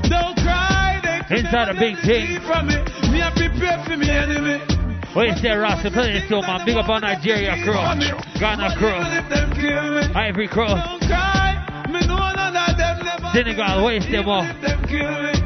[0.07, 1.03] don't cry.
[1.03, 2.40] They Inside a big thing.
[2.48, 2.80] from me.
[3.11, 4.64] Me a prepare for me enemy.
[5.11, 5.91] What you say, Rasta?
[5.91, 6.64] Play this too, man.
[6.65, 7.76] Big up on Nigeria crew.
[8.40, 8.95] Ghana crew.
[9.27, 10.07] Them kill me.
[10.15, 10.68] Ivory crew.
[10.72, 11.84] Don't cry.
[11.91, 13.27] Me know none of them never.
[13.36, 13.84] Senegal.
[13.84, 14.44] What you say, more?
[14.64, 15.44] Them kill me.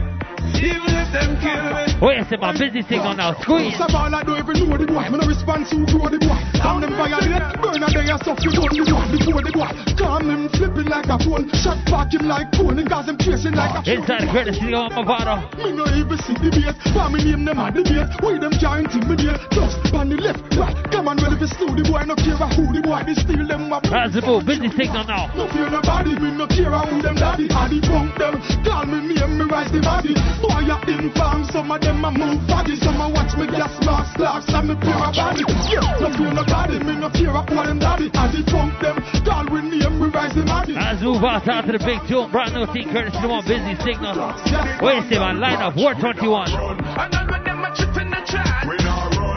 [0.60, 1.88] Even if them kill me.
[2.00, 2.38] What you say.
[2.40, 3.36] Busy signal now.
[3.44, 3.76] Squeeze.
[3.80, 5.08] Savannah don't even know the boy.
[5.08, 6.36] Me no response who grow the boy.
[6.60, 9.72] Some them violate, burn a day a stuff you done the boy before the boy.
[9.96, 13.56] Calm him flipping like a phone, shot back him like phone, and gas him chasing
[13.56, 15.48] like a Inside the courtesy of Mavado.
[15.60, 16.72] Me no even see the.
[16.92, 18.12] For me name them at the base.
[18.20, 19.40] Why them can't intimidate?
[19.56, 20.76] Just on the left, right.
[20.92, 23.00] Come on, if it's still the boy, no care who the boy.
[23.08, 23.88] They steal them up.
[23.88, 24.44] That's the move.
[24.44, 25.32] Busy signal now.
[25.36, 27.48] No fear nobody, me no care who them daddy.
[27.52, 28.36] I the punk them,
[28.68, 30.16] call me name, me rise the body.
[30.50, 32.74] Boy, I inform some of them a move faggy.
[32.82, 35.46] Some a watch me gas mask, locks, and me pure a body.
[35.46, 38.10] No fear nobody, me no care who them daddy.
[38.18, 40.74] I the punk them, call we name, me rise the body.
[40.74, 42.34] Let's move out to the big tune.
[42.34, 44.18] Brand new team courtesy of one busy signal.
[44.18, 45.38] You say, man?
[45.38, 45.78] Line up.
[45.78, 46.50] War 21.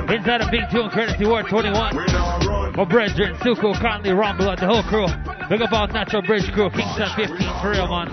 [0.09, 2.72] Inside a big tune courtesy War 21.
[2.72, 5.09] My brethren, Suko, Conley, Rumble, the whole crew.
[5.51, 8.09] Big up our Natural Bridge crew, Kingston 15 for real, man.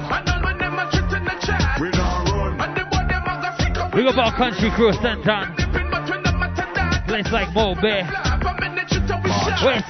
[3.99, 5.51] Big up our country crew, Stanton.
[7.03, 7.76] Place like Mo.
[7.76, 7.99] Where's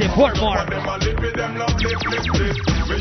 [0.02, 0.65] the Portmore?
[0.65, 0.81] Me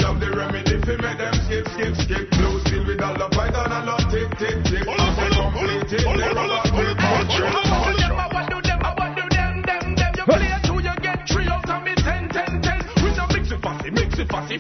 [0.05, 2.29] have the remedy fi make them skip, skip, skip.
[2.37, 4.85] Blue steel with all the python and not tick, tick, tick.
[4.85, 7.01] They complete it, they rub up with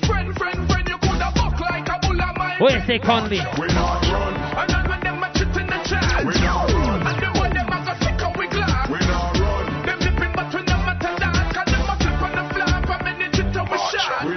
[0.07, 2.57] Friend, friend, friend, you coulda buck like a bull of mine.
[2.59, 3.41] What you Conley?
[3.61, 4.88] We not run.
[5.91, 6.19] Run.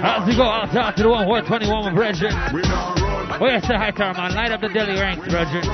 [0.02, 2.32] And the go with out, to the one, War 21, my brethren.
[2.54, 3.40] We not run.
[3.40, 4.34] What you say, hi, to our man?
[4.34, 5.64] Light up the Delly Ranx, brethren.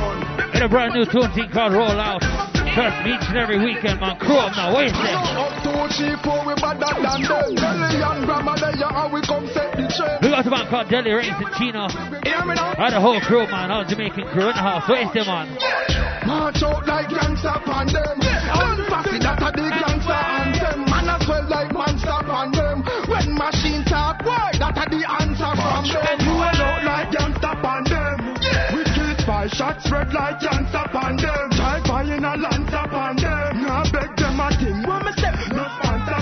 [0.55, 2.58] In a brand new tune team called Roll Out.
[2.79, 4.15] Me, each and every weekend, man.
[4.23, 4.71] Crew up now.
[4.71, 5.11] What you say?
[5.11, 7.59] Up two, three, four, we better than them.
[7.59, 10.23] Belly and grandma, there are, we come set the train.
[10.23, 11.27] We got a man called in
[11.59, 11.91] Chino.
[11.91, 12.79] Now?
[12.79, 13.75] Had the whole crew, man.
[13.75, 14.87] All Jamaican crew in the house.
[14.87, 15.51] What you say, man?
[16.23, 18.15] March out like gangster upon them.
[18.23, 20.87] That a the gangster anthem.
[20.87, 22.87] Man as well like monster upon them.
[23.11, 26.19] When machine talk, that a the answer from them.
[26.31, 28.39] Roll out like gangster upon them.
[28.71, 31.59] We kill five shots red like gangster upon them.
[32.19, 32.68] A lance
[34.49, 34.79] a thing.
[34.89, 36.19] When me step, no sponsor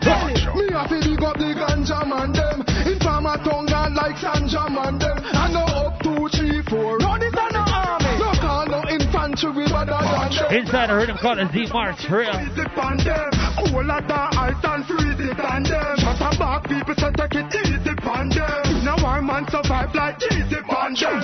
[0.00, 0.56] them.
[0.56, 2.62] Me have to dig up the ganja man them.
[2.86, 5.18] Informer tongue and like Sanja man them.
[5.34, 6.98] I know up two, three, four.
[6.98, 8.12] No, this are no army.
[8.18, 10.54] No call no infantry, we better than them.
[10.54, 12.32] Inside a rhythm called a Z March, for real.
[12.32, 13.30] Freeze it on them.
[13.56, 15.96] Cool at the ice and freeze it on them.
[15.98, 18.84] Shut up back, people say take it easy on them.
[18.84, 21.18] Now our man survive like easy on them.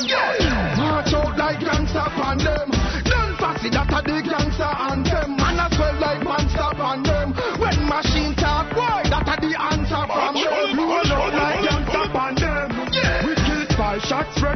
[0.80, 2.68] March out like gangster on them.
[3.06, 5.36] Done fussy, that a the gangster anthem.
[5.36, 5.41] Man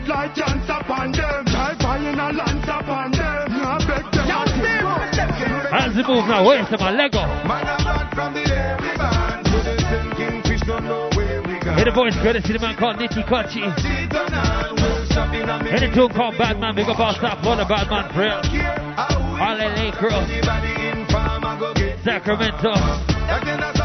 [0.07, 1.45] shots, red like gangster on them.
[1.47, 3.47] Drive by in a lance upon them.
[3.51, 4.87] Now beg them a thing.
[5.73, 6.97] As we move now, what you say, man?
[6.97, 7.27] Lego.
[7.47, 9.45] Man a bad from the air we ban.
[9.45, 11.79] To the sinking fish don't know where we got.
[11.79, 13.67] Hit the voice courtesy the man called Nitty Kutchie.
[13.83, 16.75] Cheat on all, we'll stop in a the tune called Batman.
[16.75, 18.41] Big up our stop for the Batman, for real.
[19.37, 20.11] All LA crew.
[20.11, 23.76] Anybody in farm a go get Sacramento.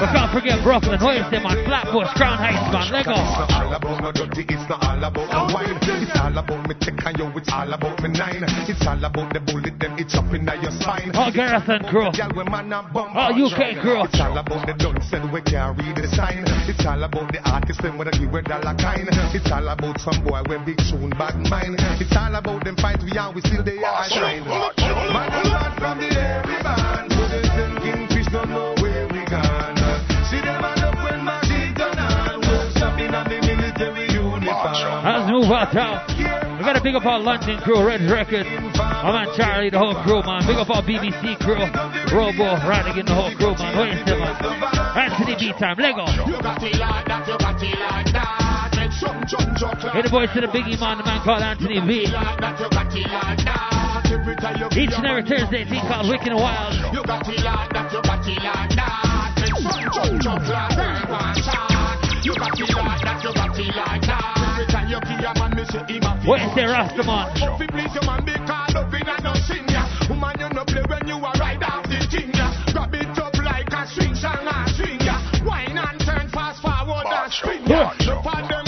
[0.00, 0.98] But can't forget Brooklyn.
[0.98, 1.54] Say, man?
[1.64, 2.90] Flatbush, Crown Heights, man.
[2.90, 3.14] Lego.
[3.14, 5.78] It's not all about no dirty, it's not all about the wine.
[5.78, 8.42] It's all about me tech and yo, it's all about me nine.
[8.66, 11.14] It's all about the bullet, them it's up in your spine.
[11.14, 12.10] Oh, all Garrison crew.
[12.10, 14.02] Girl, we man a bump All UK crew.
[14.02, 16.42] It's all about the dunce and we can't read the sign.
[16.66, 19.06] It's all about the artist and what give a dollar kind.
[19.30, 21.78] It's all about some boy when big tune bad mind.
[22.02, 24.42] It's all about them fights we are, we still they are shine.
[24.42, 27.06] Man man from the air we ban.
[27.14, 28.13] To the sinking
[35.04, 36.00] Let's move out now.
[36.56, 38.48] We gotta big up our London crew, Red Records.
[38.48, 40.40] My man Charlie, the whole crew, man.
[40.48, 41.60] Big up our BBC crew.
[42.08, 43.76] Robo, Radigan, the whole crew, man.
[43.76, 44.32] What you say, man?
[44.96, 46.08] Anthony B time, Lego.
[49.92, 52.08] Hit the voice to the biggie man, the man called Anthony B.
[54.80, 56.72] Each and every Thursday, thing called Wicked and Wild.
[62.24, 63.84] You got like that, you got like that.
[63.84, 63.84] Make some jump, jump like girl one shot.
[63.84, 64.24] You got it like that, you got it like that.
[64.40, 67.36] Every time you give a man, me say him a Where's the Rastaman?
[67.36, 69.34] Hope he please your man be called up in a no.
[70.08, 72.32] Woman, you no play when you a ride off the thing.
[72.72, 75.04] Grab it up like a swing song and swing.
[75.44, 77.92] Wine and turn fast forward and spin ya.
[78.08, 78.63] No them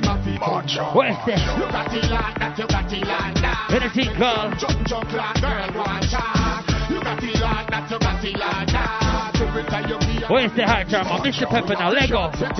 [0.00, 0.64] on
[0.96, 3.68] Where's the You got it like that, you got it like that.
[3.72, 4.56] Anything called?
[4.58, 6.64] Jump jump like girl one shot.
[6.88, 9.02] You got it like that, you got it like that.
[10.30, 11.20] Where's the hard drama?
[11.20, 11.48] Mr.
[11.48, 12.58] Pepper now, it to go it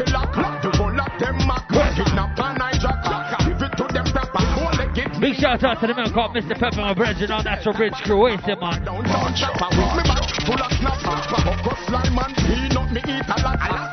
[4.99, 6.59] it, Big shout out to the man called Mr.
[6.59, 8.21] Pepper, my brethren on Natural Bridge crew.
[8.21, 8.85] Where's the man?
[13.43, 13.92] lot.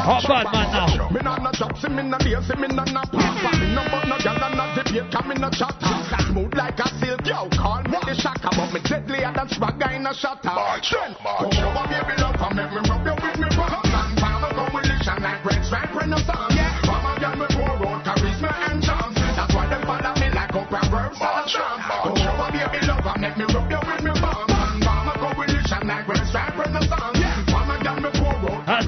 [0.00, 1.10] Hot bad man now.
[1.10, 3.50] Me no no chop, see me no lazy, me no no papa.
[3.60, 5.92] Me no but no gal and no debate, cause me no chatter.
[6.32, 10.06] Smooth like a silk, yo, call me the shaka, but me deadlier than swagger in
[10.06, 10.48] a shatter.
[10.48, 13.92] Then, come over, baby, love, and make me rub you with me palms.
[13.92, 16.54] And palm a coalition like red stripe renaissance.
[16.56, 19.20] Yeah, mama gal me pour out charisma and charms.
[19.20, 21.76] That's why them follow me like opera verbs and a charm.
[21.84, 23.59] Come over, baby, love, and make me rub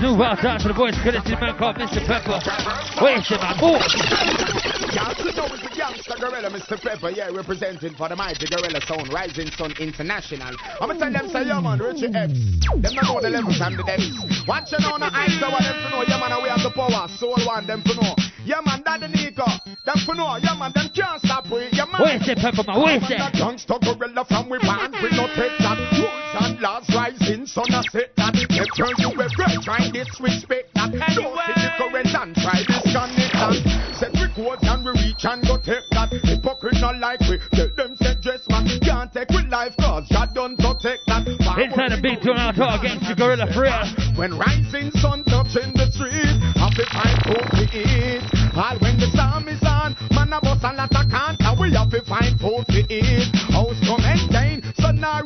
[0.03, 2.03] Let's move out to the voice courtesy man called Mr.
[2.03, 2.43] Pepper.
[2.99, 3.55] Where's the man?
[3.55, 3.79] Boom.
[4.91, 6.75] Y'all should know it's the youngster gorilla, Mr.
[6.75, 10.59] Pepper, yeah, representing for the mighty gorilla sound, Rising Sun International.
[10.83, 12.35] I'ma tell them, say, yeah, man, Richie Epps.
[12.83, 14.11] Them know the levels and the depths.
[14.51, 17.07] Watch you know, no eyes, so them to know, yeah, man, we have the power.
[17.15, 18.19] Soul one, them to know.
[18.43, 19.47] Yeah, man, Daddy Nico,
[19.87, 22.03] them to know, yeah, man, them can't stop we, yeah, man.
[22.03, 22.83] Where's the Pepper, man?
[22.83, 23.23] Where's the?
[23.39, 26.22] Youngster gorilla from we band, we no take that.
[26.33, 28.33] And laws, Rising Sun, I set that.
[28.33, 30.89] If turn you ever try disrespect that.
[30.97, 33.93] Don't see the current and try disconnect that.
[34.01, 36.09] Set records and we reach and go take that.
[36.09, 38.65] Hypocrite not like we, tell them say dress man.
[38.81, 41.29] Can't take with life cause God done protect that.
[41.29, 43.85] Inside the big tune out talk against the gorilla for real.
[44.17, 48.25] When rising sun touching the street, have to find food to eat.
[48.57, 51.93] All when the storm is on, man a bus and lot of canter, we have
[51.93, 53.29] to find food to eat.
[53.53, 55.21] House to maintain, sun or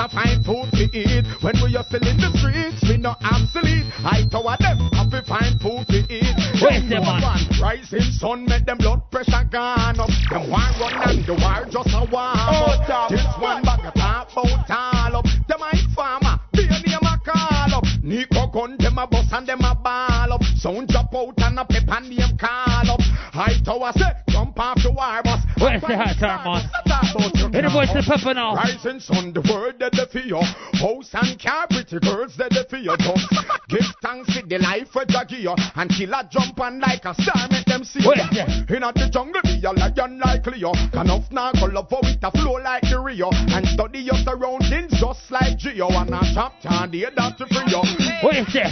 [0.00, 1.28] a find food to eat.
[1.44, 3.84] When we are still in the streets, we no obsolete.
[4.00, 6.32] I tower them, have to find food to eat.
[6.56, 7.20] Where's the man?
[7.60, 10.08] Rising sun make them blood pressure gone up.
[10.32, 12.88] Them war run and the war just a warm up.
[12.88, 15.26] Oh, this one bag of talk about all up.
[15.44, 17.84] Them I farmer, be a name a call up.
[18.00, 20.42] Nico gun them a bust and them a ball up.
[20.56, 23.04] Sound drop out and a pep and name call up.
[23.36, 25.44] Hightower say jump off the war bus.
[25.60, 27.52] Where's the hot time, man?
[27.52, 28.54] Hit the voice to Pepper now.
[28.54, 30.40] Rising sun, the word that they fear.
[30.78, 32.96] House and car, pretty girls that they fear.
[32.98, 33.26] Just
[33.68, 35.54] give thanks for the life for Jagia.
[35.76, 38.02] And kill a jump and like a star, make them see.
[38.04, 38.46] Where's the?
[38.70, 40.72] In the jungle, be a lion like Leo.
[40.92, 43.30] Can off now go love for it a flow like the Rio.
[43.32, 45.88] And study your surroundings just like Geo.
[45.90, 47.82] And a chop down the that to free you.
[48.22, 48.64] Where's the?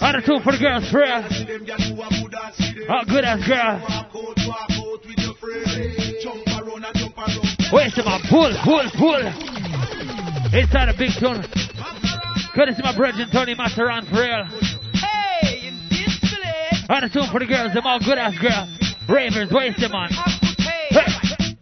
[0.00, 1.24] Out of two for the girls for real.
[2.88, 4.83] Oh, good ass girl.
[7.72, 8.20] Where's the man?
[8.28, 9.22] Pull, pull, pull.
[10.54, 11.42] Inside a big tune.
[12.54, 14.44] Courtesy my brethren Tony Matterhorn for real.
[14.94, 16.84] Hey, in this place.
[16.88, 18.68] Out of two for the girls, them all good ass girls.
[19.08, 20.10] Ravens, where's the man?
[20.62, 21.54] Hey.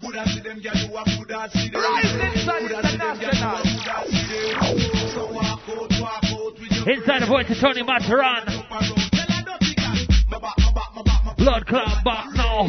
[1.72, 3.62] Rising Sun International.
[6.86, 8.42] Inside the voice of Tony Matterhorn.
[11.38, 12.68] Blood clot back now.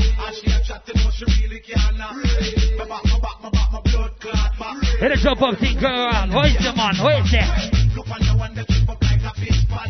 [5.00, 5.42] Hit a jump
[5.80, 6.34] girl around.
[6.34, 6.96] Where's the man?
[7.04, 7.44] Where's the?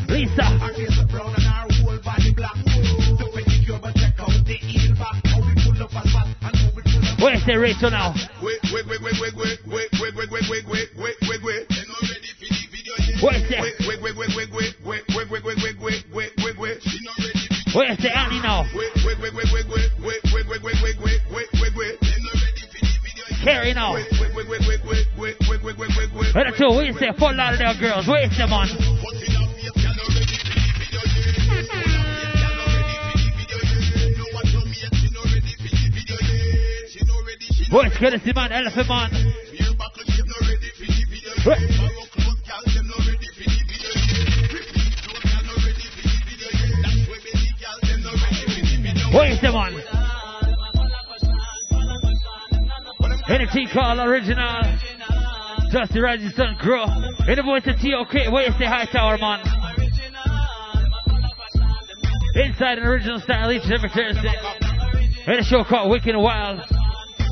[0.09, 0.43] Lisa.
[7.19, 8.13] Where's the Rachel now?
[8.41, 8.53] Where's
[17.75, 18.65] Annie now?
[23.43, 23.93] Carrie now.
[23.93, 24.05] Where
[26.45, 27.13] the two?
[27.17, 28.07] Full lot of their girls?
[28.07, 28.69] Where's the man?
[37.71, 39.09] Boys, courtesy man, elephant man.
[49.13, 49.73] Man.
[53.29, 54.61] Anything called original.
[55.71, 56.83] Just the Sun Crew.
[57.27, 58.29] In the voice of T.O.K.
[58.29, 59.39] Where you say hi, Tower Man?
[62.35, 64.33] Inside an original style each and every Thursday.
[65.27, 66.61] In a show called Wicked and Wild.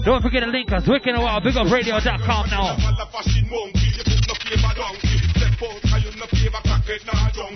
[0.06, 2.78] Don't forget to link us, Wicked and Wild, bigupradio.com now.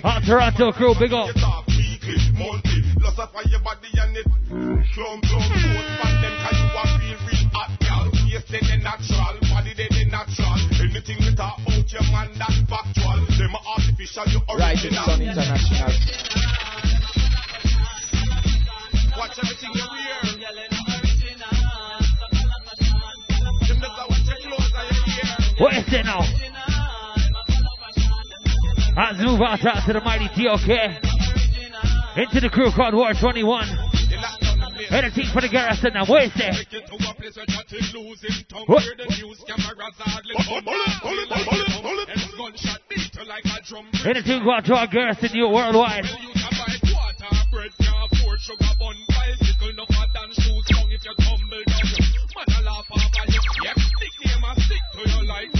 [0.04, 1.30] Out Toronto crew, big up.
[3.06, 6.90] Lost up on your body and it Plum, plum, foot Fan them cause you are
[6.98, 11.54] real, real hot girl Yes, they the natural, body they the natural Anything we talk
[11.62, 15.86] about your man, that's factual Them are artificial, you Rising original Sun International.
[19.14, 20.26] Watch everything you wear
[23.70, 26.26] Them does watch your clothes and your hair What is it now?
[28.98, 31.15] Let's move out, out to the mighty TOK.
[32.16, 33.68] Into the crew called War 21.
[34.88, 35.52] Anything for the.
[36.08, 36.66] What is it?
[38.66, 38.82] What?
[44.06, 46.06] Anything go out to our garrison, you worldwide.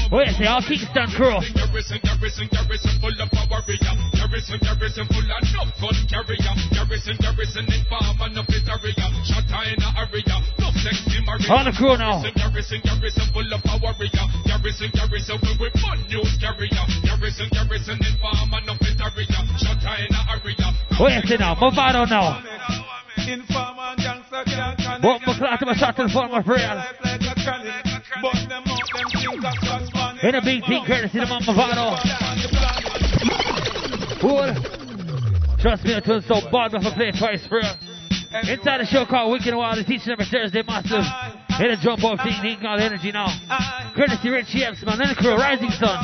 [0.09, 0.47] What is it?
[0.47, 1.37] Our Kingston crew.
[4.37, 5.97] Garrison, garrison, garrison full of power, yeah.
[5.97, 6.53] Garrison, garrison full of enough gun carrier.
[6.77, 9.09] Garrison, garrison in farm and up in area.
[9.25, 10.37] Shot in a area.
[10.61, 11.57] No sexy Maria.
[11.57, 12.21] On the crew now.
[12.37, 14.29] Garrison, garrison full of power, yeah.
[14.45, 16.85] Garrison, garrison we with fun news carrier.
[17.09, 19.41] Garrison, garrison in farm and up in area.
[19.57, 20.69] Shot in a area.
[21.01, 21.57] What is it now?
[21.57, 22.45] Mavado now.
[23.25, 25.01] Informer and gangster can't.
[25.01, 26.61] What my clock to my shot and form of real.
[26.61, 27.89] Life like a chronic.
[28.21, 30.21] But them out, them think of.
[30.21, 31.97] In a big thing, courtesy of Mavado.
[34.27, 34.51] Cool.
[35.63, 37.63] Trust me, I told so bad if I play twice for.
[37.63, 41.07] Inside a show called Wicked and Wild, it's each and every Thursday, massive.
[41.55, 43.31] Hit a jump off thing, needing all the energy now.
[43.95, 45.95] Courtesy Richie Epps, man, and the crew, Rising Sun.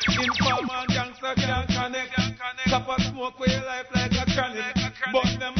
[0.00, 2.16] Can't connect.
[3.12, 4.64] Smoke with your life like a chronic.
[5.12, 5.59] But them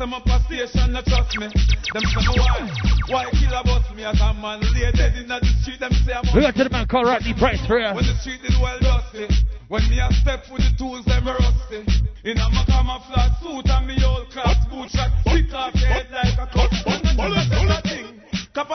[0.00, 1.44] them up a station not trust me.
[1.92, 2.64] Them say me why?
[3.12, 5.76] Why kill a bust me as a man lay dead in the street?
[5.76, 7.92] Them say I'm We got to the man called Rodney Price for real.
[7.92, 9.28] when the street is well dusty.
[9.68, 11.84] When me a step with the tools, them rusty.
[12.24, 15.12] In a my camouflage suit and me old class boot shot.
[15.28, 16.72] Kick off your head like a cut.
[16.88, 18.08] And then you say that thing.
[18.56, 18.72] Cap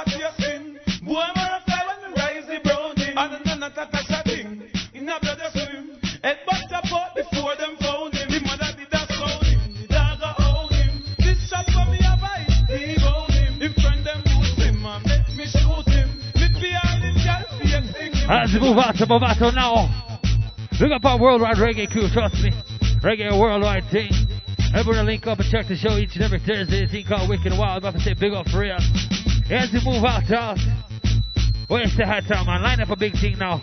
[18.25, 19.89] execute Let's move out to Mavado now.
[20.79, 22.51] Look up our worldwide reggae crew, trust me.
[23.01, 24.11] Reggae worldwide team.
[24.75, 26.83] Everyone link up and check the show each and every Thursday.
[26.83, 27.83] It's thing called Wicked Wild.
[27.83, 28.75] About to say big up for real.
[29.49, 30.59] As we move out out.
[31.67, 32.61] Where's the hot time, man?
[32.61, 33.59] Line up a big thing now.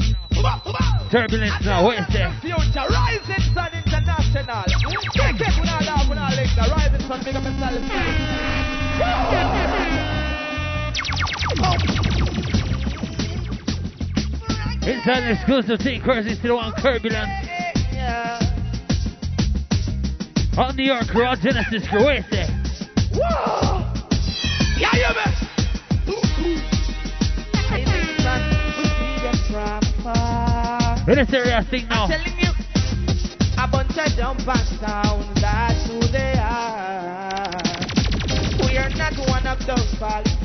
[1.12, 1.86] Turbulence now.
[1.86, 2.34] Where's the?
[2.40, 4.64] Future Rising Sun International.
[5.14, 6.56] Take it with all love, with all links.
[6.56, 7.36] The Rising Sun, big
[12.16, 12.21] up.
[14.84, 16.02] Inside an exclusive thing,
[16.40, 17.30] to the one Turbulence.
[20.58, 21.86] On New York on Genesis.
[21.92, 22.48] Where's the?
[24.76, 25.38] Yeah, you bet.
[31.08, 32.04] In this area, I think now.
[32.04, 32.50] I'm telling you,
[33.58, 37.50] a bunch of jumping sounds, that's who they are.
[38.66, 40.38] We are not one of those falling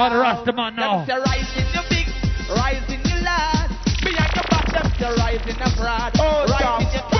[0.00, 1.04] All the Rastaman now.
[1.04, 2.08] Them say rising your big,
[2.56, 3.68] rising your lad.
[4.00, 6.12] Behind your back, them say rising your fraud.
[6.16, 7.19] Oh, rising your funny,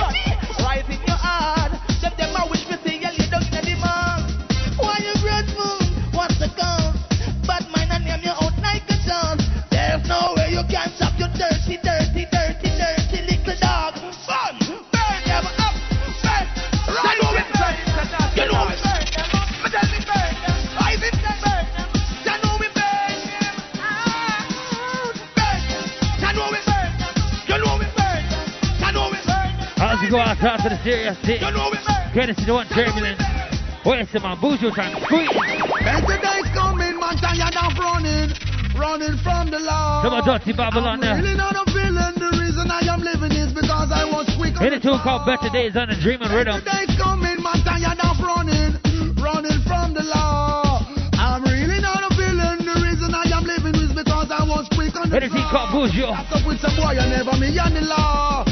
[30.83, 31.41] serious thing.
[32.13, 33.21] Courtesy the one turbulence.
[33.85, 34.37] Where's the man?
[34.37, 34.93] Buju time.
[35.05, 35.29] Squeeze.
[35.81, 38.29] Better days coming, man, tired of running.
[38.77, 40.01] Running from the law.
[40.01, 42.17] Come on, dirty Babylon I'm really not a villain.
[42.17, 45.49] The reason I am living is because I was quick Hit a tune called Better
[45.53, 46.29] Days on the Rhythm.
[46.29, 48.73] Better days coming, man, tired of running.
[49.21, 50.81] Running from the law.
[51.13, 52.65] I'm really not a villain.
[52.65, 55.45] The reason I am living is because I was quick on the Hit a tune
[55.49, 56.09] called Buju.
[56.09, 58.50] Up with some boy, I never the law.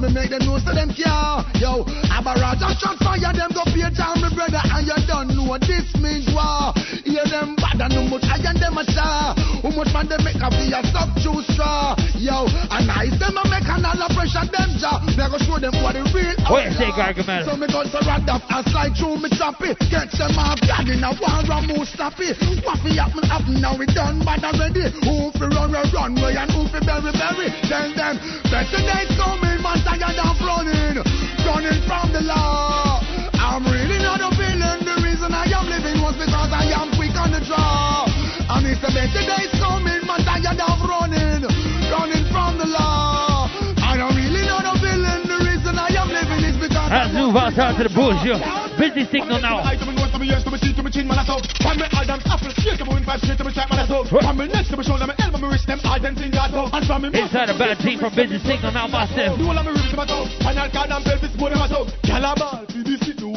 [0.00, 1.44] Me out, me make them know so them care.
[1.60, 5.44] Yo, a Raja shot fire, them go pay down my brother, and you don't know
[5.44, 6.77] what this means war.
[7.18, 8.84] Hear them bad and how much I and them a.
[8.86, 11.98] How much man they make a be a sub straw.
[12.14, 15.02] Yo, and I them a make an all pressure them jaw.
[15.02, 17.10] Me go show them what the real Where's the outlaw.
[17.10, 17.42] Gargamel?
[17.42, 19.74] So me go to rad up and slide through me choppy.
[19.90, 22.38] Get them off God in a war and move stoppy.
[22.62, 24.86] What fi happen happen now we done bad already.
[25.02, 27.50] Who fi run run run way and who fi bury bury.
[27.66, 28.14] Tell them
[28.46, 31.02] better days coming, man tired of running,
[31.42, 33.02] running from the law.
[33.42, 34.86] I'm really not a villain.
[34.86, 38.06] The reason I am living was because I am quick on the draw.
[38.48, 41.42] And it's a better days coming, man tired of running,
[41.90, 43.50] running from the law.
[43.50, 45.26] And I'm really not a villain.
[45.26, 48.38] The reason I am living is because Let's move out to the Buju.
[48.78, 49.58] Busy signal now.
[49.60, 51.42] I come north to me ears to me see to me chin man I talk.
[51.60, 54.06] From me Adam's apple straight to me wind straight to me track man I talk.
[54.06, 56.46] From me next to me shoulder me elbow me wrist them hard and thing I
[56.48, 56.70] talk.
[56.72, 59.90] And from me Inside a bad team from Busy Signal now, the of me ribs
[59.90, 60.30] them a talk.
[60.40, 61.90] Final card and pelvis bone them a talk.
[62.06, 62.64] Calabar,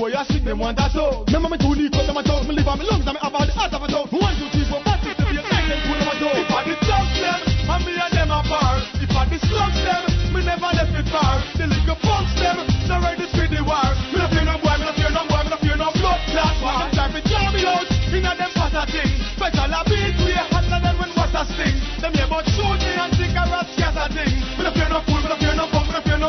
[0.02, 1.30] Way I sing them want a talk.
[1.30, 2.42] Remember me two leak out them a talk.
[2.50, 4.10] Me live on me lungs and me have all the heart of a talk.
[4.10, 6.42] One, two, three, four, five, six, seven, eight, nine, ten, them a talk.
[6.42, 8.82] If I the thugs them, and me and them apart.
[8.98, 10.02] If I slugs them,
[10.34, 11.38] me never left it far.
[11.54, 13.94] The little punks them, no ready for the war.
[14.10, 16.22] Me no fear no boy, me no fear no boy, me no fear no blood
[16.34, 16.82] clot war.
[16.98, 19.12] Time to jam me out, inna them patter thing.
[19.38, 21.78] Better la beat we hotter than when water sting.
[22.02, 24.34] Them here but shoot me and think a rat scatter thing.
[24.58, 25.81] Me no fear no fool, me no fear no me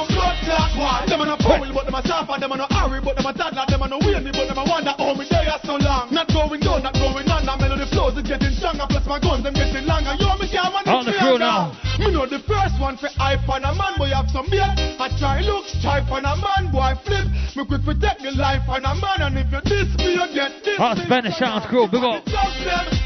[0.03, 0.99] no blood clot war.
[1.07, 3.65] Them a no but them a suffer, them a no hurry, but them a toddler,
[3.69, 6.11] them a no weary, but them a wonder how me there so long.
[6.11, 7.55] Not going down, not going under.
[7.59, 10.15] Melody flows is getting stronger, plus my guns them getting longer.
[10.19, 11.75] Yo, me can't On the crew now.
[11.99, 14.67] Me know the first one for hype on a man, boy have some beer.
[14.67, 17.27] I try look stripe on a man, boy flip.
[17.55, 20.65] Me quick protect me life on a man, and if you diss me, you get
[20.65, 20.79] this.
[20.79, 22.25] Our Spanish Sounds crew, big up.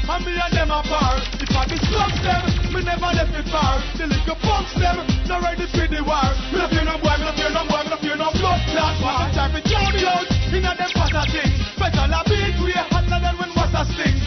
[0.09, 1.19] And me and them apart.
[1.35, 2.43] If I be slugs them,
[2.73, 3.75] me never left it far.
[3.99, 6.31] The little punks them, not ready for the war.
[6.47, 8.61] Me no fear no boy, me no fear no boy, me no fear no blood
[8.71, 9.27] clot war.
[9.35, 10.25] Time jam me out,
[10.55, 11.51] inna them patter thing.
[11.75, 14.26] Better la beat we hotter than when water sting.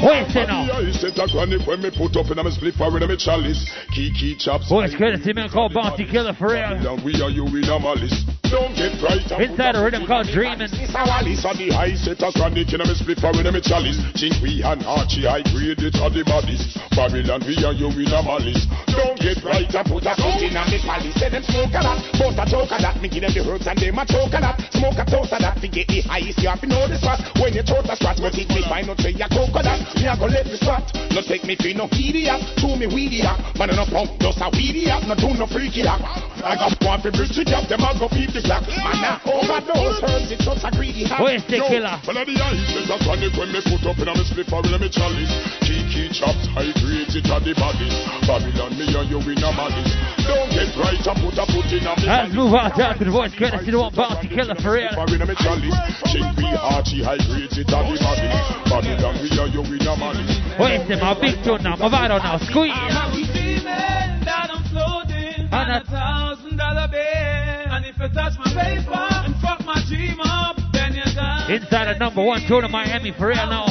[0.00, 0.64] Wait, now.
[0.64, 3.16] I set a chronic when me put up in a me split fire in a
[3.20, 3.68] chalice.
[3.92, 4.72] Kiki chops.
[4.72, 6.72] Boys, courtesy man called Bounty Killer for real.
[6.72, 8.24] And we are you in a malice.
[8.48, 9.20] Don't get right.
[9.38, 10.72] Inside a rhythm called Dreaming.
[10.72, 13.46] It's a Wallis on the high set a chronic in a me split fire in
[13.46, 14.00] a chalice.
[14.16, 16.64] Chink we and Archie grade it are the bodies.
[16.96, 18.64] Babylon we are you in a malice.
[18.88, 19.68] Don't get right.
[19.68, 21.12] I put a foot in a me palace.
[21.20, 22.96] Say them smoke a lot, but a choke a lot.
[23.04, 24.56] Me give them the herbs and them a choke a lot.
[24.72, 25.60] Smoke a toast a lot.
[25.60, 27.20] To get the highest you have to know the spot.
[27.36, 29.89] When you throat a spot, but it me find out say a coconut.
[29.96, 30.86] Me a go let me spot.
[31.10, 32.40] No take me for no idiot.
[32.62, 33.40] To me weedy up.
[33.58, 35.02] Man no pump just a weedy up.
[35.04, 36.00] No do no freaky up.
[36.40, 37.68] I got one for bridge it up.
[37.68, 38.64] Them a go peep the clock.
[38.68, 40.30] Man a overdose herbs.
[40.30, 41.20] It just a greedy hat.
[41.20, 41.96] Where's the killer?
[42.06, 44.62] Well, the ice is a tonic when me put up in a me slip or
[44.62, 45.32] me chalice.
[45.60, 47.94] Kiki chops, high grades, it are the bodies.
[48.22, 49.92] Babylon, me and you in a malice.
[50.26, 53.10] Don't get right and put a foot in a me Let's move out to the
[53.10, 54.94] voice courtesy the one Bounty Killer for real.
[54.94, 55.74] Or in a me chalice.
[56.06, 58.38] Chink we Archie, high grades, it are the bodies.
[58.70, 60.34] Babylon, me and you in a malice.
[60.58, 62.38] Wait, say my big tune now, my vital now.
[62.46, 62.74] Squeeze.
[62.74, 67.74] I'm dreaming that I'm floating on a thousand dollar bill.
[67.74, 71.50] And if you touch my paper and fuck my dream up, then you're gone.
[71.50, 73.66] Inside a number one tune in Miami for real now.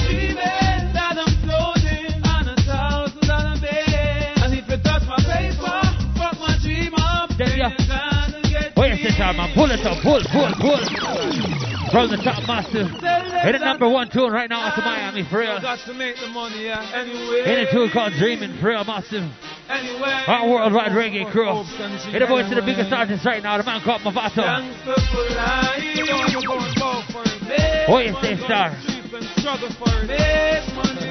[7.62, 9.54] Up, Then then uh, you- you're gonna get Wait uh, a second, man.
[9.54, 11.70] Pull it up, pull, pull, pull.
[11.92, 12.86] From the top master.
[12.86, 15.60] Hit a number one tune right now out to Miami for real.
[15.60, 16.86] Got to make the money, yeah.
[16.94, 17.44] Anyway.
[17.44, 19.26] Hit a tune called Dreaming for real, massive.
[19.70, 20.24] Anyway.
[20.28, 21.64] Our worldwide reggae crew.
[22.12, 24.46] Hit a voice to the biggest artist right now, the man called Mavado.
[24.46, 25.82] Gangster for life.
[25.96, 27.90] You're going go for it.
[27.90, 28.78] What you say, star?
[28.82, 30.08] Streets and struggle for it.
[30.08, 31.10] Make money.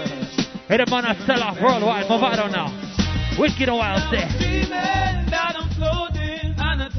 [0.68, 2.70] Hit a man a sell off worldwide, Mavado now.
[3.38, 4.48] Wicked wild say.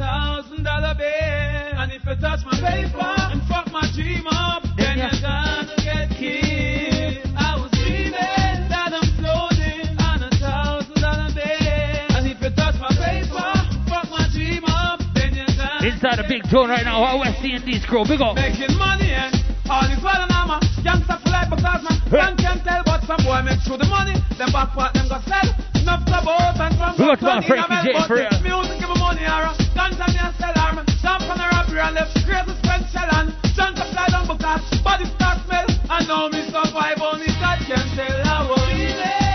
[0.09, 1.69] Thousand dollar bill.
[1.79, 6.09] And if you touch my paper and fuck my dream up, then you're gonna get
[6.17, 7.29] killed.
[7.37, 12.17] I was dreaming that I'm floating on a thousand dollar bill.
[12.17, 13.49] And if you touch my paper,
[13.85, 17.45] fuck my dream up, then you're gonna Inside a big tune right now, our West
[17.45, 18.03] Indies crew.
[18.09, 18.35] Big up.
[18.35, 19.35] Making money and
[19.69, 23.05] all is well and I'm a youngster for life because man Young can tell but
[23.05, 25.45] some boy make through the money Them back part them got sell
[25.77, 26.49] Enough about
[26.97, 28.29] Big up to my Frankie J for real.
[28.41, 29.58] Music give me money, Ara.
[29.79, 30.85] Guns and me a sell arm.
[31.01, 34.81] Jump on a robbery and left crazy spend shell and jump up fly down because
[34.83, 35.67] body start smell.
[35.89, 39.28] And now me survive only God can tell I was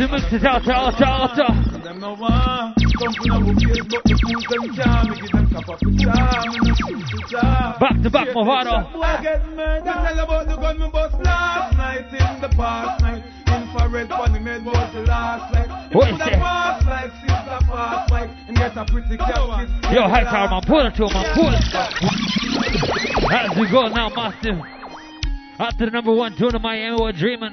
[0.00, 0.04] me.
[0.04, 1.82] As we mix it out, out, out, out.
[1.84, 5.46] Them no want Something I will face But the fools them can't Make it them
[5.50, 8.90] cap up the charm And the shoot the jar Back to back, Mavado.
[15.92, 16.38] What is kiss
[19.92, 20.62] Yo, Hightower, man.
[20.66, 21.34] Pull it to him, man.
[21.34, 21.64] Pull it.
[23.70, 24.79] Go now, Massive.
[25.60, 27.52] Out to the number one tune in Miami, we're dreaming.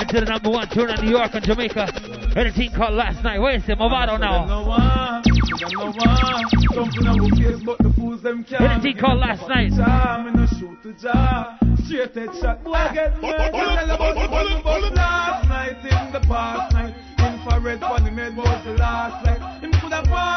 [0.00, 1.86] Into the number one tune in New York and Jamaica.
[2.34, 3.40] And a team called last night.
[3.40, 3.78] Where is it?
[3.78, 4.46] Mavado now.
[4.46, 8.82] no want Them no want Something I will face But the fools them can't What
[8.82, 9.70] did he call last night?
[9.72, 11.58] Jam in a shoot to jar.
[11.84, 12.64] Straight head shot.
[12.64, 13.52] Boy get murdered.
[13.52, 16.94] Tell about the one who bust last night in the past night.
[17.18, 19.51] Infrared funny made was the last light.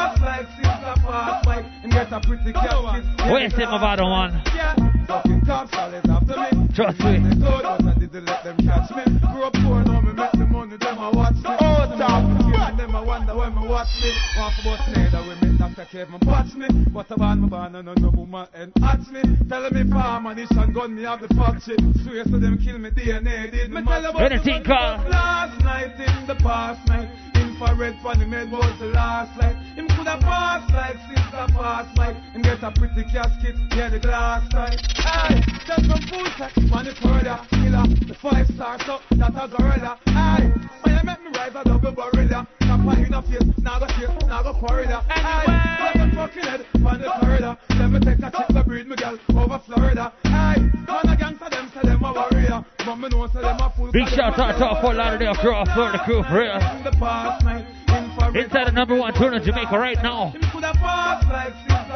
[0.06, 1.46] Him could have passed like since I passed
[1.82, 3.26] and get a pretty cat kiss.
[3.30, 4.42] Where is it, Mavado one?
[4.54, 4.74] Yeah,
[5.06, 6.68] fucking cops always after me.
[6.74, 7.18] Trust me.
[7.18, 9.04] They good, but I didn't let them catch me.
[9.32, 11.50] Grew up poor, now me make the money, them a watch me.
[11.60, 12.24] Oh, top.
[12.68, 14.12] And them a wonder when me watch me.
[14.36, 15.84] Want to bust nether with me, Dr.
[15.90, 16.66] Kevin watch me.
[16.92, 19.22] But I want me born and no woman and at me.
[19.48, 21.76] Telling me farm and and gun me have the factory.
[22.04, 25.04] Swear to them kill me DNA did me tell about Anything the one called- who
[25.06, 27.35] was last night in the past night.
[27.58, 29.56] Infrared funny made was the last light.
[29.76, 33.88] Him could have passed like since I passed like and get a pretty casket, yeah
[33.88, 34.78] the glass side.
[34.98, 39.98] Aye, just some food sex, money further, killer, the five star so that a gorilla.
[40.08, 40.52] Aye,
[40.82, 43.86] when you make me rise a double barilla, tap a in a face, now go
[43.86, 45.00] face, now go corridor.
[45.08, 47.56] Aye, let me fucking head on the corridor.
[47.70, 50.12] Let me take a trip to breed me girl over Florida.
[50.24, 50.56] Aye,
[50.86, 53.92] man a gangster them say them a warrior, but me say them a fool.
[53.92, 56.54] Big shout out to our Fort Lauderdale crew, our Florida crew, for real.
[56.54, 60.34] In the past night, infrared Inside the number one tune in Jamaica right now.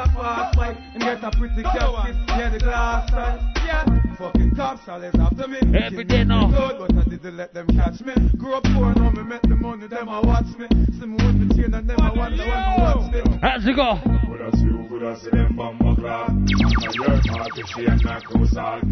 [0.01, 2.59] Him could have passed I passed like and get a pretty cat kiss, yeah the
[2.59, 3.41] glass side.
[3.65, 3.85] Yeah,
[4.17, 5.59] fucking cops always after me.
[5.79, 6.51] Every day now.
[6.51, 8.15] Good, but I didn't let them catch me.
[8.37, 10.67] Grew up poor, now me make the money, them a watch me.
[10.99, 13.21] See me with the chain and them a wonder when me watch me.
[13.43, 14.01] As we go.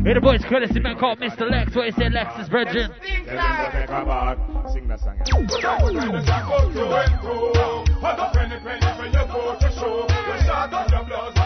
[0.05, 1.51] Hey, the boys courtesy man called Mr.
[1.51, 1.75] Lex.
[1.75, 2.47] What he said, Lex is.
[4.73, 5.19] Sing that song.
[10.61, 11.38] Let's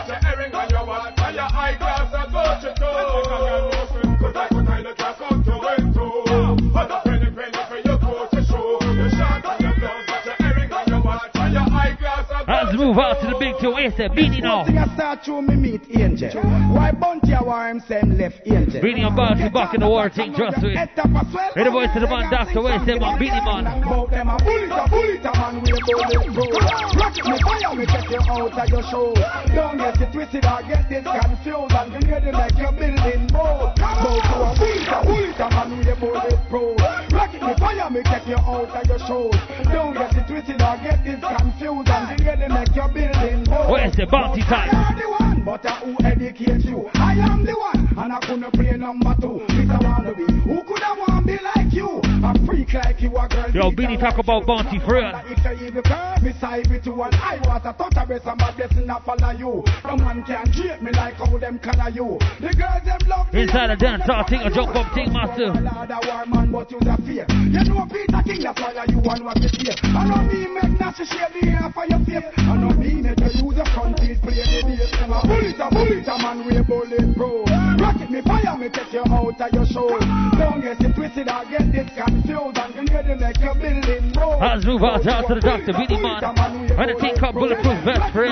[12.83, 13.73] move out to the big two.
[13.97, 14.65] Said, Beenie now.
[14.65, 16.31] Thing I start to me meet angel.
[16.73, 18.81] Why Bounty a war him same left angel?
[18.81, 20.75] Beenie and Bounty back in the war team, trust me.
[20.75, 22.31] Hey, the boys to the man.
[22.33, 23.67] Where he said, man, Beenie man.
[23.67, 26.47] About them a bullet, a bullet, a man with a bullet bro.
[26.97, 29.15] Rock me fire, me take you out of your show.
[29.55, 33.77] Don't get it twisted or get this confused and you ready like your building boat.
[33.77, 36.75] Go to a bullet, a bullet, a man with a bullet bro.
[37.13, 39.31] Rock me fire, me take you out of your show.
[39.69, 43.71] Don't get it twisted or get this confused and you ready like your building boat.
[43.71, 44.75] Where is the bounty I time?
[44.75, 46.89] am the one, but uh, who educates you?
[46.95, 49.41] I am the one, and I couldn't play number two.
[49.49, 49.79] Mr.
[49.81, 52.02] Wannabe, who could have want be like you?
[52.33, 53.51] A freak like you, a girl.
[53.53, 55.13] Yo, Beenie talk about bounty for real.
[55.27, 58.25] If you evil curve, me side with you and I want a touch of breast
[58.27, 59.65] and my blessing I follow you.
[59.85, 62.19] No man can treat me like how them color you.
[62.41, 63.43] The girls them love me.
[63.43, 65.55] Inside the dance hall thing, a jump up thing, massive.
[65.61, 66.81] Lord, a war man, but you.
[67.73, 69.75] Know Peter King, that's why you want what you fear.
[69.83, 72.33] I know me make Nashi share the hair for your face.
[72.37, 75.25] I know me make you use the front play the bass.
[75.25, 77.45] A bullet, a bullet, a man with a bullet bro.
[77.79, 79.89] Rocket me fire, me take you out of your show.
[80.39, 82.59] Don't get it twisted, I get this confused.
[82.59, 84.39] And you ready make your building roll.
[84.39, 86.23] Let's move out, out to the Doctor, Beenie man.
[86.25, 88.27] And a thing called Bulletproof Vest for.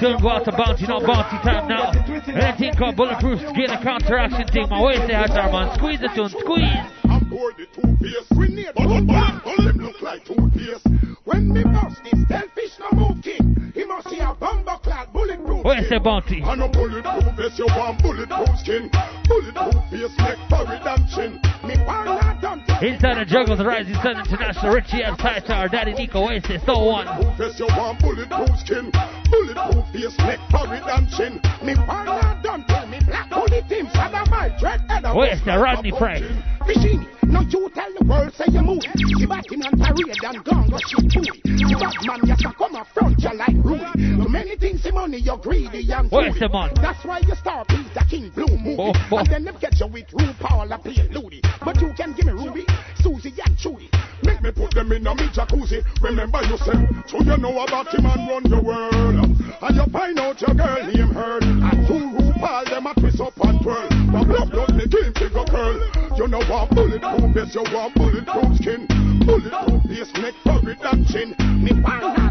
[0.00, 1.90] Don't go out to bounty, not bounty time now.
[1.90, 4.68] And a thing called Bulletproof Skin and Counteraction team.
[4.68, 5.74] My way say, hot man.
[5.76, 6.97] Squeeze it to squeeze.
[7.30, 8.72] I'm the two-face grenade.
[8.74, 10.86] But but but all them look like toothpaste.
[11.24, 15.62] When me bust this selfish no move king, he must see a bomber clad bulletproof.
[15.62, 16.40] Where is the bounty?
[16.40, 18.88] And a bulletproof vest, you want bulletproof skin.
[19.28, 21.40] Bulletproof face, neck, forehead and chin.
[21.68, 26.64] Me partner done Inside the Juggles Rising Sun International, Richie and Hightower, Daddy Nico Oasis,
[26.64, 27.04] so one.
[27.04, 28.90] Bulletproof vest, you want bulletproof skin.
[29.28, 31.34] Bulletproof face, neck, forehead and chin.
[31.60, 35.04] Me partner done tell me black bullet team, sada my dread head.
[35.12, 36.24] Where's the Rodney Price?
[36.68, 38.82] Machine, No, you tell the world, say you move.
[38.84, 41.24] See batting and parade and gone, go shit too.
[41.24, 43.88] See bad man, yes, I come up front, you like Rudy.
[43.96, 46.38] Too many things, see money, you're greedy Where's greedy.
[46.40, 46.70] the man?
[46.76, 48.76] That's why you star Peter King Blue movie.
[48.78, 49.16] Oh, oh.
[49.16, 51.40] And then they get you with RuPaul, I play Ludi.
[51.64, 52.66] But you can give me Ruby,
[53.00, 53.88] Susie, and Judy.
[54.22, 55.80] Make me put them in a me jacuzzi.
[56.02, 59.24] Remember yourself, so you know about him and run the world.
[59.62, 61.42] And you find out your girl name heard.
[61.44, 63.88] And two RuPaul, them a twist up and twirl.
[64.12, 65.80] But blood don't make him figure curl.
[66.16, 68.86] You know what bulletproof vest, you want bulletproof skin.
[69.26, 71.34] Bulletproof face, neck, forehead and chin.
[71.62, 71.70] Me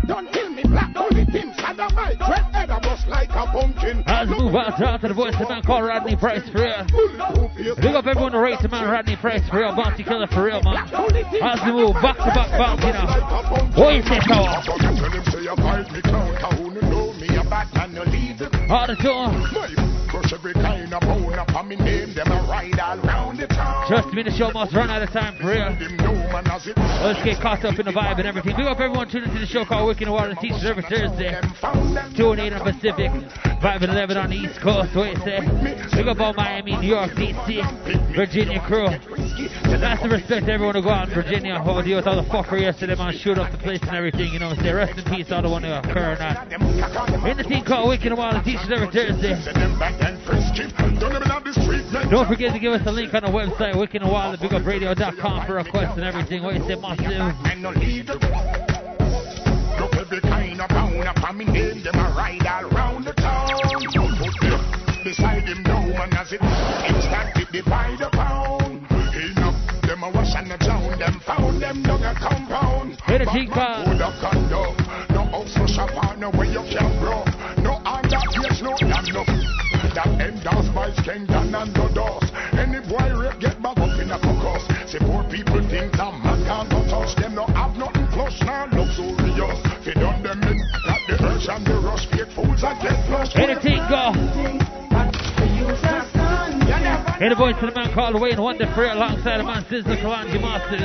[0.08, 1.54] don't kill me black bullet him.
[1.58, 4.04] Sada my dread head a bust like a pumpkin.
[4.08, 6.86] Let's move on to the voice of man called Rodney Price for real.
[7.76, 9.76] Big up everyone to rate the man Rodney Price for real.
[9.76, 10.88] Bounty killer for real, man.
[11.44, 13.08] As we move back to back bounty now.
[13.76, 14.24] What is this?
[18.70, 19.97] All the time.
[20.28, 23.48] Crush every kind of bone up on me name, them a ride all round the
[23.48, 23.88] town.
[23.88, 25.70] Trust me, the show must run out of time for real.
[27.02, 28.58] Let's get caught up in the vibe and everything.
[28.58, 31.40] We up everyone tuning into the show called Wicked and Water and Teachers every Thursday.
[32.18, 33.12] 2 and 8 on Pacific,
[33.62, 34.96] 5 and 11 on the East Coast.
[34.96, 35.40] What you say?
[35.96, 38.88] Big up all Miami, New York, DC, Virginia crew.
[38.88, 41.60] That's the respect to everyone who go out in Virginia.
[41.60, 43.14] Who deal with all the fuckery yesterday, man.
[43.18, 44.50] Shoot up the place and everything, you know.
[44.50, 46.52] What I say rest in peace, all the one who occur or not.
[47.28, 49.36] In the thing called Wicked and and Teachers every Thursday.
[52.10, 56.44] Don't forget to give us a link on the website, wickedandwild@bigupradio.com for requests and everything.
[56.44, 57.36] What you say, massive?
[59.80, 62.77] Look every kind of pound up on me name, them a ride all round
[66.32, 68.86] now, man, as it it divide the pound.
[69.18, 72.99] Enough, them a wash and a drown, them found them dug a compound.
[73.06, 73.28] Hit it.
[73.28, 74.76] Good up condo,
[75.10, 77.24] no house, no shop, no way you can grow.
[77.64, 79.24] No under place, no damn no.
[79.95, 82.30] That endorsed by Skenton and Dodos.
[82.54, 84.68] Any boy rape get back up in a cocos.
[84.91, 87.36] Say poor people think that man can't go touch them.
[87.36, 89.60] No have nothing plush, now luxurious.
[89.84, 92.06] Fi done them in that the urge and the rush.
[92.12, 93.34] Fake fools and get flushed.
[93.34, 94.77] Hit it, go.
[97.18, 100.39] Hey, the voice of the man called Wayne Wonder Free alongside the man Sizzla Kalonji
[100.39, 100.76] Master.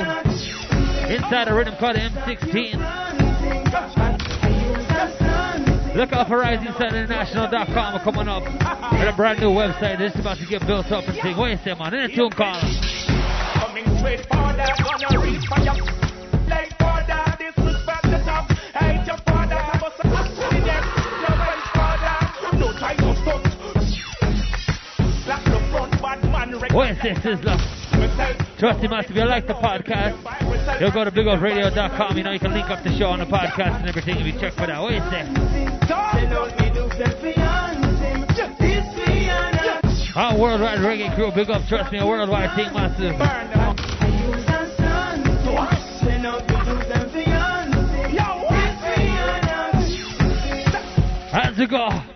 [1.13, 2.73] Inside a rhythm called M16.
[5.95, 8.41] Look out for RisingSunInternational.com coming up
[8.93, 9.99] with a brand new website.
[9.99, 11.37] It's about to get built up and thing.
[11.37, 11.93] You say, man?
[11.93, 12.59] In a tune call.
[26.73, 28.57] What is this, Sizzla?
[28.57, 29.11] Trust me, massive.
[29.11, 30.17] If you like the podcast,
[30.81, 32.17] you'll go to bigupradio.com.
[32.17, 34.39] You know, you can link up the show on the podcast and everything if you
[34.39, 34.81] check for that.
[34.81, 35.21] What you say?
[40.15, 43.13] Our worldwide reggae crew, big up, trust me, a worldwide thing, massive.
[51.63, 52.12] It go?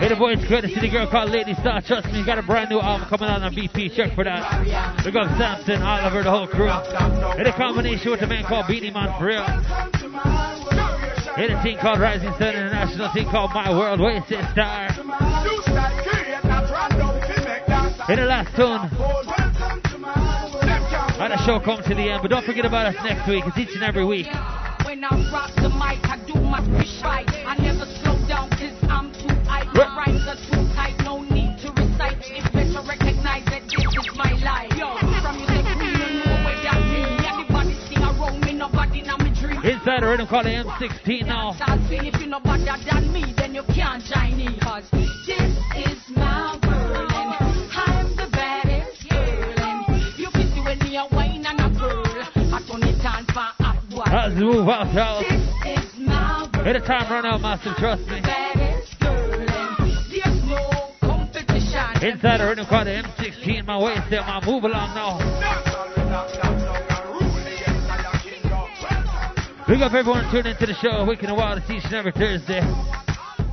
[0.00, 1.82] Hey, the boys, see the girl called Lady Star.
[1.82, 3.94] Trust me, you got a brand new album coming out on BP.
[3.94, 4.40] Check for that.
[5.04, 6.72] Big up Samson, Oliver, the whole crew.
[7.36, 9.44] Hey, a combination with a man called Beenie Man for real.
[11.36, 14.00] Hey, a team called Rising Sun International, team called My World.
[14.26, 14.88] Say, Star?
[18.08, 18.88] Hey, the last tune.
[21.20, 23.44] How the show come to the end, but don't forget about us next week.
[23.46, 24.28] It's each and every week.
[39.62, 41.54] Inside a rhythm called the M16 now.
[41.90, 44.58] If you know better than me, then you can't join in.
[44.58, 49.54] Cause this is my world and I'm the baddest girl.
[49.58, 52.04] And you can see when me a wine and a girl.
[52.06, 54.04] I turn it on for hot boy.
[54.10, 55.20] Let's move out, y'all.
[55.20, 56.66] This is my world.
[56.66, 58.69] Hey, the time run out, Master, trust me.
[62.02, 65.18] Inside a rhythm the M16, my way, step, my move along now.
[69.68, 72.62] Big up everyone tuning into the show, Wicked and Wild, it's each and every Thursday.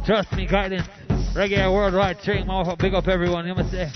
[0.05, 0.87] Trust me, guidance,
[1.35, 3.91] reggae worldwide train, my big up everyone, you must say.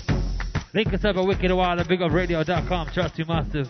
[0.74, 3.68] Link us up at Wicked Wild at bigupradio.com, trust you massive.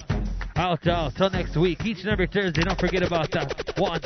[0.56, 3.72] Out, out, till next week, each and every Thursday, don't forget about that.
[3.78, 4.00] One.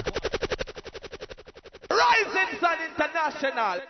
[1.91, 3.81] Rising Sun International.